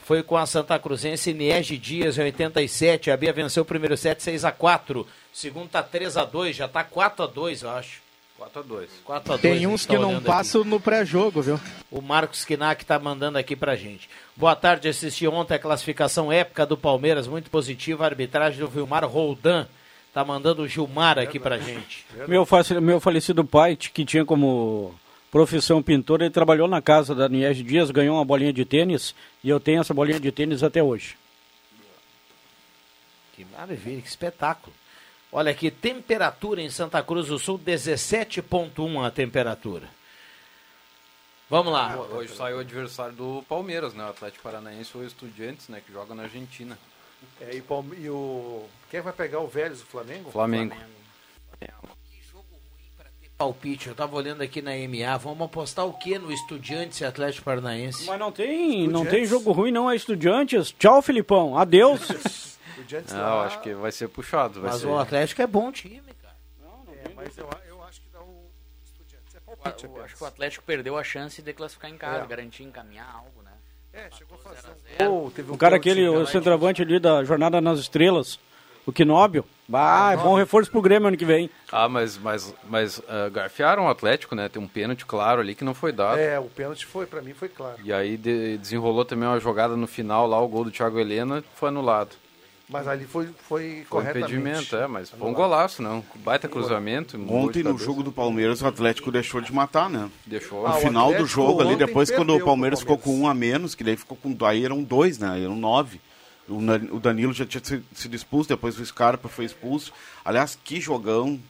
Foi 0.04 0.22
com 0.22 0.36
a 0.36 0.46
Santa 0.46 0.78
Cruzense 0.78 1.32
Niege 1.34 1.76
Dias 1.76 2.16
em 2.16 2.22
87. 2.22 3.10
A 3.10 3.16
Bia 3.16 3.32
venceu 3.32 3.62
o 3.64 3.66
primeiro 3.66 3.96
set 3.96 4.22
6 4.22 4.44
a 4.44 4.52
4 4.52 5.06
Segundo 5.32 5.68
tá 5.68 5.82
3 5.82 6.16
a 6.16 6.24
2 6.24 6.54
já 6.56 6.68
tá 6.68 6.84
4 6.84 7.24
a 7.24 7.26
2 7.26 7.62
eu 7.62 7.70
acho. 7.70 8.05
4 8.38 8.60
a 8.60 8.62
2 8.62 8.90
4 9.04 9.32
a 9.32 9.36
2 9.36 9.40
Tem 9.40 9.66
uns 9.66 9.86
que 9.86 9.96
não 9.96 10.20
passam 10.20 10.62
no 10.64 10.78
pré-jogo, 10.78 11.40
viu? 11.40 11.60
o 11.90 12.02
Marcos 12.02 12.44
Kinak 12.44 12.82
está 12.82 12.98
mandando 12.98 13.38
aqui 13.38 13.56
pra 13.56 13.76
gente. 13.76 14.08
Boa 14.36 14.54
tarde, 14.54 14.88
assisti 14.88 15.26
ontem 15.26 15.54
a 15.54 15.58
classificação 15.58 16.30
épica 16.30 16.66
do 16.66 16.76
Palmeiras, 16.76 17.26
muito 17.26 17.50
positiva, 17.50 18.04
a 18.04 18.08
arbitragem 18.08 18.60
do 18.60 18.68
Vilmar 18.68 19.04
Roldan. 19.06 19.66
Tá 20.12 20.24
mandando 20.24 20.62
o 20.62 20.68
Gilmar 20.68 21.18
aqui 21.18 21.38
pra 21.38 21.58
gente. 21.58 22.06
Meu, 22.26 22.46
meu 22.80 23.00
falecido 23.00 23.44
pai, 23.44 23.76
que 23.76 24.04
tinha 24.04 24.24
como 24.24 24.94
profissão 25.30 25.82
pintor, 25.82 26.22
ele 26.22 26.30
trabalhou 26.30 26.66
na 26.66 26.80
casa 26.80 27.14
da 27.14 27.28
Niege 27.28 27.62
Dias, 27.62 27.90
ganhou 27.90 28.16
uma 28.16 28.24
bolinha 28.24 28.52
de 28.52 28.64
tênis 28.64 29.14
e 29.44 29.50
eu 29.50 29.60
tenho 29.60 29.80
essa 29.82 29.92
bolinha 29.92 30.18
de 30.18 30.32
tênis 30.32 30.62
até 30.62 30.82
hoje. 30.82 31.16
Que 33.34 33.44
maravilha, 33.56 34.00
que 34.00 34.08
espetáculo. 34.08 34.74
Olha 35.32 35.50
aqui, 35.50 35.70
temperatura 35.70 36.62
em 36.62 36.70
Santa 36.70 37.02
Cruz 37.02 37.28
do 37.28 37.38
Sul, 37.38 37.58
17.1 37.58 39.06
a 39.06 39.10
temperatura. 39.10 39.88
Vamos 41.48 41.72
lá. 41.72 41.96
Hoje 41.96 42.34
saiu 42.34 42.56
o 42.56 42.60
adversário 42.60 43.14
do 43.14 43.44
Palmeiras, 43.48 43.94
né? 43.94 44.04
O 44.04 44.08
Atlético 44.08 44.42
Paranaense 44.42 44.90
ou 44.94 45.02
o 45.02 45.06
Estudiantes, 45.06 45.68
né? 45.68 45.80
Que 45.84 45.92
joga 45.92 46.14
na 46.14 46.24
Argentina. 46.24 46.76
É, 47.40 47.54
e, 47.54 47.60
Palme- 47.62 47.96
e 47.98 48.10
o... 48.10 48.64
Quem 48.90 49.00
vai 49.00 49.12
pegar 49.12 49.40
o 49.40 49.46
Vélez, 49.46 49.80
o 49.82 49.86
Flamengo? 49.86 50.30
Flamengo. 50.30 50.74
Palpite, 53.38 53.88
eu 53.88 53.94
tava 53.94 54.16
olhando 54.16 54.40
aqui 54.40 54.62
na 54.62 54.70
MA, 54.70 55.14
vamos 55.18 55.42
apostar 55.42 55.84
o 55.84 55.92
que 55.92 56.18
no 56.18 56.32
Estudiantes 56.32 57.00
e 57.00 57.04
Atlético 57.04 57.44
Paranaense? 57.44 58.06
Mas 58.06 58.18
não 58.18 58.32
tem, 58.32 58.88
não 58.88 59.04
tem 59.04 59.26
jogo 59.26 59.52
ruim 59.52 59.70
não, 59.70 59.90
é 59.90 59.94
Estudiantes. 59.94 60.72
Tchau, 60.72 61.02
Filipão. 61.02 61.56
Adeus. 61.58 62.55
Não, 63.12 63.40
acho 63.40 63.60
que 63.60 63.74
vai 63.74 63.92
ser 63.92 64.08
puxado. 64.08 64.60
Vai 64.60 64.70
Mas 64.70 64.80
ser... 64.80 64.86
o 64.86 64.98
Atlético 64.98 65.42
é 65.42 65.46
bom 65.46 65.70
time, 65.72 66.02
cara. 66.22 66.34
É, 67.04 67.10
mas 67.14 67.36
eu, 67.38 67.48
eu 67.68 67.82
acho 67.84 68.00
que 68.00 68.08
dá 68.12 68.20
o 68.20 68.50
Estudiantes. 68.84 69.34
É 69.34 69.40
palpite 69.40 69.84
Eu 69.84 70.04
acho 70.04 70.16
que 70.16 70.22
o 70.22 70.26
Atlético 70.26 70.64
perdeu 70.64 70.96
a 70.98 71.04
chance 71.04 71.40
de 71.42 71.52
classificar 71.52 71.90
em 71.90 71.96
casa, 71.96 72.24
É. 72.24 72.26
garantir 72.26 72.62
encaminhar 72.64 73.08
algo, 73.14 73.42
né? 73.42 73.50
É, 73.92 74.08
chegou 74.16 74.36
a 74.38 74.48
fazer 74.54 74.68
um 75.00 75.08
gol, 75.08 75.30
teve 75.30 75.50
um 75.50 75.54
O 75.54 75.58
cara 75.58 75.76
aquele, 75.76 76.06
o 76.08 76.26
centroavante 76.26 76.82
ali 76.82 76.98
da 77.00 77.24
Jornada 77.24 77.60
nas 77.62 77.78
Estrelas, 77.78 78.38
o 78.84 78.92
Quinóbio. 78.92 79.42
Bah, 79.66 80.12
é 80.12 80.16
bom 80.18 80.34
reforço 80.36 80.70
pro 80.70 80.82
Grêmio 80.82 81.08
ano 81.08 81.16
que 81.16 81.24
vem. 81.24 81.50
Ah, 81.72 81.88
mas, 81.88 82.16
mas, 82.18 82.54
mas 82.68 83.00
ah, 83.08 83.28
garfiaram 83.30 83.86
o 83.86 83.88
Atlético, 83.88 84.34
né? 84.34 84.48
Tem 84.50 84.62
um 84.62 84.68
pênalti 84.68 85.04
claro 85.06 85.40
ali 85.40 85.54
que 85.54 85.64
não 85.64 85.72
foi 85.74 85.92
dado. 85.92 86.18
É, 86.18 86.38
o 86.38 86.44
pênalti 86.44 86.84
foi, 86.86 87.06
pra 87.06 87.22
mim 87.22 87.32
foi 87.32 87.48
claro. 87.48 87.78
E 87.82 87.90
aí 87.92 88.16
de- 88.18 88.58
desenrolou 88.58 89.04
também 89.04 89.26
uma 89.28 89.40
jogada 89.40 89.74
no 89.76 89.86
final 89.86 90.26
lá, 90.26 90.38
o 90.40 90.46
gol 90.46 90.64
do 90.64 90.70
Thiago 90.70 91.00
Helena 91.00 91.42
foi 91.54 91.70
anulado. 91.70 92.14
Mas 92.68 92.88
ali 92.88 93.04
foi, 93.04 93.26
foi 93.48 93.84
Foi 93.84 93.84
corretamente. 93.88 94.32
impedimento, 94.34 94.74
é, 94.74 94.88
mas 94.88 95.08
foi 95.10 95.28
um 95.28 95.32
golaço, 95.32 95.80
não. 95.82 96.04
Baita 96.16 96.48
cruzamento. 96.48 97.16
Ontem 97.32 97.62
no 97.62 97.78
jogo 97.78 98.02
do 98.02 98.10
Palmeiras 98.10 98.60
o 98.60 98.66
Atlético 98.66 99.12
deixou 99.12 99.40
de 99.40 99.52
matar, 99.52 99.88
né? 99.88 100.10
Deixou. 100.26 100.62
No 100.62 100.66
Ah, 100.66 100.76
o 100.76 100.80
final 100.80 101.14
do 101.14 101.24
jogo 101.26 101.60
ali, 101.62 101.76
depois 101.76 102.10
quando 102.10 102.30
o 102.34 102.36
pro 102.38 102.46
Palmeiras 102.46 102.80
ficou 102.80 102.98
com 102.98 103.14
um 103.20 103.28
a 103.28 103.34
menos, 103.34 103.74
que 103.76 103.84
daí 103.84 103.96
ficou 103.96 104.16
com. 104.16 104.36
Aí 104.44 104.64
eram 104.64 104.82
dois, 104.82 105.16
né? 105.18 105.40
Eram 105.40 105.54
nove. 105.54 106.00
O 106.48 106.98
Danilo 107.00 107.32
já 107.32 107.44
tinha 107.46 107.62
se- 107.62 107.82
sido 107.92 108.14
expulso, 108.16 108.48
depois 108.48 108.78
o 108.78 108.84
Scarpa 108.86 109.28
foi 109.28 109.44
expulso. 109.44 109.92
Aliás, 110.24 110.58
que 110.64 110.80
jogão. 110.80 111.40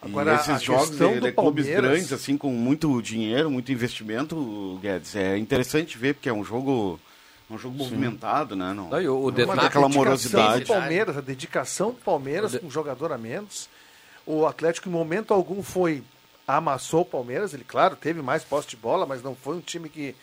Agora, 0.00 0.30
e 0.30 0.34
a 0.34 0.36
esses 0.40 0.62
jogos 0.62 0.90
de, 0.90 0.96
de 1.20 1.32
clubes 1.32 1.66
Palmeiras- 1.66 1.76
grandes, 1.90 2.12
assim, 2.12 2.36
com 2.38 2.50
muito 2.52 3.02
dinheiro, 3.02 3.50
muito 3.50 3.72
investimento, 3.72 4.78
Guedes, 4.80 5.16
é 5.16 5.36
interessante 5.36 5.98
ver, 5.98 6.14
porque 6.14 6.28
é 6.28 6.32
um 6.32 6.44
jogo, 6.44 7.00
um 7.50 7.58
jogo 7.58 7.76
movimentado, 7.76 8.54
né? 8.54 8.72
Não, 8.74 8.88
Daí, 8.90 9.08
o- 9.08 9.16
o 9.18 9.24
não 9.26 9.30
detalhe- 9.30 9.60
aquela 9.66 9.88
morosidade. 9.88 10.64
do 10.64 10.66
Palmeiras, 10.68 11.16
a 11.16 11.20
dedicação 11.20 11.90
do 11.90 11.96
Palmeiras 12.00 12.56
com 12.58 12.66
um 12.66 12.70
jogador 12.70 13.12
a 13.12 13.18
menos. 13.18 13.68
O 14.26 14.46
Atlético, 14.46 14.88
em 14.88 14.92
momento 14.92 15.32
algum, 15.32 15.62
foi 15.62 16.02
amassou 16.46 17.02
o 17.02 17.04
Palmeiras. 17.04 17.54
Ele, 17.54 17.64
claro, 17.64 17.96
teve 17.96 18.20
mais 18.22 18.44
posse 18.44 18.68
de 18.68 18.76
bola, 18.76 19.06
mas 19.06 19.22
não 19.22 19.34
foi 19.34 19.56
um 19.56 19.60
time 19.60 19.88
que 19.88 20.14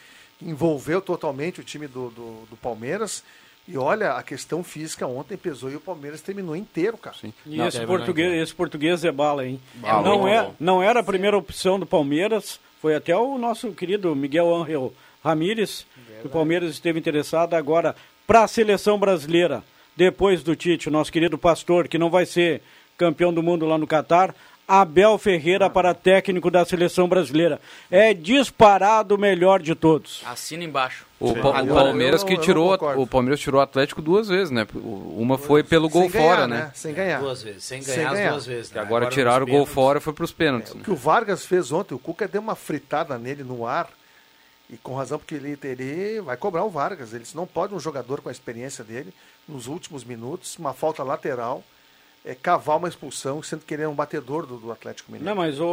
envolveu 0.42 1.02
totalmente 1.02 1.60
o 1.60 1.64
time 1.64 1.88
do, 1.88 2.10
do, 2.10 2.46
do 2.50 2.58
Palmeiras. 2.58 3.24
E 3.68 3.78
olha, 3.78 4.12
a 4.14 4.22
questão 4.22 4.64
física 4.64 5.08
ontem 5.08 5.36
pesou 5.36 5.72
e 5.72 5.76
o 5.76 5.80
Palmeiras 5.80 6.22
terminou 6.22 6.56
inteiro, 6.56 6.98
cara. 6.98 7.16
E 7.48 7.60
esse, 7.62 7.84
português, 7.88 8.34
esse 8.44 8.54
português 8.54 9.04
é 9.04 9.12
bala, 9.12 9.46
hein? 9.48 9.60
Bala. 9.76 10.04
não, 10.04 10.28
É 10.28 10.36
é, 10.36 10.52
não 10.60 10.84
era 10.84 11.00
a 11.00 11.04
primeira 11.04 11.36
opção 11.36 11.80
do 11.80 11.86
Palmeiras, 11.86 12.60
foi 12.80 12.96
até 12.96 13.16
o 13.18 13.38
nosso 13.40 13.72
querido 13.72 14.16
Miguel 14.16 14.54
Ángel 14.56 14.94
Ramírez, 15.26 15.86
que 16.22 16.28
o 16.28 16.30
Palmeiras 16.30 16.70
esteve 16.72 17.00
interessado 17.00 17.56
agora 17.56 17.96
para 18.28 18.44
a 18.44 18.48
seleção 18.48 19.00
brasileira, 19.00 19.64
depois 19.98 20.44
do 20.44 20.56
Tite, 20.56 20.88
o 20.88 20.92
nosso 20.92 21.12
querido 21.12 21.38
pastor, 21.38 21.88
que 21.88 21.98
não 21.98 22.10
vai 22.12 22.26
ser 22.28 22.62
campeão 22.98 23.34
do 23.34 23.42
mundo 23.42 23.66
lá 23.66 23.78
no 23.78 23.88
Catar. 23.88 24.36
Abel 24.68 25.16
Ferreira 25.20 25.70
para 25.70 25.94
técnico 25.94 26.50
da 26.50 26.66
seleção 26.66 27.08
brasileira. 27.08 27.62
É 27.92 28.16
disparado 28.16 29.14
o 29.14 29.18
melhor 29.18 29.62
de 29.62 29.76
todos. 29.76 30.24
Assina 30.26 30.64
embaixo. 30.64 31.06
O, 31.20 31.36
Pa- 31.36 31.62
o 31.62 31.68
Palmeiras 31.68 32.24
que 32.24 32.36
tirou 32.36 32.74
o 32.98 33.06
Palmeiras 33.06 33.40
tirou 33.40 33.60
o 33.60 33.64
Atlético 33.64 34.02
duas 34.02 34.28
vezes, 34.28 34.50
né? 34.50 34.66
Uma 34.74 35.38
foi 35.38 35.64
pelo 35.64 35.88
gol 35.88 36.04
Sem 36.04 36.12
ganhar, 36.12 36.26
fora, 36.36 36.48
né? 36.48 36.56
né? 36.58 36.72
Sem 36.74 36.94
ganhar. 36.96 37.20
Duas 37.20 37.44
vezes, 37.44 37.64
sem 37.64 37.82
Sem 37.84 37.96
ganhar, 37.96 38.08
as 38.10 38.18
ganhar. 38.18 38.32
duas 38.32 38.46
vezes. 38.48 38.72
Né? 38.72 38.82
agora, 38.82 39.06
tiraram 39.08 39.46
o 39.46 39.48
gol 39.50 39.66
fora 39.68 40.00
e 40.00 40.02
foi 40.02 40.14
pros 40.14 40.32
pênaltis. 40.32 40.74
né? 40.74 40.82
O 40.82 40.84
que 40.84 40.92
o 40.92 40.96
Vargas 40.96 41.46
fez 41.46 41.72
ontem, 41.72 41.94
o 41.94 42.00
Cuca 42.00 42.28
deu 42.28 42.42
uma 42.42 42.56
fritada 42.56 43.20
nele 43.20 43.44
no 43.44 43.68
ar. 43.68 43.88
E 44.70 44.78
com 44.78 44.96
razão, 44.96 45.20
porque 45.20 45.36
ele, 45.36 45.58
ele 45.64 46.22
vai 46.22 46.36
cobrar 46.38 46.64
o 46.64 46.70
Vargas. 46.70 47.14
Ele 47.14 47.24
disse, 47.24 47.36
não 47.36 47.46
pode 47.46 47.74
um 47.76 47.80
jogador 47.80 48.22
com 48.22 48.30
a 48.30 48.32
experiência 48.32 48.84
dele, 48.84 49.14
nos 49.48 49.68
últimos 49.68 50.04
minutos, 50.04 50.58
uma 50.58 50.74
falta 50.74 51.04
lateral, 51.04 51.64
é, 52.26 52.34
cavar 52.34 52.78
uma 52.78 52.88
expulsão, 52.88 53.44
sendo 53.44 53.64
que 53.64 53.74
ele 53.76 53.84
é 53.84 53.88
um 53.88 53.94
batedor 53.94 54.48
do, 54.48 54.58
do 54.58 54.72
Atlético 54.72 55.12
Mineiro. 55.12 55.30
Não, 55.30 55.36
mas 55.40 55.60
o, 55.60 55.66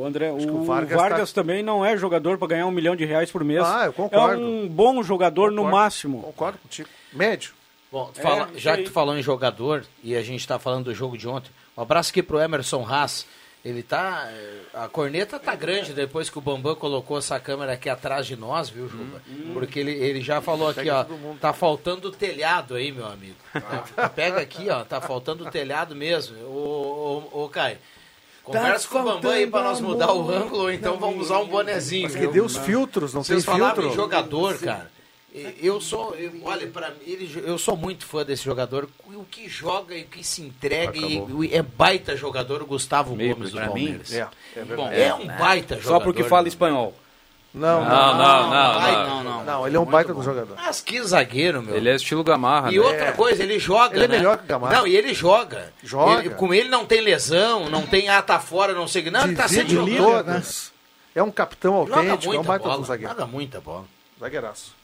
o 0.00 0.04
André, 0.04 0.32
o, 0.32 0.38
que 0.38 0.50
o 0.50 0.64
Vargas, 0.64 0.98
Vargas 1.00 1.32
tá- 1.32 1.40
também 1.40 1.62
não 1.62 1.84
é 1.84 1.96
jogador 1.96 2.36
para 2.36 2.48
ganhar 2.48 2.66
um 2.66 2.72
milhão 2.72 2.96
de 2.96 3.04
reais 3.04 3.30
por 3.30 3.44
mês. 3.44 3.62
Ah, 3.64 3.84
eu 3.86 3.92
concordo. 3.92 4.42
É 4.42 4.44
um 4.44 4.66
bom 4.66 5.00
jogador 5.04 5.52
no 5.52 5.58
Concordo. 5.62 5.76
máximo. 5.76 6.22
Concordo 6.22 6.58
contigo. 6.58 6.88
Médio. 7.12 7.52
Bom, 7.92 8.10
É, 8.16 8.20
fala- 8.20 8.50
já 8.56 8.76
que 8.76 8.82
tu 8.82 8.90
falou 8.90 9.16
em 9.16 9.22
jogador 9.22 9.84
e 10.02 10.16
a 10.16 10.22
gente 10.22 10.40
está 10.40 10.58
falando 10.58 10.86
do 10.86 10.94
jogo 10.94 11.16
de 11.16 11.28
ontem, 11.28 11.52
um 11.76 11.82
abraço 11.82 12.10
aqui 12.10 12.20
pro 12.24 12.40
Emerson 12.40 12.84
Haas. 12.84 13.24
Ele 13.66 13.82
tá. 13.82 14.28
eh, 14.30 14.60
A 14.74 14.88
corneta 14.88 15.38
tá 15.40 15.54
grande 15.54 15.92
depois 15.92 16.30
que 16.30 16.38
o 16.38 16.40
Bambam 16.40 16.74
colocou 16.76 17.18
essa 17.18 17.40
câmera 17.40 17.72
aqui 17.72 17.88
atrás 17.88 18.26
de 18.26 18.36
nós, 18.36 18.68
viu, 18.68 18.88
Juba? 18.88 19.20
Porque 19.52 19.80
ele, 19.80 19.90
ele 19.92 20.20
já 20.20 20.40
falou 20.40 20.68
aqui, 20.68 20.88
ó. 20.88 21.04
Tá 21.40 21.52
faltando 21.52 22.10
telhado 22.12 22.74
aí, 22.76 22.92
meu 22.92 23.06
amigo. 23.06 23.34
Tá- 23.96 24.08
Pega 24.08 24.40
aqui, 24.40 24.68
ó. 24.70 24.84
Tá 24.84 25.00
faltando 25.00 25.50
telhado 25.50 25.96
mesmo. 25.96 26.36
Ô, 26.46 27.28
ô, 27.32 27.44
ô 27.44 27.48
Caio. 27.48 27.78
Conversa 28.44 28.86
com 28.86 29.00
o 29.00 29.02
Bambam 29.02 29.32
aí 29.32 29.46
pra 29.48 29.62
nós 29.62 29.80
mudar 29.80 30.12
o 30.12 30.30
ângulo, 30.30 30.62
ou 30.62 30.70
então 30.70 30.96
vamos 30.98 31.22
usar 31.26 31.38
um 31.40 31.46
bonezinho. 31.48 32.04
Mas 32.04 32.14
que 32.14 32.28
dê 32.28 32.40
os 32.40 32.56
filtros, 32.56 33.12
não 33.12 33.24
Vocês 33.24 33.44
tem 33.44 33.54
filtro. 33.56 33.88
em 33.88 33.92
jogador, 33.94 34.56
cara. 34.60 34.88
Eu 35.60 35.80
sou, 35.80 36.14
eu- 36.14 36.32
olha, 36.44 36.66
para 36.68 36.92
ele, 37.06 37.30
eu 37.44 37.58
sou 37.58 37.76
muito 37.76 38.04
fã 38.06 38.24
desse 38.24 38.44
jogador. 38.44 38.88
O 39.06 39.24
que 39.24 39.48
joga 39.48 39.94
e 39.94 40.02
o 40.02 40.06
que 40.06 40.22
se 40.24 40.42
entrega 40.42 40.96
e, 40.98 41.16
e 41.44 41.54
é 41.54 41.62
baita 41.62 42.16
jogador 42.16 42.62
o 42.62 42.66
Gustavo 42.66 43.10
Gomes 43.14 43.50
do 43.50 43.56
pra 43.56 43.66
mim, 43.66 43.86
Palmeiras. 43.86 44.12
é, 44.12 44.18
é 44.56 44.64
Bom, 44.64 44.88
verdade. 44.88 45.00
é 45.02 45.14
um 45.14 45.26
baita 45.26 45.74
jogador. 45.76 45.98
Só 45.98 46.00
porque 46.00 46.24
fala 46.24 46.48
espanhol. 46.48 46.94
Não, 47.54 47.82
Não, 47.82 47.88
não, 47.88 48.18
não, 48.18 48.50
não. 48.50 48.80
não, 49.06 49.24
não. 49.24 49.44
Não, 49.44 49.66
ele 49.66 49.76
é 49.76 49.80
um 49.80 49.86
baita 49.86 50.12
do 50.12 50.22
jogador. 50.22 50.56
Mas 50.56 50.82
que 50.82 51.02
zagueiro, 51.02 51.62
meu. 51.62 51.74
Ele 51.74 51.88
é 51.88 51.94
estilo 51.94 52.22
Gamarra, 52.22 52.70
E 52.70 52.78
né? 52.78 52.84
outra 52.84 53.12
coisa, 53.12 53.42
ele 53.42 53.58
joga, 53.58 53.96
Ele 53.96 54.04
é 54.04 54.08
né? 54.08 54.16
melhor 54.18 54.36
que 54.36 54.44
o 54.44 54.46
Gamarra. 54.46 54.74
Não, 54.76 54.86
e 54.86 54.94
ele 54.94 55.14
joga. 55.14 55.72
Joga. 55.82 56.20
Ele- 56.20 56.30
com 56.34 56.52
ele 56.52 56.68
não 56.68 56.84
tem 56.84 57.00
lesão, 57.00 57.70
não 57.70 57.86
tem 57.86 58.10
ah, 58.10 58.20
tá 58.20 58.38
fora, 58.38 58.74
não 58.74 58.86
sei 58.86 59.00
o 59.00 59.04
que. 59.06 59.10
Não, 59.10 59.22
ele 59.24 59.34
tá 59.36 59.46
Divide 59.46 59.74
jogando. 59.74 59.96
todas. 60.26 60.70
É 61.14 61.22
um 61.22 61.30
capitão 61.30 61.74
autêntico, 61.76 62.34
é 62.34 62.38
um 62.38 62.42
baita 62.42 62.68
bola, 62.68 62.84
zagueiro. 62.84 63.12
joga 63.14 63.26
muita 63.26 63.58
bola. 63.58 63.84
Zagueiraço. 64.20 64.75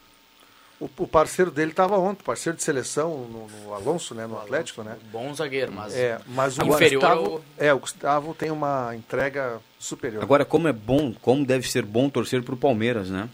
O, 0.79 0.89
o 0.97 1.07
parceiro 1.07 1.49
dele 1.49 1.71
estava 1.71 1.97
ontem, 1.97 2.23
parceiro 2.23 2.57
de 2.57 2.63
seleção 2.63 3.27
no, 3.29 3.47
no 3.63 3.73
Alonso, 3.73 4.13
né, 4.13 4.27
no 4.27 4.37
Atlético, 4.37 4.83
né? 4.83 4.97
Bom 5.11 5.33
zagueiro, 5.33 5.71
mas. 5.71 5.95
É, 5.95 6.19
mas 6.27 6.57
o 6.57 6.63
inferior 6.63 7.01
Gustavo, 7.01 7.25
ao- 7.35 7.41
é, 7.57 7.73
o 7.73 7.79
Gustavo 7.79 8.33
tem 8.33 8.51
uma 8.51 8.93
entrega 8.95 9.61
superior. 9.79 10.21
Agora, 10.21 10.43
como 10.43 10.67
é 10.67 10.73
bom, 10.73 11.13
como 11.21 11.45
deve 11.45 11.69
ser 11.69 11.83
bom 11.85 12.09
torcer 12.09 12.43
pro 12.43 12.57
Palmeiras, 12.57 13.09
né? 13.09 13.29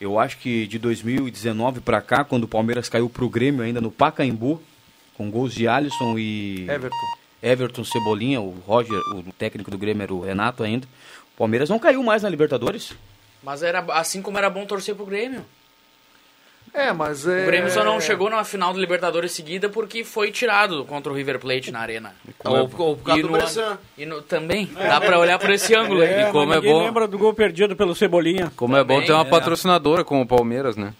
Eu 0.00 0.18
acho 0.18 0.38
que 0.38 0.66
de 0.66 0.78
2019 0.78 1.80
para 1.80 2.00
cá, 2.00 2.24
quando 2.24 2.44
o 2.44 2.48
Palmeiras 2.48 2.88
caiu 2.88 3.08
pro 3.08 3.28
Grêmio 3.28 3.62
ainda 3.62 3.80
no 3.80 3.90
Pacaembu, 3.90 4.60
com 5.16 5.30
gols 5.30 5.52
de 5.54 5.66
Alisson 5.68 6.16
e 6.18 6.66
Everton. 6.68 6.96
Everton 7.42 7.84
Cebolinha, 7.84 8.40
o 8.40 8.50
Roger, 8.66 8.98
o 9.14 9.32
técnico 9.32 9.70
do 9.70 9.78
Grêmio 9.78 10.02
era 10.02 10.14
o 10.14 10.20
Renato 10.20 10.62
ainda. 10.62 10.86
O 11.34 11.38
Palmeiras 11.38 11.68
não 11.68 11.78
caiu 11.78 12.02
mais 12.02 12.22
na 12.22 12.28
Libertadores. 12.28 12.92
Mas 13.42 13.62
era 13.64 13.80
assim 13.94 14.22
como 14.22 14.38
era 14.38 14.48
bom 14.50 14.64
torcer 14.64 14.94
pro 14.94 15.06
Grêmio. 15.06 15.44
É, 16.74 16.90
mas 16.90 17.26
é... 17.26 17.42
O 17.42 17.46
Grêmio 17.46 17.70
só 17.70 17.84
não 17.84 18.00
chegou 18.00 18.30
na 18.30 18.42
final 18.44 18.72
do 18.72 18.80
Libertadores 18.80 19.32
seguida 19.32 19.68
porque 19.68 20.04
foi 20.04 20.30
tirado 20.32 20.84
contra 20.86 21.12
o 21.12 21.14
River 21.14 21.38
Plate 21.38 21.70
na 21.70 21.80
arena. 21.80 22.14
Ou, 22.44 22.60
ou 22.78 22.96
por 22.96 23.04
causa 23.04 23.18
E 23.20 23.22
do 23.22 23.28
no, 23.28 23.36
Bressan. 23.36 23.78
e 23.98 24.06
no- 24.06 24.22
também, 24.22 24.66
dá 24.74 24.98
pra 24.98 25.18
olhar 25.18 25.38
por 25.38 25.50
esse 25.50 25.74
ângulo 25.74 26.00
aí. 26.00 26.08
É, 26.08 26.28
E 26.28 26.32
como 26.32 26.54
é 26.54 26.60
bom- 26.62 26.82
lembra 26.84 27.06
do 27.06 27.18
gol 27.18 27.34
perdido 27.34 27.76
pelo 27.76 27.94
Cebolinha. 27.94 28.50
Como 28.56 28.74
é 28.74 28.82
bom 28.82 28.94
Também, 28.94 29.06
ter 29.06 29.12
uma 29.12 29.26
é. 29.26 29.28
patrocinadora 29.28 30.02
como 30.02 30.22
o 30.22 30.26
Palmeiras, 30.26 30.74
né? 30.74 30.94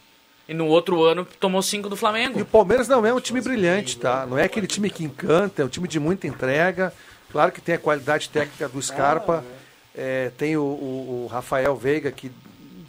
E 0.47 0.53
no 0.53 0.67
outro 0.67 1.03
ano 1.05 1.27
tomou 1.41 1.63
cinco 1.63 1.89
do 1.89 1.95
E 1.95 1.99
Flamengo. 1.99 2.39
o 2.39 2.45
Palmeiras 2.45 2.87
não 2.87 3.07
é 3.07 3.15
um 3.15 3.21
time 3.21 3.41
brilhante, 3.41 3.97
tá? 3.97 4.27
Não 4.29 4.37
é 4.37 4.45
aquele 4.45 4.67
time 4.67 4.91
que 4.91 5.05
encanta, 5.05 5.63
é 5.63 5.65
um 5.65 5.69
time 5.69 5.89
de 5.89 5.99
muita 5.99 6.27
entrega. 6.27 6.93
Claro 7.31 7.51
que 7.51 7.63
tem 7.63 7.77
a 7.77 7.79
qualidade 7.79 8.29
técnica 8.29 8.69
do 8.69 8.83
Scarpa, 8.83 9.43
é, 9.97 10.31
tem 10.37 10.55
o, 10.55 10.63
o- 10.63 11.23
o 11.25 11.27
Rafael 11.33 11.75
Veiga 11.77 12.11
que 12.13 12.31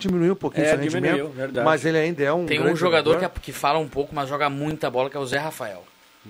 diminuiu 0.07 0.33
um 0.33 0.35
pouquinho 0.35 0.65
É, 0.65 0.69
seu 0.69 0.77
rendimento, 0.79 1.03
diminuiu, 1.15 1.29
verdade. 1.29 1.65
mas 1.65 1.85
ele 1.85 1.97
ainda 1.97 2.23
é 2.23 2.31
um 2.33 2.45
Tem 2.45 2.59
um 2.59 2.63
grande 2.63 2.79
jogador 2.79 3.17
que, 3.19 3.25
é- 3.25 3.31
que 3.41 3.51
fala 3.51 3.79
um 3.79 3.87
pouco, 3.87 4.13
mas 4.13 4.29
joga 4.29 4.49
muita 4.49 4.89
bola, 4.89 5.09
que 5.09 5.17
é 5.17 5.19
o 5.19 5.25
Zé 5.25 5.37
Rafael. 5.39 5.83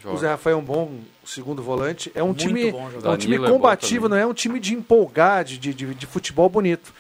O 0.06 0.18
Zé 0.18 0.28
Rafael 0.30 0.58
é 0.58 0.60
um 0.60 0.64
bom 0.64 0.92
segundo 1.24 1.62
volante. 1.62 2.12
É 2.16 2.24
um 2.24 2.28
Muito 2.28 2.40
time, 2.40 2.72
bom 2.72 2.88
é 2.88 2.92
jogador. 2.94 3.14
um 3.14 3.18
time 3.18 3.36
é 3.36 3.40
combativo, 3.40 4.06
também. 4.10 4.20
não 4.20 4.28
é 4.28 4.30
um 4.30 4.34
time 4.34 4.60
de 4.60 4.74
empolgar, 4.74 5.44
de, 5.44 5.58
de, 5.60 5.72
de- 5.74 5.94
de 5.94 6.06
futebol 6.08 6.50
bonito. 6.50 6.92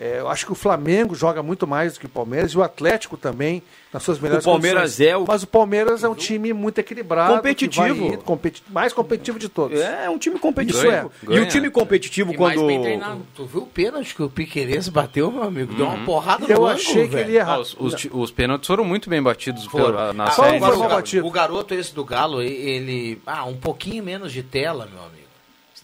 É, 0.00 0.20
eu 0.20 0.28
acho 0.28 0.46
que 0.46 0.52
o 0.52 0.54
Flamengo 0.54 1.12
joga 1.16 1.42
muito 1.42 1.66
mais 1.66 1.94
do 1.94 2.00
que 2.00 2.06
o 2.06 2.08
Palmeiras 2.08 2.52
e 2.52 2.58
o 2.58 2.62
Atlético 2.62 3.16
também, 3.16 3.60
nas 3.92 4.00
suas 4.04 4.20
melhores 4.20 4.44
O 4.44 4.50
Palmeiras 4.50 4.82
condições. 4.92 5.08
é 5.08 5.16
o- 5.16 5.24
Mas 5.26 5.42
o 5.42 5.46
Palmeiras 5.48 6.04
é 6.04 6.08
um 6.08 6.14
time 6.14 6.52
muito 6.52 6.78
equilibrado. 6.78 7.30
que 7.30 7.36
Competitivo. 7.38 8.18
competi- 8.18 8.62
mais 8.70 8.92
competitivo 8.92 9.40
de 9.40 9.48
todos. 9.48 9.80
É 9.80 10.08
um 10.08 10.16
time 10.16 10.38
competitivo. 10.38 10.86
Isso 10.86 10.88
é. 10.92 11.06
E 11.24 11.26
Ganha. 11.26 11.42
o 11.42 11.46
time 11.46 11.68
competitivo 11.68 12.32
E 12.32 12.38
mais 12.38 12.54
quando 12.54 12.66
bem 12.68 12.80
treinado. 12.80 13.26
Tu 13.34 13.44
viu 13.44 13.62
o 13.62 13.66
pênalti 13.66 14.14
que 14.14 14.22
o 14.22 14.30
Piqueires 14.30 14.88
bateu, 14.88 15.32
meu 15.32 15.42
amigo? 15.42 15.74
Deu 15.74 15.86
Uhum. 15.86 15.94
uma 15.94 16.04
porrada 16.04 16.44
no 16.46 16.52
Eu 16.52 16.56
ângulo, 16.58 16.70
achei 16.70 17.08
que 17.08 17.14
velho. 17.16 17.26
ele 17.26 17.32
ia 17.32 17.44
Ah, 17.44 17.58
os, 17.58 17.74
os, 17.76 18.06
os 18.12 18.30
pênaltis 18.30 18.68
foram 18.68 18.84
muito 18.84 19.10
bem 19.10 19.20
batidos 19.20 19.64
Foram. 19.64 19.86
pela- 19.86 20.12
na 20.12 20.24
Ah, 20.26 20.30
Só 20.30 20.44
série. 20.44 20.60
mal 20.60 20.78
o, 20.78 20.88
batido. 20.88 21.26
o 21.26 21.30
garoto 21.32 21.74
esse 21.74 21.92
do 21.92 22.04
Galo, 22.04 22.40
ele. 22.40 23.20
Ah, 23.26 23.44
um 23.46 23.56
pouquinho 23.56 24.04
menos 24.04 24.32
de 24.32 24.44
tela, 24.44 24.86
meu 24.92 25.02
amigo. 25.02 25.17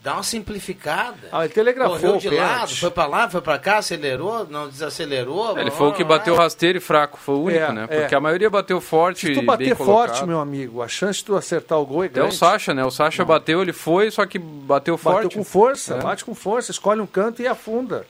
Dá 0.04 0.12
uma 0.12 0.22
simplificada. 0.22 1.16
Ah, 1.32 1.46
ele 1.46 1.54
telegrafou 1.54 1.96
Correu 1.98 2.18
de 2.18 2.28
lado, 2.28 2.76
foi 2.76 2.90
pra 2.90 3.06
lá, 3.06 3.26
foi 3.30 3.40
pra 3.40 3.58
cá, 3.58 3.78
acelerou, 3.78 4.46
não 4.50 4.68
desacelerou. 4.68 5.58
Ele 5.58 5.70
foi 5.70 5.88
o 5.88 5.92
que 5.94 6.04
bateu 6.04 6.34
rasteiro 6.34 6.76
e 6.76 6.80
fraco, 6.80 7.16
foi 7.16 7.34
o 7.36 7.42
único, 7.44 7.64
É, 7.64 7.72
né? 7.72 7.86
é. 7.88 8.00
Porque 8.00 8.14
a 8.14 8.20
maioria 8.20 8.50
bateu 8.50 8.82
forte 8.82 9.26
Se 9.28 9.32
tu 9.32 9.40
bater 9.40 9.64
bem 9.64 9.74
forte, 9.74 9.86
colocado. 10.10 10.26
meu 10.26 10.40
amigo, 10.40 10.82
a 10.82 10.88
chance 10.88 11.20
de 11.20 11.24
tu 11.24 11.34
acertar 11.34 11.78
o 11.80 11.86
gol 11.86 12.02
é 12.04 12.06
Até 12.08 12.16
grande. 12.20 12.34
o 12.34 12.36
Sacha, 12.36 12.74
né? 12.74 12.84
O 12.84 12.90
Sacha 12.90 13.24
bateu, 13.24 13.62
ele 13.62 13.72
foi, 13.72 14.10
só 14.10 14.26
que 14.26 14.38
bateu 14.38 14.98
forte. 14.98 15.24
Bateu 15.24 15.30
com 15.38 15.42
força, 15.42 15.94
É. 15.94 16.00
bate 16.02 16.22
com 16.22 16.34
força, 16.34 16.70
escolhe 16.70 17.00
um 17.00 17.06
canto 17.06 17.40
e 17.40 17.46
afunda. 17.48 18.06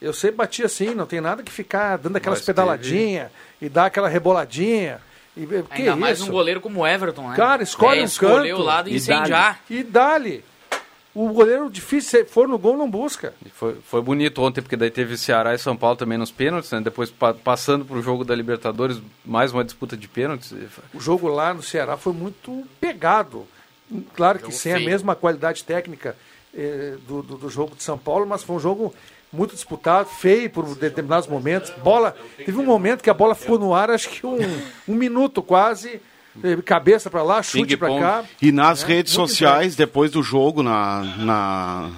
Eu 0.00 0.12
sempre 0.12 0.36
bati 0.36 0.62
assim, 0.62 0.94
não 0.94 1.06
tem 1.06 1.20
nada 1.20 1.42
que 1.42 1.50
ficar 1.50 1.98
dando 1.98 2.14
aquelas 2.18 2.38
Mas 2.38 2.46
pedaladinhas 2.46 3.32
e 3.60 3.68
dar 3.68 3.86
aquela 3.86 4.08
reboladinha. 4.08 5.00
E, 5.36 5.44
que 5.44 5.64
Ainda 5.72 5.96
mais 5.96 6.18
isso? 6.20 6.28
um 6.28 6.32
goleiro 6.32 6.60
como 6.60 6.80
o 6.82 6.86
Everton, 6.86 7.30
né? 7.30 7.36
Cara, 7.36 7.64
escolhe 7.64 8.00
é, 8.00 8.04
um 8.04 8.08
canto 8.08 8.54
o 8.54 8.62
lado 8.62 8.88
e 8.88 8.92
e 8.92 8.96
incendiar. 8.96 9.58
E 9.68 9.82
dá-lhe. 9.82 10.44
O 11.14 11.28
goleiro 11.32 11.68
difícil, 11.68 12.10
se 12.20 12.24
for 12.24 12.46
no 12.46 12.56
gol, 12.56 12.76
não 12.76 12.88
busca. 12.88 13.34
Foi, 13.52 13.74
foi 13.84 14.00
bonito 14.00 14.40
ontem, 14.42 14.60
porque 14.62 14.76
daí 14.76 14.90
teve 14.90 15.16
Ceará 15.16 15.52
e 15.54 15.58
São 15.58 15.76
Paulo 15.76 15.96
também 15.96 16.16
nos 16.16 16.30
pênaltis, 16.30 16.70
né? 16.70 16.80
Depois 16.80 17.10
pa- 17.10 17.34
passando 17.34 17.84
pro 17.84 18.00
jogo 18.00 18.24
da 18.24 18.34
Libertadores, 18.34 19.00
mais 19.24 19.52
uma 19.52 19.64
disputa 19.64 19.96
de 19.96 20.06
pênaltis. 20.06 20.54
O 20.94 21.00
jogo 21.00 21.26
lá 21.26 21.52
no 21.52 21.62
Ceará 21.64 21.96
foi 21.96 22.12
muito 22.12 22.64
pegado. 22.80 23.44
Claro 24.14 24.38
que 24.38 24.44
Jogo 24.46 24.56
sem 24.56 24.72
a 24.72 24.78
mesma 24.78 25.16
qualidade 25.16 25.64
técnica 25.64 26.16
eh, 26.54 26.94
do, 27.08 27.22
do, 27.22 27.36
do 27.38 27.50
jogo 27.50 27.74
de 27.74 27.82
São 27.82 27.98
Paulo, 27.98 28.24
mas 28.24 28.44
foi 28.44 28.54
um 28.54 28.60
jogo 28.60 28.94
muito 29.32 29.52
disputado, 29.54 30.08
feio 30.08 30.48
por 30.48 30.64
determinados 30.76 31.26
momentos. 31.28 31.70
Bola, 31.82 32.14
teve 32.36 32.56
um 32.56 32.64
momento 32.64 33.02
que 33.02 33.10
a 33.10 33.14
bola 33.14 33.34
ficou 33.34 33.58
no 33.58 33.74
ar, 33.74 33.90
acho 33.90 34.08
que 34.10 34.24
um, 34.24 34.38
um 34.88 34.94
minuto 34.94 35.42
quase, 35.42 36.00
cabeça 36.64 37.10
pra 37.10 37.22
lá, 37.22 37.42
chute 37.42 37.76
pra 37.76 37.88
cá. 37.88 38.24
E 38.40 38.50
nas 38.52 38.82
É, 38.82 38.86
redes 38.86 39.16
muito 39.16 39.28
sociais, 39.28 39.76
depois 39.76 40.10
do 40.10 40.22
jogo, 40.22 40.62
na, 40.62 41.02
na, 41.18 41.90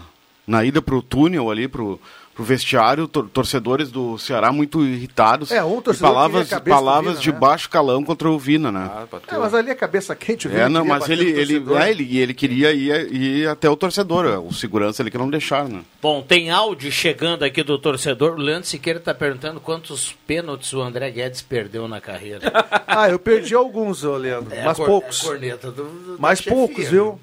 na 0.47 0.64
ida 0.64 0.80
pro 0.83 1.03
túnel 1.03 1.51
ali, 1.51 1.68
pro, 1.68 2.01
pro 2.35 2.43
vestiário, 2.45 3.07
tor- 3.07 3.28
torcedores 3.28 3.91
do 3.91 4.16
Ceará 4.18 4.51
muito 4.51 4.83
irritados. 4.83 5.51
É, 5.51 5.62
um 5.62 5.78
E 5.78 5.83
torcedor 5.83 6.12
palavras, 6.14 6.53
a 6.53 6.61
palavras 6.61 7.12
Vina, 7.14 7.22
de 7.22 7.33
né? 7.33 7.39
baixo 7.39 7.68
calão 7.68 8.03
contra 8.03 8.30
o 8.30 8.39
Vina, 8.39 8.72
né? 8.72 8.91
É, 9.28 9.37
mas 9.37 9.53
ali 9.53 9.70
é 9.70 9.74
cabeça 9.74 10.14
quente, 10.16 10.49
o 10.49 10.51
É, 10.51 10.55
Vina 10.55 10.68
não, 10.70 10.80
queria 10.83 10.99
mas 10.99 11.09
ele, 11.11 11.30
ele, 11.30 11.57
é, 11.76 11.91
ele, 11.91 12.18
ele 12.18 12.33
queria 12.35 12.72
ir, 12.72 13.12
ir 13.14 13.49
até 13.49 13.68
o 13.68 13.76
torcedor, 13.76 14.24
é, 14.26 14.39
o 14.39 14.51
segurança 14.53 15.03
ali 15.03 15.11
que 15.11 15.18
não 15.18 15.28
deixaram, 15.28 15.68
né? 15.68 15.83
Bom, 16.01 16.22
tem 16.22 16.51
áudio 16.51 16.91
chegando 16.91 17.43
aqui 17.45 17.62
do 17.62 17.78
torcedor. 17.78 18.33
O 18.33 18.37
Leandro 18.41 18.66
Siqueira 18.68 18.99
está 18.99 19.12
perguntando 19.14 19.61
quantos 19.61 20.14
pênaltis 20.26 20.72
o 20.72 20.80
André 20.80 21.11
Guedes 21.11 21.43
perdeu 21.43 21.87
na 21.87 22.01
carreira. 22.01 22.51
Ah, 22.95 23.09
eu 23.09 23.18
perdi 23.18 23.55
alguns, 23.55 24.05
ô 24.05 24.16
Leandro, 24.18 24.55
É 24.55 24.61
a 24.62 24.64
mas 24.66 24.76
poucos. 24.76 25.22
é 25.22 25.26
a 25.26 25.30
corneta 25.30 25.70
do- 25.70 25.85
do- 25.85 26.16
mas 26.18 26.39
chefia, 26.41 26.53
poucos, 26.53 26.89
viu? 26.89 27.18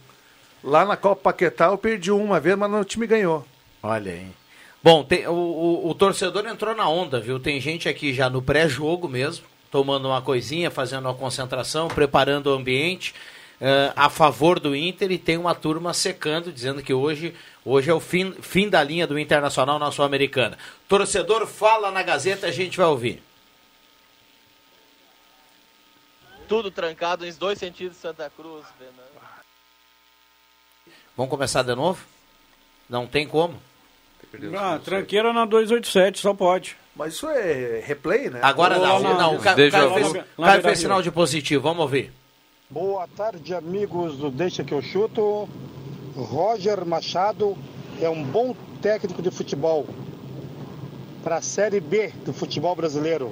Lá 0.63 0.83
na 0.83 0.97
Copa 0.97 1.21
Paquetá 1.31 1.67
eu 1.67 1.77
perdi 1.77 2.11
uma 2.11 2.39
vez, 2.39 2.57
mas 2.57 2.73
o 2.73 2.83
time 2.83 3.05
ganhou. 3.05 3.45
Olha 3.83 4.11
aí. 4.11 4.27
Bom, 4.81 5.03
tem- 5.03 5.27
o, 5.27 5.33
o- 5.33 5.89
o 5.89 5.93
torcedor 5.95 6.45
entrou 6.47 6.73
na 6.75 6.87
onda, 6.87 7.19
viu? 7.19 7.39
Tem 7.39 7.59
gente 7.59 7.89
aqui 7.89 8.13
já 8.13 8.29
no 8.29 8.41
pré-jogo 8.41 9.07
mesmo, 9.09 9.45
tomando 9.69 10.07
uma 10.07 10.21
coisinha, 10.21 10.71
fazendo 10.71 11.05
uma 11.05 11.13
concentração, 11.13 11.87
preparando 11.89 12.47
o 12.47 12.53
ambiente 12.53 13.13
eh, 13.61 13.91
a 13.93 14.09
favor 14.09 14.57
do 14.59 14.73
Inter 14.73 15.11
e 15.11 15.17
tem 15.17 15.37
uma 15.37 15.53
turma 15.53 15.93
secando, 15.93 16.51
dizendo 16.51 16.81
que 16.81 16.93
hoje, 16.93 17.35
hoje 17.65 17.89
é 17.89 17.93
o 17.93 17.99
fim, 17.99 18.31
fim 18.41 18.69
da 18.69 18.81
linha 18.81 19.05
do 19.05 19.19
Internacional 19.19 19.77
na 19.77 19.91
Sul-Americana. 19.91 20.57
Torcedor 20.87 21.45
fala 21.45 21.91
na 21.91 22.01
Gazeta, 22.01 22.47
a 22.47 22.51
gente 22.51 22.77
vai 22.77 22.85
ouvir. 22.87 23.21
Tudo 26.47 26.71
trancado 26.71 27.25
nos 27.25 27.37
dois 27.37 27.59
sentidos 27.59 27.95
de 27.97 28.01
Santa 28.01 28.29
Cruz, 28.29 28.65
Fernando. 28.77 29.09
Vamos 31.17 31.29
começar 31.29 31.61
de 31.63 31.75
novo? 31.75 32.01
Não 32.89 33.05
tem 33.05 33.27
como. 33.27 33.61
Ah, 34.57 34.79
tranqueira 34.83 35.33
na 35.33 35.45
287, 35.45 36.19
só 36.19 36.33
pode. 36.33 36.75
Mas 36.95 37.13
isso 37.13 37.27
é 37.29 37.81
replay, 37.85 38.29
né? 38.29 38.39
Agora 38.43 38.77
Ou 38.77 38.85
não, 38.99 38.99
não, 39.17 39.35
o 39.35 39.39
Ca- 39.39 39.53
o 39.53 39.55
Deixa 39.55 39.77
Caio 39.77 39.89
eu- 39.99 40.11
fez, 40.11 40.25
Caio 40.37 40.61
fez 40.61 40.79
sinal 40.79 41.01
de 41.01 41.11
positivo, 41.11 41.63
vamos 41.63 41.81
ouvir. 41.81 42.11
Boa 42.69 43.07
tarde, 43.07 43.53
amigos 43.55 44.17
do 44.17 44.29
Deixa 44.29 44.63
que 44.63 44.73
eu 44.73 44.81
chuto. 44.81 45.47
Roger 46.15 46.85
Machado 46.85 47.57
é 48.01 48.09
um 48.09 48.23
bom 48.23 48.55
técnico 48.81 49.21
de 49.21 49.31
futebol 49.31 49.87
para 51.23 51.37
a 51.37 51.41
Série 51.41 51.79
B 51.79 52.11
do 52.25 52.33
futebol 52.33 52.75
brasileiro. 52.75 53.31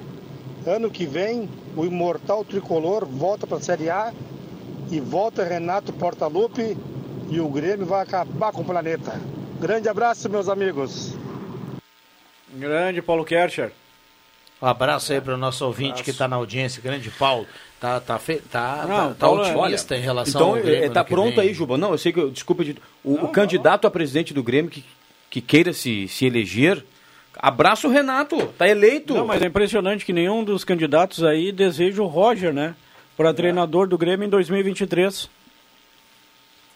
Ano 0.66 0.90
que 0.90 1.06
vem, 1.06 1.48
o 1.76 1.84
imortal 1.84 2.44
tricolor 2.44 3.04
volta 3.06 3.46
para 3.46 3.58
a 3.58 3.60
Série 3.60 3.88
A 3.90 4.12
e 4.90 4.98
volta 5.00 5.44
Renato 5.44 5.92
Portaluppi 5.92 6.76
e 7.30 7.40
o 7.40 7.48
Grêmio 7.48 7.86
vai 7.86 8.02
acabar 8.02 8.50
com 8.52 8.62
o 8.62 8.64
planeta. 8.64 9.20
Grande 9.60 9.88
abraço, 9.88 10.28
meus 10.28 10.48
amigos. 10.48 11.14
Grande 12.54 13.02
Paulo 13.02 13.24
Kercher. 13.24 13.72
Um 14.60 14.66
abraço 14.66 15.12
aí 15.12 15.20
para 15.20 15.34
o 15.34 15.36
nosso 15.36 15.64
ouvinte 15.64 16.02
que 16.02 16.10
está 16.10 16.26
na 16.26 16.36
audiência, 16.36 16.82
grande 16.82 17.10
Paulo. 17.10 17.46
Tá, 17.80 18.00
tá, 18.00 18.18
fe... 18.18 18.36
tá, 18.50 18.84
Não, 18.88 18.96
tá, 18.96 19.08
tá 19.10 19.14
Paulo, 19.26 19.42
otimista 19.42 19.94
olha, 19.94 20.00
em 20.00 20.02
relação 20.02 20.40
então, 20.40 20.56
ao 20.56 20.62
Grêmio. 20.62 20.84
é, 20.84 20.88
tá 20.88 21.04
que 21.04 21.10
pronto 21.10 21.36
vem. 21.36 21.48
aí, 21.48 21.54
Juba. 21.54 21.78
Não, 21.78 21.92
eu 21.92 21.98
sei 21.98 22.12
que, 22.12 22.18
eu- 22.18 22.30
desculpa, 22.30 22.64
de- 22.64 22.76
o, 23.04 23.14
o 23.24 23.28
candidato 23.28 23.86
a 23.86 23.90
presidente 23.90 24.34
do 24.34 24.42
Grêmio 24.42 24.68
que, 24.68 24.84
que 25.30 25.40
queira 25.40 25.72
se, 25.72 26.08
se 26.08 26.26
eleger, 26.26 26.84
abraça 27.36 27.86
o 27.86 27.90
Renato, 27.90 28.46
tá 28.58 28.66
eleito. 28.68 29.14
Não, 29.14 29.26
mas 29.26 29.40
é 29.42 29.46
impressionante 29.46 30.04
que 30.04 30.12
nenhum 30.12 30.42
dos 30.42 30.64
candidatos 30.64 31.22
aí 31.22 31.52
deseja 31.52 32.02
o 32.02 32.06
Roger, 32.06 32.52
né? 32.52 32.74
Para 33.16 33.32
treinador 33.32 33.86
do 33.86 33.96
Grêmio 33.96 34.26
em 34.26 34.30
2023. 34.30 35.30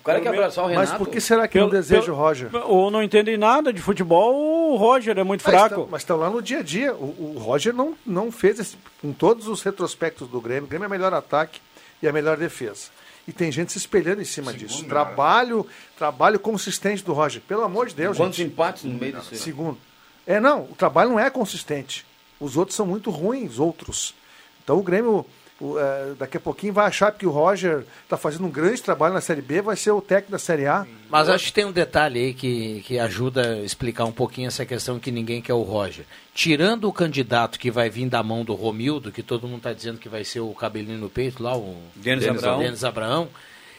O 0.02 0.04
cara 0.04 0.20
quer 0.20 0.28
abraçar 0.30 0.64
o 0.64 0.68
Mas 0.68 0.88
Renato. 0.90 0.98
por 1.04 1.08
que 1.08 1.20
será 1.20 1.46
que 1.46 1.58
não 1.58 1.68
deseja 1.68 2.10
o 2.12 2.14
Roger? 2.16 2.50
Ou 2.66 2.90
não 2.90 3.00
entendem 3.02 3.36
nada 3.36 3.72
de 3.72 3.80
futebol, 3.80 4.72
o 4.72 4.76
Roger 4.76 5.16
é 5.16 5.22
muito 5.22 5.42
Mas 5.44 5.54
fraco. 5.54 5.74
estão- 5.74 5.88
Mas 5.90 6.02
estão 6.02 6.16
lá 6.16 6.28
no 6.28 6.42
dia 6.42 6.58
a 6.58 6.62
dia. 6.62 6.92
O, 6.92 7.34
o 7.36 7.38
Roger 7.38 7.72
não, 7.72 7.94
não 8.04 8.32
fez 8.32 8.58
esse, 8.58 8.76
em 9.02 9.12
todos 9.12 9.46
os 9.46 9.62
retrospectos 9.62 10.26
do 10.28 10.40
Grêmio. 10.40 10.64
O 10.64 10.66
Grêmio 10.66 10.84
é 10.86 10.88
o 10.88 10.90
melhor 10.90 11.14
ataque 11.14 11.60
e 12.02 12.08
a 12.08 12.12
melhor 12.12 12.36
defesa. 12.36 12.88
E 13.28 13.32
tem 13.32 13.52
gente 13.52 13.70
se 13.70 13.78
espelhando 13.78 14.20
em 14.20 14.24
cima 14.24 14.52
disso. 14.52 14.84
Trabalho, 14.86 15.64
trabalho 15.96 16.40
consistente 16.40 17.04
do 17.04 17.12
Roger. 17.12 17.40
Pelo 17.46 17.62
amor 17.62 17.86
de 17.86 17.94
Deus, 17.94 18.16
Quantos 18.16 18.36
gente. 18.36 18.48
empates 18.50 18.82
no 18.82 18.94
meio 18.98 19.12
desse... 19.12 19.36
Segundo. 19.36 19.78
É, 20.26 20.40
não, 20.40 20.62
o 20.64 20.74
trabalho 20.76 21.10
não 21.10 21.20
é 21.20 21.30
consistente. 21.30 22.04
Os 22.40 22.56
outros 22.56 22.74
são 22.76 22.84
muito 22.84 23.08
ruins, 23.10 23.60
outros. 23.60 24.12
Então 24.64 24.76
o 24.78 24.82
Grêmio, 24.82 25.24
o, 25.62 25.78
é, 25.78 26.14
daqui 26.18 26.36
a 26.36 26.40
pouquinho, 26.40 26.72
vai 26.72 26.86
achar 26.86 27.12
que 27.12 27.24
o 27.24 27.30
Roger 27.30 27.84
está 28.02 28.16
fazendo 28.16 28.44
um 28.44 28.50
grande 28.50 28.82
trabalho 28.82 29.14
na 29.14 29.20
Série 29.20 29.40
B, 29.40 29.62
vai 29.62 29.76
ser 29.76 29.92
o 29.92 30.00
técnico 30.00 30.32
da 30.32 30.38
Série 30.38 30.66
A. 30.66 30.84
Mas 31.08 31.28
acho 31.28 31.46
que 31.46 31.52
tem 31.52 31.64
um 31.64 31.70
detalhe 31.70 32.18
aí 32.18 32.34
que, 32.34 32.82
que 32.84 32.98
ajuda 32.98 33.52
a 33.52 33.58
explicar 33.60 34.04
um 34.04 34.12
pouquinho 34.12 34.48
essa 34.48 34.66
questão 34.66 34.98
que 34.98 35.12
ninguém 35.12 35.40
quer 35.40 35.54
o 35.54 35.62
Roger. 35.62 36.04
Tirando 36.34 36.88
o 36.88 36.92
candidato 36.92 37.60
que 37.60 37.70
vai 37.70 37.88
vir 37.88 38.08
da 38.08 38.22
mão 38.24 38.44
do 38.44 38.54
Romildo, 38.54 39.12
que 39.12 39.22
todo 39.22 39.46
mundo 39.46 39.58
está 39.58 39.72
dizendo 39.72 39.98
que 39.98 40.08
vai 40.08 40.24
ser 40.24 40.40
o 40.40 40.52
cabelinho 40.52 40.98
no 40.98 41.08
peito 41.08 41.40
lá, 41.40 41.56
o 41.56 41.76
Denis 41.94 42.26
Abraão. 42.26 42.58
Denis 42.58 42.84
Abraão, 42.84 43.28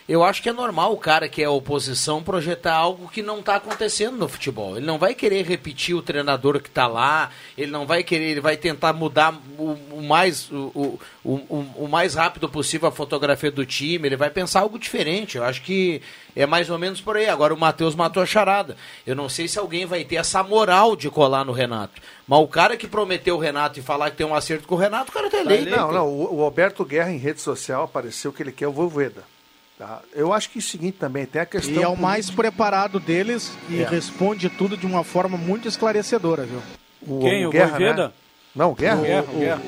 eu 0.08 0.24
acho 0.24 0.42
que 0.42 0.50
é 0.50 0.54
normal 0.54 0.92
o 0.92 0.98
cara 0.98 1.30
que 1.30 1.42
é 1.42 1.48
oposição 1.48 2.22
projetar 2.22 2.74
algo 2.74 3.08
que 3.08 3.22
não 3.22 3.40
está 3.40 3.56
acontecendo 3.56 4.18
no 4.18 4.28
futebol. 4.28 4.76
Ele 4.76 4.86
não 4.86 4.98
vai 4.98 5.14
querer 5.14 5.46
repetir 5.46 5.96
o 5.96 6.02
treinador 6.02 6.60
que 6.62 6.68
está 6.68 6.88
lá, 6.88 7.30
ele 7.58 7.72
não 7.72 7.86
vai 7.86 8.04
querer, 8.04 8.32
ele 8.32 8.42
vai 8.42 8.58
tentar 8.58 8.92
mudar 8.92 9.34
o, 9.58 9.78
o 9.92 10.04
mais, 10.04 10.52
o, 10.52 11.00
o, 11.24 11.40
o, 11.78 11.88
mais 11.88 12.16
rápido 12.16 12.50
possível 12.50 12.90
a 12.90 12.92
fotografia 12.92 13.50
do 13.50 13.66
time, 13.66 14.08
ele 14.08 14.18
vai 14.18 14.30
pensar 14.30 14.60
algo 14.60 14.78
diferente. 14.78 15.38
Eu 15.38 15.46
acho 15.46 15.62
que 15.62 16.02
é 16.36 16.46
mais 16.46 16.70
ou 16.70 16.78
menos 16.78 17.00
por 17.00 17.16
aí. 17.16 17.30
Agora 17.30 17.54
o 17.54 17.58
Matheus 17.58 17.96
matou 17.96 18.22
a 18.22 18.26
charada. 18.26 18.76
Eu 19.08 19.16
não 19.16 19.30
sei 19.30 19.48
se 19.48 19.58
alguém 19.58 19.86
vai 19.86 20.04
ter 20.04 20.18
essa 20.18 20.44
moral 20.44 20.98
de 20.98 21.10
colar 21.10 21.46
no 21.46 21.54
Renato. 21.54 22.02
Mas 22.28 22.40
o 22.40 22.48
cara 22.48 22.76
que 22.76 22.88
prometeu 22.88 23.36
o 23.36 23.40
Renato 23.40 23.80
e 23.80 23.84
falar 23.84 24.12
que 24.12 24.18
tem 24.18 24.26
um 24.26 24.36
acerto 24.36 24.68
com 24.68 24.76
o 24.76 24.78
Renato, 24.78 25.12
o 25.12 25.14
cara 25.14 25.30
tá 25.30 25.38
eleito. 25.38 25.70
Não, 25.70 25.92
não, 25.92 26.08
o, 26.08 26.40
o 26.40 26.44
Alberto 26.44 26.84
Guerra 26.84 27.12
em 27.12 27.18
rede 27.18 27.40
social 27.40 27.84
apareceu 27.84 28.34
que 28.34 28.44
ele 28.44 28.52
quer 28.52 28.68
o 28.68 28.72
Voivoda. 28.72 29.33
Tá? 29.78 30.02
Eu 30.14 30.32
acho 30.32 30.50
que 30.52 30.60
é 30.60 30.62
o 30.62 30.64
seguinte 30.64 30.98
também, 31.00 31.26
tem 31.26 31.42
a 31.42 31.46
questão... 31.46 31.74
E 31.74 31.82
é 31.84 31.88
o 31.88 31.98
mais 31.98 32.30
preparado 32.30 33.00
deles 33.00 33.52
e 33.70 33.82
É. 33.82 33.88
responde 33.88 34.48
tudo 34.50 34.78
de 34.78 34.86
uma 34.86 35.04
forma 35.04 35.36
muito 35.38 35.68
esclarecedora, 35.68 36.44
viu? 36.44 36.62
O, 37.06 37.16
o 37.48 37.50
Guerra, 37.50 37.80
né? 37.80 38.12
Não, 38.56 38.72
o 38.72 38.76
Guerra. 38.76 39.00
O- 39.00 39.04
Guerra, 39.04 39.26
o- 39.34 39.40
Guerra. 39.40 39.62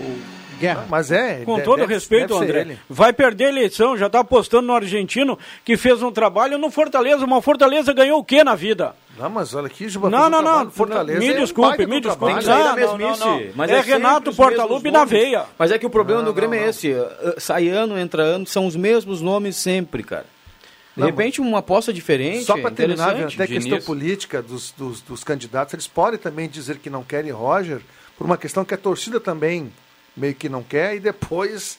Guerra. 0.59 0.85
Mas 0.89 1.11
é... 1.11 1.43
Com 1.45 1.57
de- 1.57 1.63
todo 1.63 1.79
deve- 1.79 1.93
respeito, 1.93 2.33
deve 2.33 2.43
André, 2.45 2.59
ele. 2.61 2.79
vai 2.89 3.11
perder 3.13 3.45
a 3.45 3.49
eleição, 3.49 3.97
já 3.97 4.07
está 4.07 4.19
apostando 4.19 4.67
no 4.67 4.73
argentino 4.73 5.37
que 5.63 5.75
fez 5.77 6.01
um 6.01 6.11
trabalho 6.11 6.57
no 6.57 6.69
Fortaleza, 6.71 7.25
mas 7.27 7.39
o 7.39 7.41
Fortaleza 7.41 7.93
ganhou 7.93 8.19
o 8.19 8.23
que 8.23 8.43
na 8.43 8.55
vida? 8.55 8.95
Não, 9.17 9.29
mas 9.29 9.53
olha 9.53 9.67
aqui, 9.67 9.87
Juba, 9.87 10.09
Não, 10.09 10.29
não, 10.29 10.41
não, 10.41 10.69
Fortaleza 10.69 11.19
me 11.19 11.29
é 11.29 11.31
um 11.37 11.39
desculpe, 11.41 11.69
baita 11.77 11.87
me 11.87 12.01
desculpe. 12.01 12.33
Não, 12.33 12.75
não, 12.75 12.97
não, 12.97 13.17
não. 13.17 13.43
Mas 13.55 13.71
É 13.71 13.75
sempre 13.77 13.91
Renato 13.93 14.29
os 14.29 14.37
mesmos 14.37 14.55
Portaluppi 14.57 14.91
na 14.91 15.05
veia. 15.05 15.45
Mas 15.57 15.71
é 15.71 15.79
que 15.79 15.85
o 15.85 15.89
problema 15.89 16.21
Não, 16.21 16.27
do 16.29 16.33
Grêmio 16.33 16.59
não, 16.59 16.65
é 16.65 16.69
esse. 16.69 16.91
uh, 16.91 17.07
Sai 17.37 17.69
ano, 17.69 17.97
entra 17.97 18.21
ano, 18.23 18.45
são 18.45 18.65
os 18.67 18.75
mesmos 18.75 19.21
nomes 19.21 19.55
sempre, 19.55 20.03
cara. 20.03 20.25
De 20.95 21.01
Não, 21.01 21.07
repente, 21.07 21.39
uma 21.41 21.59
aposta 21.59 21.93
diferente. 21.93 22.43
Só 22.45 22.57
para 22.57 22.69
é 22.71 22.73
terminar, 22.73 23.15
até 23.15 23.43
a 23.43 23.47
questão 23.47 23.79
política 23.81 24.41
dos, 24.41 24.71
dos, 24.77 24.99
dos 25.01 25.23
candidatos, 25.23 25.73
eles 25.73 25.87
podem 25.87 26.19
também 26.19 26.47
dizer 26.49 26.77
que 26.77 26.89
não 26.89 27.03
querem 27.03 27.31
Roger, 27.31 27.79
por 28.17 28.25
uma 28.25 28.37
questão 28.37 28.63
que 28.65 28.73
a 28.73 28.77
torcida 28.77 29.19
também 29.19 29.71
meio 30.15 30.33
que 30.35 30.47
não 30.49 30.63
quer, 30.63 30.95
e 30.95 30.99
depois, 30.99 31.77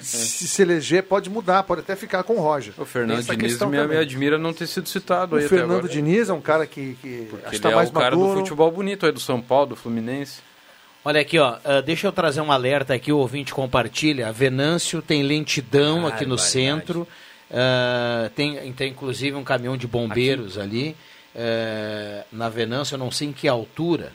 se 0.00 0.48
se 0.48 0.62
eleger, 0.62 1.02
pode 1.04 1.30
mudar, 1.30 1.62
pode 1.62 1.80
até 1.82 1.94
ficar 1.94 2.22
com 2.24 2.34
o 2.36 2.40
Roger. 2.40 2.72
O 2.78 2.84
Fernando 2.84 3.20
Essa 3.20 3.36
Diniz 3.36 3.52
questão 3.52 3.68
me, 3.68 3.76
me 3.76 3.82
também. 3.82 3.98
admira 3.98 4.38
não 4.38 4.52
ter 4.52 4.66
sido 4.66 4.88
citado 4.88 5.36
O 5.36 5.38
aí 5.38 5.48
Fernando 5.48 5.78
agora. 5.78 5.88
Diniz 5.92 6.28
é 6.28 6.32
um 6.32 6.40
cara 6.40 6.66
que, 6.66 6.96
que 7.00 7.28
acho 7.32 7.50
que 7.50 7.56
Ele 7.56 7.58
tá 7.60 7.70
é 7.70 7.74
mais 7.74 7.88
o 7.88 7.92
cara 7.92 8.16
maduro. 8.16 8.34
do 8.34 8.38
futebol 8.40 8.70
bonito 8.72 9.06
aí 9.06 9.12
do 9.12 9.20
São 9.20 9.40
Paulo, 9.40 9.66
do 9.66 9.76
Fluminense. 9.76 10.40
Olha 11.04 11.20
aqui, 11.20 11.38
ó, 11.38 11.58
ah, 11.64 11.80
deixa 11.80 12.08
eu 12.08 12.12
trazer 12.12 12.40
um 12.40 12.50
alerta 12.50 12.92
aqui, 12.94 13.12
o 13.12 13.18
ouvinte 13.18 13.54
compartilha. 13.54 14.28
A 14.28 14.32
Venâncio 14.32 15.00
tem 15.00 15.22
lentidão 15.22 16.04
aqui 16.06 16.26
no 16.26 16.36
centro, 16.36 17.06
ah, 17.48 18.28
tem, 18.34 18.72
tem 18.72 18.90
inclusive 18.90 19.36
um 19.36 19.44
caminhão 19.44 19.76
de 19.76 19.86
bombeiros 19.86 20.58
ali. 20.58 20.96
ah, 21.36 22.24
na 22.32 22.48
Venâncio, 22.48 22.94
eu 22.94 22.98
não 22.98 23.10
sei 23.12 23.28
em 23.28 23.32
que 23.32 23.46
altura. 23.46 24.12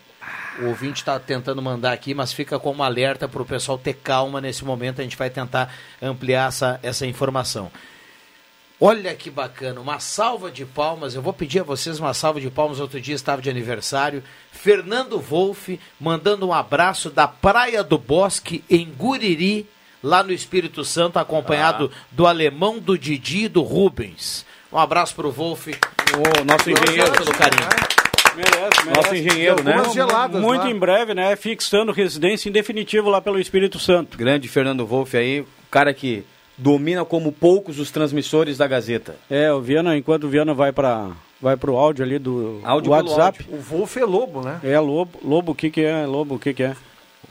O 0.59 0.65
ouvinte 0.65 1.01
está 1.01 1.19
tentando 1.19 1.61
mandar 1.61 1.93
aqui, 1.93 2.13
mas 2.13 2.33
fica 2.33 2.59
como 2.59 2.83
alerta 2.83 3.27
para 3.27 3.41
o 3.41 3.45
pessoal 3.45 3.77
ter 3.77 3.93
calma 3.93 4.41
nesse 4.41 4.63
momento. 4.63 4.99
A 4.99 5.03
gente 5.03 5.17
vai 5.17 5.29
tentar 5.29 5.73
ampliar 6.01 6.49
essa, 6.49 6.79
essa 6.83 7.05
informação. 7.05 7.71
Olha 8.83 9.13
que 9.13 9.29
bacana, 9.29 9.79
uma 9.79 9.99
salva 9.99 10.49
de 10.49 10.65
palmas. 10.65 11.13
Eu 11.13 11.21
vou 11.21 11.31
pedir 11.31 11.59
a 11.59 11.63
vocês 11.63 11.99
uma 11.99 12.15
salva 12.15 12.41
de 12.41 12.49
palmas. 12.49 12.79
Outro 12.79 12.99
dia 12.99 13.13
estava 13.13 13.39
de 13.39 13.47
aniversário. 13.47 14.23
Fernando 14.51 15.19
Wolff 15.19 15.79
mandando 15.99 16.47
um 16.47 16.53
abraço 16.53 17.11
da 17.11 17.27
Praia 17.27 17.83
do 17.83 17.99
Bosque, 17.99 18.63
em 18.67 18.85
Guriri, 18.85 19.69
lá 20.01 20.23
no 20.23 20.33
Espírito 20.33 20.83
Santo, 20.83 21.19
acompanhado 21.19 21.91
do 22.09 22.25
alemão, 22.25 22.79
do 22.79 22.97
Didi 22.97 23.45
e 23.45 23.47
do 23.47 23.61
Rubens. 23.61 24.47
Um 24.73 24.79
abraço 24.79 25.13
para 25.13 25.27
o 25.27 25.31
Wolff. 25.31 25.71
O 26.15 26.43
nosso 26.43 26.71
engenheiro. 26.71 27.11
pelo 27.11 27.31
carinho. 27.33 28.00
Merece, 28.35 28.85
merece. 28.85 28.89
Nosso 28.95 29.15
engenheiro, 29.15 29.63
né? 29.63 29.83
Geladas 29.93 30.41
Muito 30.41 30.67
em 30.67 30.77
breve, 30.77 31.13
né? 31.13 31.35
Fixando 31.35 31.91
residência 31.91 32.49
em 32.49 32.51
definitivo 32.51 33.09
lá 33.09 33.21
pelo 33.21 33.39
Espírito 33.39 33.79
Santo. 33.79 34.17
Grande 34.17 34.47
Fernando 34.47 34.85
Wolff 34.85 35.15
aí, 35.15 35.41
o 35.41 35.47
cara 35.69 35.93
que 35.93 36.23
domina 36.57 37.03
como 37.03 37.31
poucos 37.31 37.79
os 37.79 37.91
transmissores 37.91 38.57
da 38.57 38.67
Gazeta. 38.67 39.15
É, 39.29 39.51
o 39.51 39.59
Viana, 39.61 39.97
enquanto 39.97 40.25
o 40.25 40.29
Viana 40.29 40.53
vai 40.53 40.71
para 40.71 41.09
vai 41.41 41.57
pro 41.57 41.75
áudio 41.75 42.05
ali 42.05 42.19
do 42.19 42.61
Áudio 42.63 42.91
WhatsApp. 42.91 43.45
O 43.49 43.57
Wolf 43.57 43.97
é 43.97 44.05
lobo, 44.05 44.41
né? 44.41 44.59
É, 44.63 44.79
Lobo. 44.79 45.19
Lobo, 45.23 45.53
o 45.53 45.55
que 45.55 45.71
que 45.71 45.81
é? 45.81 46.05
Lobo, 46.05 46.35
o 46.35 46.39
que 46.39 46.53
que 46.53 46.63
é? 46.63 46.75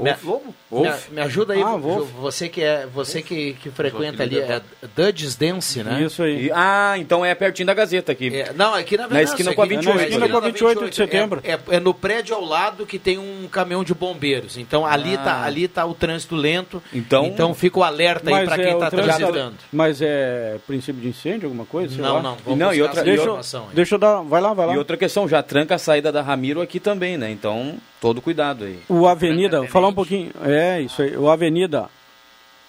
Me, 0.02 0.14
Lobo? 0.24 0.54
me, 0.70 0.90
me 1.14 1.20
ajuda 1.20 1.54
aí, 1.54 1.62
Ah, 1.62 1.76
Wolf. 1.76 2.08
você 2.20 2.48
que 2.48 2.62
é 2.62 2.86
você 2.86 3.22
que, 3.22 3.54
que 3.54 3.70
frequenta 3.70 4.22
ali, 4.22 4.38
é 4.38 4.60
Dudge's 4.96 5.36
Dance, 5.36 5.82
né? 5.82 6.02
Isso 6.02 6.22
aí. 6.22 6.46
E- 6.46 6.52
ah, 6.54 6.94
então 6.98 7.24
é 7.24 7.34
pertinho 7.34 7.66
da 7.66 7.74
Gazeta 7.74 8.12
aqui. 8.12 8.34
É, 8.34 8.52
não, 8.52 8.74
aqui 8.74 8.96
na 8.96 9.04
Na 9.04 9.08
verdade. 9.08 9.30
esquina 9.30 9.54
com 9.54 9.60
a 9.62 9.64
aqui- 9.64 9.74
28. 9.76 9.96
na 9.96 10.04
esquina 10.08 10.28
com 10.28 10.36
a 10.36 10.40
28 10.40 10.88
de 10.90 10.96
setembro. 10.96 11.40
É, 11.44 11.52
é- 11.52 11.58
é 11.76 11.80
no 11.80 11.92
prédio 11.94 12.34
ao 12.34 12.44
lado 12.44 12.86
que 12.86 12.98
tem 12.98 13.18
um 13.18 13.48
caminhão 13.50 13.84
de 13.84 13.94
bombeiros. 13.94 14.56
Então 14.56 14.84
ali, 14.86 15.14
Ah. 15.14 15.18
tá, 15.18 15.42
ali 15.44 15.68
tá 15.68 15.84
o 15.86 15.94
trânsito 15.94 16.34
lento. 16.34 16.82
Então- 16.92 17.24
então 17.26 17.54
fica 17.54 17.78
o 17.78 17.82
alerta 17.84 18.34
aí 18.34 18.44
para 18.46 18.56
quem 18.56 18.66
é, 18.66 18.72
está 18.74 18.90
transitando. 18.90 19.54
Mas 19.72 20.00
é 20.02 20.56
princípio 20.66 21.00
de 21.02 21.08
incêndio, 21.08 21.46
alguma 21.46 21.64
coisa? 21.66 22.00
Não, 22.00 22.14
lá? 22.16 22.22
não, 22.22 22.36
vamos 22.44 22.58
Não, 22.58 22.72
e 22.74 22.80
outra- 22.82 23.02
Deixa, 23.02 23.20
eu- 23.20 23.24
informação 23.24 23.62
aí. 23.68 23.74
deixa 23.74 23.94
eu 23.94 23.98
dar. 23.98 24.22
Vai 24.22 24.40
lá, 24.40 24.52
vai 24.54 24.66
lá. 24.66 24.74
E 24.74 24.78
outra 24.78 24.96
questão, 24.96 25.28
já 25.28 25.42
tranca 25.42 25.74
a 25.74 25.78
saída 25.78 26.12
da 26.12 26.22
Ramiro 26.22 26.60
aqui 26.60 26.78
também, 26.80 27.16
né? 27.16 27.30
Então, 27.30 27.74
todo 28.00 28.22
cuidado 28.22 28.64
aí. 28.64 28.78
O 28.88 29.06
Avenida, 29.06 29.58
vou 29.58 29.68
falar 29.68 29.88
um 29.88 29.94
pouquinho. 29.94 30.30
É, 30.42 30.80
isso 30.80 31.02
aí. 31.02 31.16
O 31.16 31.28
Avenida, 31.28 31.88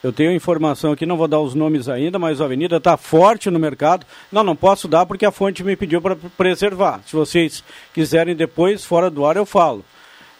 eu 0.03 0.11
tenho 0.11 0.32
informação 0.32 0.91
aqui, 0.91 1.05
não 1.05 1.17
vou 1.17 1.27
dar 1.27 1.39
os 1.39 1.55
nomes 1.55 1.88
ainda, 1.88 2.17
mas 2.17 2.39
o 2.39 2.43
Avenida 2.43 2.77
está 2.77 2.97
forte 2.97 3.49
no 3.49 3.59
mercado. 3.59 4.05
Não, 4.32 4.43
não 4.43 4.55
posso 4.55 4.88
dar 4.88 5.05
porque 5.05 5.25
a 5.25 5.32
fonte 5.32 5.63
me 5.63 5.75
pediu 5.75 6.01
para 6.01 6.15
preservar. 6.15 7.01
Se 7.05 7.15
vocês 7.15 7.63
quiserem 7.93 8.36
depois, 8.36 8.84
fora 8.84 9.09
do 9.09 9.25
ar, 9.25 9.38
eu 9.38 9.45
falo. 9.45 9.86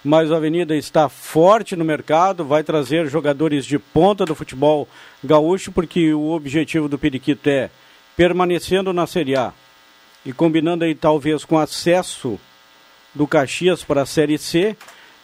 Mas 0.04 0.32
o 0.32 0.36
Avenida 0.36 0.76
está 0.76 1.08
forte 1.08 1.76
no 1.76 1.86
mercado, 1.86 2.44
vai 2.44 2.64
trazer 2.64 3.08
jogadores 3.08 3.66
de 3.66 3.78
ponta 3.78 4.26
do 4.26 4.34
futebol 4.34 4.88
gaúcho, 5.24 5.72
porque 5.72 6.12
o 6.12 6.32
objetivo 6.32 6.90
do 6.90 6.98
Periquito 6.98 7.48
é 7.48 7.70
permanecendo 8.18 8.92
na 8.92 9.06
Série 9.06 9.36
A 9.36 9.54
e 10.26 10.34
combinando 10.34 10.84
aí 10.84 10.96
talvez 10.96 11.46
com 11.46 11.58
acesso 11.58 12.40
do 13.14 13.28
Caxias 13.28 13.84
para 13.84 14.02
a 14.02 14.06
Série 14.06 14.38
C, 14.38 14.76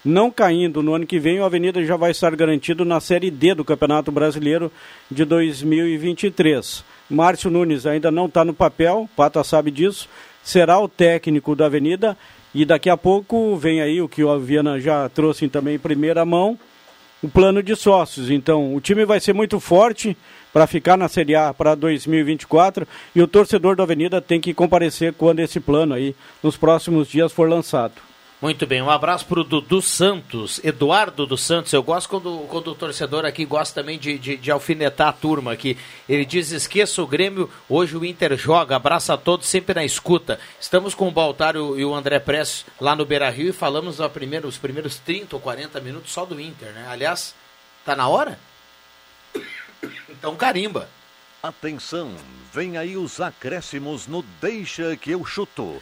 não 0.03 0.31
caindo 0.31 0.81
no 0.81 0.93
ano 0.93 1.05
que 1.05 1.19
vem, 1.19 1.39
o 1.39 1.43
Avenida 1.43 1.83
já 1.83 1.97
vai 1.97 2.11
estar 2.11 2.35
garantido 2.35 2.85
na 2.85 2.99
Série 2.99 3.29
D 3.29 3.53
do 3.53 3.65
Campeonato 3.65 4.11
Brasileiro 4.11 4.71
de 5.09 5.25
2023. 5.25 6.83
Márcio 7.09 7.49
Nunes 7.49 7.85
ainda 7.85 8.11
não 8.11 8.25
está 8.27 8.45
no 8.45 8.53
papel, 8.53 9.09
Pata 9.15 9.43
sabe 9.43 9.71
disso, 9.71 10.07
será 10.43 10.79
o 10.79 10.87
técnico 10.87 11.55
da 11.55 11.65
Avenida 11.65 12.17
e 12.53 12.65
daqui 12.65 12.89
a 12.89 12.97
pouco 12.97 13.55
vem 13.57 13.81
aí 13.81 14.01
o 14.01 14.07
que 14.07 14.23
o 14.23 14.39
Viana 14.39 14.79
já 14.79 15.07
trouxe 15.09 15.47
também 15.47 15.75
em 15.75 15.79
primeira 15.79 16.25
mão, 16.25 16.57
o 17.21 17.27
plano 17.27 17.61
de 17.61 17.75
sócios. 17.75 18.29
Então, 18.29 18.75
o 18.75 18.81
time 18.81 19.05
vai 19.05 19.19
ser 19.19 19.33
muito 19.33 19.59
forte 19.59 20.15
para 20.57 20.65
ficar 20.65 20.97
na 20.97 21.07
Série 21.07 21.35
A 21.35 21.53
para 21.53 21.75
2024 21.75 22.87
e 23.13 23.21
o 23.21 23.27
torcedor 23.27 23.75
da 23.75 23.83
Avenida 23.83 24.19
tem 24.19 24.41
que 24.41 24.55
comparecer 24.55 25.13
quando 25.13 25.37
esse 25.37 25.59
plano 25.59 25.93
aí 25.93 26.15
nos 26.41 26.57
próximos 26.57 27.07
dias 27.07 27.31
for 27.31 27.47
lançado. 27.47 27.93
Muito 28.41 28.65
bem, 28.65 28.81
um 28.81 28.89
abraço 28.89 29.27
para 29.27 29.39
o 29.39 29.43
Dudu 29.43 29.83
Santos, 29.83 30.59
Eduardo 30.63 31.27
dos 31.27 31.41
Santos. 31.41 31.71
Eu 31.71 31.83
gosto 31.83 32.09
quando, 32.09 32.47
quando 32.49 32.71
o 32.71 32.75
torcedor 32.75 33.23
aqui 33.23 33.45
gosta 33.45 33.81
também 33.81 33.99
de, 33.99 34.17
de, 34.17 34.35
de 34.35 34.49
alfinetar 34.49 35.09
a 35.09 35.13
turma 35.13 35.51
aqui. 35.51 35.77
Ele 36.09 36.25
diz: 36.25 36.49
esqueça 36.49 37.03
o 37.03 37.07
Grêmio, 37.07 37.47
hoje 37.69 37.95
o 37.95 38.03
Inter 38.03 38.35
joga. 38.35 38.77
Abraço 38.77 39.13
a 39.13 39.17
todos, 39.17 39.45
sempre 39.45 39.75
na 39.75 39.85
escuta. 39.85 40.39
Estamos 40.59 40.95
com 40.95 41.07
o 41.07 41.11
Baltário 41.11 41.79
e 41.79 41.85
o 41.85 41.93
André 41.93 42.17
Prestes 42.17 42.65
lá 42.81 42.95
no 42.95 43.05
Beira 43.05 43.29
Rio 43.29 43.49
e 43.49 43.53
falamos 43.53 43.99
os 43.99 44.57
primeiros 44.57 44.97
30 44.97 45.35
ou 45.35 45.39
40 45.39 45.79
minutos 45.81 46.11
só 46.11 46.25
do 46.25 46.41
Inter, 46.41 46.69
né? 46.73 46.87
Aliás, 46.89 47.35
tá 47.85 47.95
na 47.95 48.07
hora? 48.07 48.39
Então 50.17 50.35
carimba. 50.35 50.89
Atenção, 51.41 52.11
vem 52.53 52.77
aí 52.77 52.97
os 52.97 53.21
acréscimos 53.21 54.07
no 54.07 54.23
Deixa 54.41 54.95
que 54.97 55.11
eu 55.11 55.23
chuto. 55.23 55.81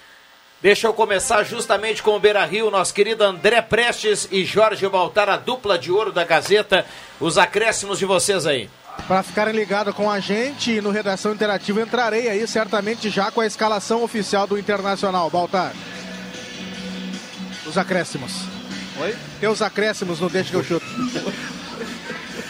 Deixa 0.62 0.88
eu 0.88 0.94
começar 0.94 1.44
justamente 1.44 2.02
com 2.02 2.16
o 2.16 2.20
Beira 2.20 2.44
Rio, 2.46 2.72
nosso 2.72 2.94
querido 2.94 3.24
André 3.24 3.62
Prestes 3.62 4.28
e 4.32 4.44
Jorge 4.44 4.88
Baltar, 4.90 5.30
a 5.30 5.38
dupla 5.38 5.78
de 5.78 5.92
ouro 5.92 6.12
da 6.12 6.24
Gazeta. 6.24 6.86
Os 7.20 7.38
acréscimos 7.38 8.00
de 8.00 8.06
vocês 8.06 8.46
aí. 8.46 8.70
Para 9.08 9.22
ficarem 9.22 9.54
ligados 9.54 9.94
com 9.94 10.10
a 10.10 10.20
gente 10.20 10.82
no 10.82 10.90
Redação 10.90 11.34
Interativa, 11.34 11.82
entrarei 11.82 12.28
aí 12.28 12.48
certamente 12.48 13.10
já 13.10 13.30
com 13.30 13.42
a 13.42 13.46
escalação 13.46 14.04
oficial 14.04 14.48
do 14.48 14.58
Internacional. 14.58 15.30
Baltar. 15.30 15.74
Os 17.66 17.78
acréscimos. 17.78 18.32
Oi? 19.00 19.16
Tem 19.40 19.50
os 19.50 19.62
acréscimos 19.62 20.20
no 20.20 20.30
Deixa 20.30 20.50
que 20.50 20.56
eu 20.56 20.64
chuto. 20.66 20.86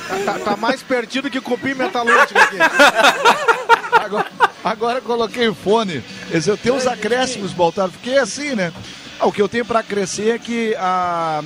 Tá, 0.08 0.20
tá- 0.34 0.40
tá 0.40 0.56
mais 0.58 0.82
perdido 0.84 1.30
que 1.30 1.42
cupim 1.42 1.74
metalúrgico 1.74 2.38
aqui. 2.40 2.58
Agora, 4.04 4.26
agora 4.64 5.02
coloquei 5.02 5.48
o 5.48 5.56
fone. 5.56 6.04
Eu 6.46 6.56
tenho 6.58 6.76
os 6.76 6.86
acréscimos, 6.86 7.54
Baltar, 7.54 7.90
porque 7.90 8.12
é 8.12 8.20
assim, 8.20 8.54
né? 8.54 8.72
Ah, 9.20 9.26
o 9.26 9.32
que 9.32 9.42
eu 9.42 9.50
tenho 9.50 9.66
para 9.66 9.82
crescer 9.82 10.36
é 10.36 10.38
que 10.40 10.76
a. 10.78 11.42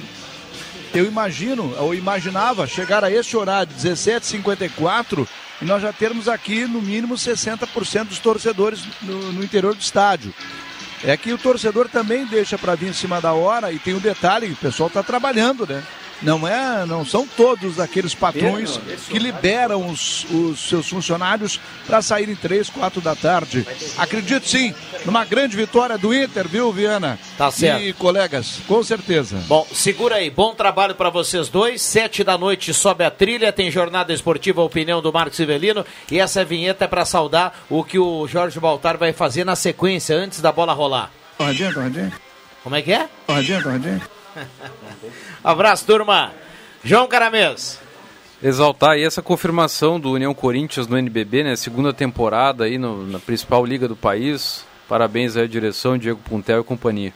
Eu 0.93 1.05
imagino, 1.05 1.73
eu 1.77 1.93
imaginava 1.93 2.65
chegar 2.67 3.03
a 3.03 3.11
esse 3.11 3.37
horário, 3.37 3.71
17h54, 3.79 5.25
e 5.61 5.65
nós 5.65 5.81
já 5.81 5.93
termos 5.93 6.27
aqui 6.27 6.65
no 6.65 6.81
mínimo 6.81 7.13
60% 7.15 8.05
dos 8.07 8.19
torcedores 8.19 8.81
no, 9.01 9.31
no 9.31 9.43
interior 9.43 9.73
do 9.75 9.81
estádio. 9.81 10.33
É 11.03 11.15
que 11.15 11.31
o 11.31 11.37
torcedor 11.37 11.87
também 11.87 12.25
deixa 12.25 12.57
para 12.57 12.75
vir 12.75 12.89
em 12.89 12.93
cima 12.93 13.21
da 13.21 13.31
hora 13.31 13.71
e 13.71 13.79
tem 13.79 13.93
um 13.93 13.99
detalhe, 13.99 14.51
o 14.51 14.55
pessoal 14.57 14.87
está 14.87 15.01
trabalhando, 15.03 15.65
né? 15.65 15.81
Não 16.21 16.47
é, 16.47 16.85
não 16.85 17.05
são 17.05 17.25
todos 17.25 17.79
aqueles 17.79 18.13
patrões 18.13 18.77
que 19.09 19.17
liberam 19.17 19.87
os, 19.87 20.25
os 20.29 20.67
seus 20.67 20.89
funcionários 20.89 21.59
para 21.87 22.01
saírem 22.01 22.35
três, 22.35 22.69
quatro 22.69 22.99
da 22.99 23.15
tarde. 23.15 23.65
Acredito 23.97 24.47
sim, 24.47 24.73
numa 25.05 25.23
grande 25.23 25.55
vitória 25.55 25.97
do 25.97 26.13
Inter, 26.13 26.47
viu, 26.47 26.71
Viana? 26.73 27.17
Tá 27.37 27.49
certo. 27.49 27.81
E 27.81 27.93
colegas, 27.93 28.59
com 28.67 28.83
certeza. 28.83 29.41
Bom, 29.47 29.65
segura 29.73 30.15
aí, 30.15 30.29
bom 30.29 30.53
trabalho 30.53 30.93
para 30.93 31.09
vocês 31.09 31.47
dois. 31.47 31.81
Sete 31.81 32.23
da 32.23 32.37
noite 32.37 32.73
sobe 32.73 33.03
a 33.03 33.11
trilha, 33.11 33.53
tem 33.53 33.71
jornada 33.71 34.13
esportiva, 34.13 34.61
opinião 34.61 35.01
do 35.01 35.13
Marcos 35.13 35.39
Ivelino. 35.39 35.85
E 36.11 36.19
essa 36.19 36.43
vinheta 36.43 36.85
é 36.85 36.87
para 36.87 37.05
saudar 37.05 37.65
o 37.69 37.83
que 37.83 37.97
o 37.97 38.27
Jorge 38.27 38.59
Baltar 38.59 38.97
vai 38.97 39.13
fazer 39.13 39.45
na 39.45 39.55
sequência, 39.55 40.15
antes 40.15 40.41
da 40.41 40.51
bola 40.51 40.73
rolar. 40.73 41.11
Torradinha, 41.37 41.73
torradinha. 41.73 42.13
Como 42.63 42.75
é 42.75 42.81
que 42.81 42.91
é? 42.91 43.07
Torradinha, 43.25 43.63
torradinha. 43.63 44.18
Abraço, 45.43 45.85
turma. 45.85 46.31
João 46.83 47.07
Caramês. 47.07 47.79
Exaltar 48.41 48.91
aí 48.91 49.03
essa 49.03 49.21
confirmação 49.21 49.99
do 49.99 50.11
União 50.11 50.33
Corinthians 50.33 50.87
no 50.87 50.97
NBB, 50.97 51.43
né? 51.43 51.55
Segunda 51.55 51.91
temporada 51.93 52.63
aí 52.63 52.77
no- 52.77 53.05
na 53.05 53.19
principal 53.19 53.65
liga 53.65 53.87
do 53.87 53.95
país. 53.95 54.65
Parabéns 54.87 55.35
aí 55.35 55.43
à 55.43 55.47
direção, 55.47 55.97
Diego 55.97 56.19
Puntel 56.23 56.61
e 56.61 56.63
companhia. 56.63 57.13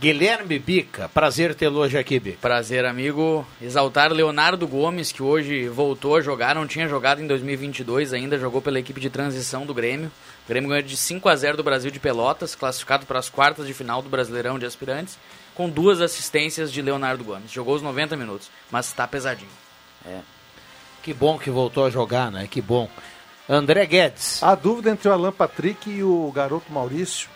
Guilherme 0.00 0.58
Bica, 0.58 1.08
prazer 1.14 1.54
tê-lo 1.54 1.78
hoje 1.78 1.96
aqui, 1.96 2.18
Bica. 2.18 2.38
Prazer, 2.40 2.84
amigo. 2.84 3.46
Exaltar 3.62 4.12
Leonardo 4.12 4.66
Gomes, 4.66 5.12
que 5.12 5.22
hoje 5.22 5.68
voltou 5.68 6.16
a 6.16 6.20
jogar, 6.20 6.54
não 6.54 6.66
tinha 6.66 6.88
jogado 6.88 7.22
em 7.22 7.26
2022 7.26 8.12
ainda, 8.12 8.38
jogou 8.38 8.60
pela 8.60 8.78
equipe 8.80 9.00
de 9.00 9.08
transição 9.08 9.64
do 9.64 9.72
Grêmio. 9.72 10.10
O 10.44 10.48
Grêmio 10.48 10.68
ganhou 10.68 10.82
de 10.82 10.96
5 10.96 11.28
a 11.28 11.36
0 11.36 11.56
do 11.56 11.62
Brasil 11.62 11.90
de 11.92 12.00
Pelotas, 12.00 12.54
classificado 12.56 13.06
para 13.06 13.18
as 13.20 13.28
quartas 13.30 13.66
de 13.66 13.72
final 13.72 14.02
do 14.02 14.08
Brasileirão 14.08 14.58
de 14.58 14.66
Aspirantes, 14.66 15.16
com 15.54 15.68
duas 15.68 16.00
assistências 16.00 16.72
de 16.72 16.82
Leonardo 16.82 17.24
Gomes. 17.24 17.50
Jogou 17.50 17.74
os 17.74 17.82
90 17.82 18.16
minutos, 18.16 18.50
mas 18.70 18.86
está 18.86 19.06
pesadinho. 19.06 19.50
É. 20.06 20.20
Que 21.02 21.12
bom 21.14 21.38
que 21.38 21.50
voltou 21.50 21.84
a 21.84 21.90
jogar, 21.90 22.30
né? 22.30 22.46
Que 22.50 22.60
bom. 22.60 22.88
André 23.48 23.84
Guedes. 23.86 24.42
A 24.42 24.54
dúvida 24.54 24.90
entre 24.90 25.08
o 25.08 25.12
Alan 25.12 25.32
Patrick 25.32 25.90
e 25.90 26.02
o 26.02 26.32
garoto 26.34 26.72
Maurício. 26.72 27.28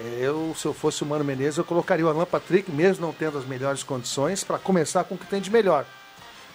é, 0.00 0.18
Eu, 0.22 0.54
se 0.56 0.64
eu 0.64 0.72
fosse 0.72 1.02
o 1.02 1.06
Mano 1.06 1.22
Menezes, 1.24 1.58
eu 1.58 1.64
colocaria 1.64 2.04
o 2.04 2.08
Alan 2.08 2.24
Patrick, 2.24 2.70
mesmo 2.72 3.06
não 3.06 3.12
tendo 3.12 3.36
as 3.36 3.44
melhores 3.44 3.82
condições, 3.82 4.42
para 4.42 4.58
começar 4.58 5.04
com 5.04 5.14
o 5.14 5.18
que 5.18 5.26
tem 5.26 5.40
de 5.40 5.50
melhor. 5.50 5.84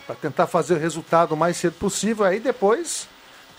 Para 0.08 0.16
tentar 0.16 0.47
fazer 0.47 0.74
o 0.74 0.80
resultado 0.80 1.34
o 1.34 1.38
mais 1.38 1.56
cedo 1.58 1.74
possível. 1.74 2.26
Aí 2.26 2.39
depois, 2.39 3.08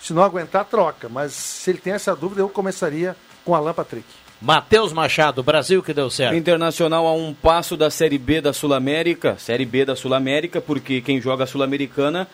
se 0.01 0.11
não 0.11 0.21
aguentar, 0.21 0.65
troca. 0.65 1.07
Mas 1.07 1.31
se 1.31 1.69
ele 1.69 1.79
tem 1.79 1.93
essa 1.93 2.13
dúvida, 2.13 2.41
eu 2.41 2.49
começaria 2.49 3.15
com 3.45 3.53
o 3.53 3.55
Alan 3.55 3.73
Patrick. 3.73 4.05
Matheus 4.41 4.91
Machado, 4.91 5.43
Brasil 5.43 5.83
que 5.83 5.93
deu 5.93 6.09
certo. 6.09 6.35
Internacional 6.35 7.05
a 7.05 7.13
um 7.13 7.31
passo 7.31 7.77
da 7.77 7.91
Série 7.91 8.17
B 8.17 8.41
da 8.41 8.51
Sul-América, 8.51 9.37
Série 9.37 9.65
B 9.65 9.85
da 9.85 9.95
Sul-América, 9.95 10.59
porque 10.59 10.99
quem 10.99 11.21
joga 11.21 11.43
a 11.43 11.47
Sul-Americana 11.47 12.27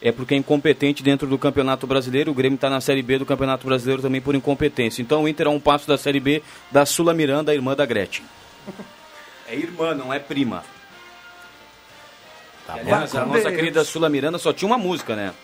é 0.00 0.10
porque 0.10 0.34
é 0.34 0.36
incompetente 0.36 1.00
dentro 1.00 1.28
do 1.28 1.38
Campeonato 1.38 1.86
Brasileiro. 1.86 2.32
O 2.32 2.34
Grêmio 2.34 2.56
está 2.56 2.68
na 2.68 2.80
Série 2.80 3.02
B 3.02 3.18
do 3.18 3.24
Campeonato 3.24 3.64
Brasileiro 3.64 4.02
também 4.02 4.20
por 4.20 4.34
incompetência. 4.34 5.00
Então 5.00 5.22
o 5.22 5.28
Inter 5.28 5.46
a 5.46 5.50
um 5.50 5.60
passo 5.60 5.86
da 5.86 5.96
Série 5.96 6.18
B 6.18 6.42
da 6.72 6.84
Sula 6.84 7.14
Miranda, 7.14 7.52
a 7.52 7.54
irmã 7.54 7.76
da 7.76 7.86
Gretchen. 7.86 8.24
É 9.48 9.54
irmã, 9.54 9.94
não 9.94 10.10
é 10.10 10.18
prima. 10.18 10.64
Tá 12.66 12.74
Aliás, 12.74 13.14
a 13.14 13.26
nossa 13.26 13.52
querida 13.52 13.84
Sula 13.84 14.08
Miranda 14.08 14.38
só 14.38 14.50
tinha 14.50 14.66
uma 14.66 14.78
música, 14.78 15.14
né? 15.14 15.34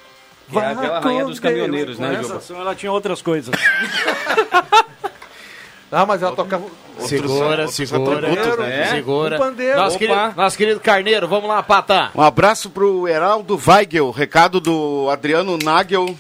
Que 0.49 0.59
é 0.59 0.65
aquela 0.65 1.01
rainha 1.01 1.27
dos 1.27 1.39
caminhoneiros, 1.39 1.99
Deus. 1.99 2.11
né, 2.11 2.23
Juba? 2.23 2.61
ela 2.61 2.75
tinha 2.75 2.91
outras 2.91 3.21
coisas. 3.21 3.55
Ah, 5.91 6.05
mas 6.05 6.23
ela 6.23 6.35
tocava. 6.37 6.65
Segura, 6.99 7.69
segura, 7.69 8.29
atributos, 8.29 8.65
é, 8.65 8.69
né? 8.69 8.87
segura. 8.91 9.37
Um 9.37 9.39
pandeiro. 9.39 9.77
Nosso 9.77 9.97
Opa. 9.97 10.07
querido, 10.07 10.37
nosso 10.37 10.59
querido 10.59 10.81
Carneiro, 10.81 11.29
vamos 11.29 11.49
lá, 11.49 11.63
Pata. 11.63 12.11
Um 12.15 12.21
abraço 12.21 12.71
pro 12.71 13.07
Heraldo 13.07 13.59
Weigel, 13.67 14.11
recado 14.11 14.61
do 14.61 15.09
Adriano 15.11 15.57
Nagel, 15.57 16.17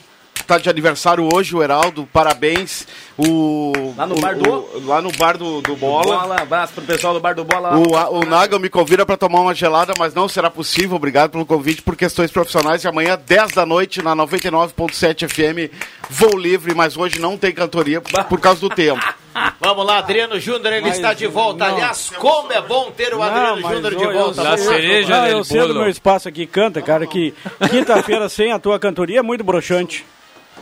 tá 0.49 0.59
de 0.59 0.69
aniversário 0.71 1.29
hoje, 1.33 1.55
o 1.55 1.63
Heraldo, 1.63 2.09
parabéns. 2.11 2.87
O, 3.19 3.93
Lá 3.97 4.07
no 4.07 4.17
o- 4.17 4.21
bar 4.21 4.35
do- 4.37 4.51
o- 4.51 4.87
lá 4.87 5.03
no 5.03 5.13
bar 5.13 5.37
do, 5.37 5.61
do 5.61 5.77
Bola. 5.77 6.05
Bola, 6.21 6.41
abraço 6.41 6.73
pro 6.73 6.83
pessoal 6.85 7.13
do 7.13 7.21
Bar 7.21 7.35
do 7.35 7.45
Bola. 7.45 7.71
lá. 7.71 7.79
O, 7.79 7.97
a- 7.97 8.09
o 8.11 8.25
Nagel 8.25 8.59
me 8.59 8.69
convida 8.71 9.05
para 9.05 9.17
tomar 9.17 9.41
uma 9.41 9.55
gelada, 9.55 9.93
mas 9.99 10.15
não 10.15 10.27
será 10.29 10.49
possível. 10.49 10.97
Obrigado 10.97 11.31
pelo 11.33 11.45
convite 11.45 11.83
por 11.83 11.95
questões 11.97 12.31
profissionais. 12.31 12.83
E 12.83 12.89
amanhã, 12.89 13.19
10 13.27 13.53
da 13.53 13.67
noite, 13.67 14.01
na 14.03 14.15
99.7 14.17 15.29
FM, 15.29 15.71
voo 16.09 16.37
livre, 16.39 16.75
mas 16.75 16.97
hoje 16.97 17.19
não 17.21 17.37
tem 17.37 17.53
cantoria 17.53 18.01
por 18.01 18.41
causa 18.41 18.61
do 18.61 18.69
tempo. 18.71 19.03
Vamos 19.61 19.85
lá, 19.87 19.99
Adriano 19.99 20.41
Júnior, 20.41 20.73
ele 20.73 20.81
Mas, 20.87 20.97
está 20.97 21.13
de 21.13 21.27
volta. 21.27 21.67
não. 21.69 21.75
Aliás, 21.77 22.11
como 22.19 22.53
é 22.53 22.61
bom 22.61 22.91
ter 22.91 23.15
o 23.15 23.23
Adriano 23.23 23.61
mas 23.61 23.73
Júnior 23.75 23.95
de 23.95 24.03
eu- 24.03 24.13
volta. 24.13 24.41
Eu, 24.43 24.57
Vamos 24.57 25.09
lá. 25.09 25.21
não, 25.21 25.27
eu 25.29 25.45
sei 25.45 25.61
do 25.61 25.75
meu 25.75 25.89
espaço 25.89 26.29
aqui, 26.29 26.47
canta, 26.47 26.81
cara, 26.83 27.07
que 27.07 27.33
quinta-feira 27.71 28.29
sem 28.29 28.51
a 28.53 28.59
tua 28.59 28.79
cantoria 28.79 29.19
é 29.21 29.23
muito 29.23 29.45
broxante. 29.45 30.05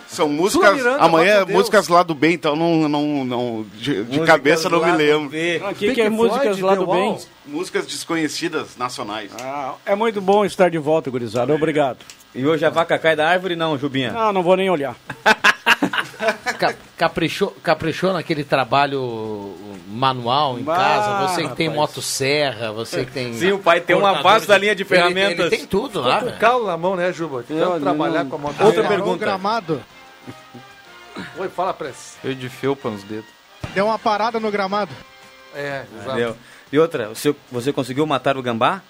São 0.08 0.28
músicas. 0.28 0.84
amanhã, 0.98 1.44
músicas 1.46 1.88
lá 1.88 2.02
do 2.02 2.14
bem, 2.14 2.34
então 2.34 2.54
não. 2.56 2.88
não, 2.88 3.24
não 3.24 3.66
de 3.74 4.04
de 4.04 4.20
cabeça 4.20 4.68
não 4.68 4.84
me 4.84 4.92
lembro. 4.92 5.28
O 5.70 5.74
que 5.74 5.92
que 5.94 6.00
é 6.00 6.08
músicas 6.08 6.58
lá 6.60 6.74
do 6.74 6.86
bem? 6.86 7.18
Músicas 7.44 7.86
desconhecidas 7.86 8.76
nacionais. 8.76 9.30
É 9.84 9.94
muito 9.94 10.20
bom 10.20 10.44
estar 10.44 10.70
de 10.70 10.78
volta, 10.78 11.10
gurizada. 11.10 11.54
Obrigado. 11.54 11.98
E 12.34 12.46
hoje 12.46 12.64
a 12.64 12.70
vaca 12.70 12.98
cai 12.98 13.16
da 13.16 13.28
árvore, 13.28 13.56
não, 13.56 13.78
Jubinha? 13.78 14.12
Ah, 14.14 14.32
não 14.32 14.42
vou 14.42 14.56
nem 14.56 14.68
olhar. 14.70 14.94
Ca- 16.58 16.74
Caprichou, 16.96 17.54
caprichou 17.62 18.12
naquele 18.12 18.42
trabalho 18.42 19.54
manual 19.88 20.58
em 20.58 20.62
Bah, 20.62 20.74
casa, 20.76 21.28
você 21.28 21.42
que 21.48 21.54
tem 21.54 21.68
rapaz. 21.68 21.88
motosserra, 21.90 22.72
você 22.72 23.04
que 23.04 23.12
tem. 23.12 23.34
Sim, 23.34 23.52
o 23.52 23.58
pai 23.58 23.80
tem 23.80 23.94
uma 23.94 24.22
vasta 24.22 24.56
linha 24.56 24.74
de 24.74 24.82
Ele 24.82 24.88
tem- 24.88 24.98
ferramentas. 24.98 25.46
Ele, 25.46 25.56
tem 25.58 25.66
tudo 25.66 26.00
lá, 26.00 26.20
com 26.22 26.30
calo 26.32 26.66
na 26.66 26.76
mão, 26.76 26.96
né, 26.96 27.12
Juba? 27.12 27.44
Eu 27.50 27.78
trabalhar 27.80 28.24
não- 28.24 28.30
com 28.30 28.36
a 28.36 28.38
moto. 28.38 28.64
Outra 28.64 28.84
pergunta. 28.84 29.18
gramado. 29.18 29.82
Oi, 31.38 31.48
fala, 31.48 31.72
Press. 31.72 32.18
Cheio 32.20 32.34
de 32.34 32.48
felpa 32.48 32.90
nos 32.90 33.02
dedos. 33.02 33.30
Deu 33.74 33.86
uma 33.86 33.98
parada 33.98 34.38
no 34.38 34.50
gramado. 34.50 34.92
É, 35.54 35.84
exato. 36.00 36.36
E 36.72 36.78
outra, 36.78 37.08
você, 37.08 37.34
você 37.50 37.72
conseguiu 37.72 38.06
matar 38.06 38.36
o 38.36 38.42
gambá? 38.42 38.82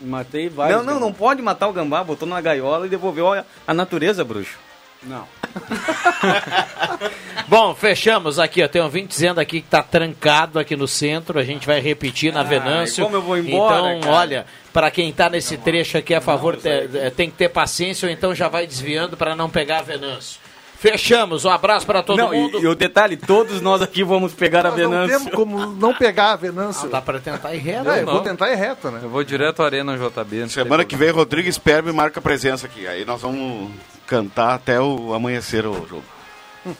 Matei 0.00 0.48
vários. 0.48 0.84
Não, 0.84 0.94
não, 0.94 1.00
não 1.00 1.12
pode 1.12 1.42
matar 1.42 1.68
o 1.68 1.72
gambá, 1.72 2.04
botou 2.04 2.26
na 2.28 2.40
gaiola 2.40 2.86
e 2.86 2.90
devolveu 2.90 3.32
a, 3.32 3.44
a 3.66 3.74
natureza, 3.74 4.24
bruxo. 4.24 4.58
Não. 5.02 5.26
Bom, 7.48 7.74
fechamos 7.74 8.38
aqui, 8.38 8.62
ó. 8.62 8.68
Tem 8.68 8.80
um 8.82 8.84
ouvinte 8.84 9.08
dizendo 9.08 9.40
aqui 9.40 9.60
que 9.60 9.68
tá 9.68 9.82
trancado 9.82 10.58
aqui 10.58 10.76
no 10.76 10.86
centro. 10.86 11.38
A 11.38 11.44
gente 11.44 11.66
vai 11.66 11.80
repetir 11.80 12.32
na 12.32 12.40
Ai, 12.40 12.46
Venâncio. 12.46 13.04
como 13.04 13.16
eu 13.16 13.22
vou 13.22 13.38
embora, 13.38 13.94
Então, 13.94 14.00
cara. 14.00 14.12
olha, 14.14 14.46
para 14.72 14.90
quem 14.90 15.12
tá 15.12 15.30
nesse 15.30 15.56
trecho 15.56 15.96
aqui, 15.96 16.14
a 16.14 16.20
favor, 16.20 16.56
te- 16.56 16.68
eh, 16.68 17.10
tem 17.14 17.30
que 17.30 17.36
ter 17.36 17.48
paciência 17.48 18.06
ou 18.06 18.12
então 18.12 18.34
já 18.34 18.48
vai 18.48 18.66
desviando 18.66 19.16
para 19.16 19.34
não 19.34 19.48
pegar 19.48 19.78
a 19.78 19.82
Venâncio. 19.82 20.40
Fechamos. 20.78 21.44
Um 21.44 21.50
abraço 21.50 21.84
para 21.84 22.02
todo 22.04 22.18
não, 22.18 22.32
e- 22.32 22.36
mundo. 22.38 22.60
E, 22.60 22.66
o 22.68 22.74
detalhe, 22.74 23.16
todos 23.16 23.60
nós 23.60 23.82
aqui 23.82 24.04
vamos 24.04 24.32
pegar 24.32 24.60
a 24.64 24.70
Nós 24.70 24.78
não 24.78 24.90
Venâncio. 24.90 25.18
temos 25.18 25.34
como 25.34 25.58
não 25.66 25.92
pegar 25.92 26.32
a 26.32 26.36
Venâncio. 26.36 26.88
Dá 26.88 27.00
para 27.02 27.18
tentar 27.18 27.52
ir 27.54 27.58
reto. 27.58 27.88
É, 27.90 27.94
eu 28.02 28.06
Não, 28.06 28.12
vou 28.12 28.14
não. 28.16 28.22
tentar 28.22 28.52
ir 28.52 28.54
reto, 28.56 28.88
né? 28.90 29.00
Eu 29.02 29.08
vou 29.08 29.24
direto 29.24 29.60
à 29.62 29.66
Arena 29.66 29.96
JB. 29.98 30.36
não 30.42 30.48
Semana 30.48 30.84
que 30.84 30.94
vem, 30.94 31.10
Rodrigo 31.10 31.50
Sperbe 31.52 31.90
marca 31.92 32.20
presença 32.20 32.66
aqui. 32.66 32.86
Aí 32.86 33.04
nós 33.04 33.20
vamos 33.22 33.72
cantar 34.08 34.54
até 34.54 34.80
o 34.80 35.12
amanhecer 35.14 35.64
o 35.66 35.74
jogo. 35.86 36.04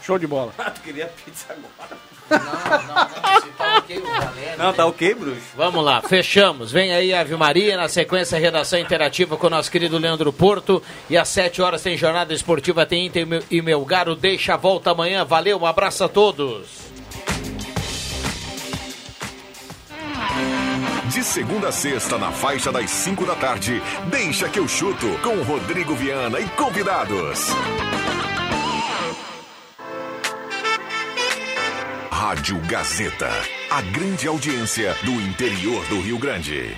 Show 0.03 0.19
de 0.19 0.27
bola. 0.27 0.53
Ah, 0.59 0.71
tu 0.71 0.81
queria 0.81 1.07
pizza 1.07 1.47
agora. 1.51 1.99
tá 3.57 3.83
Não, 4.59 4.73
tá 4.73 4.85
ok, 4.87 5.15
bruxo? 5.15 5.41
Vamos 5.57 5.83
lá, 5.85 6.03
fechamos. 6.03 6.71
Vem 6.73 6.93
aí 6.93 7.15
a 7.15 7.21
Ave 7.21 7.37
Maria, 7.37 7.77
na 7.77 7.89
sequência, 7.89 8.37
a 8.37 8.41
redação 8.41 8.79
interativa 8.79 9.37
com 9.37 9.47
o 9.47 9.51
nosso 9.51 9.71
querido 9.71 9.97
Leandro 9.99 10.33
Porto. 10.33 10.83
E 11.09 11.17
às 11.17 11.29
7 11.29 11.63
horas 11.63 11.83
tem 11.83 11.97
jornada 11.97 12.35
esportiva, 12.35 12.85
tem 12.85 13.07
Inter 13.07 13.23
e 13.23 13.27
Mel- 13.27 13.43
e 13.51 13.63
Melgaro. 13.63 14.15
Deixa 14.17 14.55
a 14.55 14.57
volta 14.57 14.91
amanhã. 14.91 15.25
Valeu, 15.25 15.59
um 15.59 15.67
abraço 15.67 16.05
a 16.05 16.09
todos. 16.09 16.88
De 21.09 21.25
segunda 21.25 21.69
a 21.69 21.73
sexta, 21.73 22.19
na 22.19 22.31
faixa 22.31 22.71
das 22.71 22.91
5 22.91 23.25
da 23.25 23.35
tarde, 23.35 23.81
deixa 24.11 24.47
que 24.47 24.59
eu 24.59 24.69
chuto 24.69 25.07
com 25.23 25.43
Rodrigo 25.43 25.95
Viana 25.95 26.39
e 26.39 26.47
convidados. 26.51 27.47
Rádio 32.11 32.61
Gazeta, 32.67 33.31
a 33.71 33.81
grande 33.81 34.29
audiência 34.29 34.95
do 35.03 35.13
interior 35.13 35.83
do 35.87 35.99
Rio 35.99 36.19
Grande. 36.19 36.77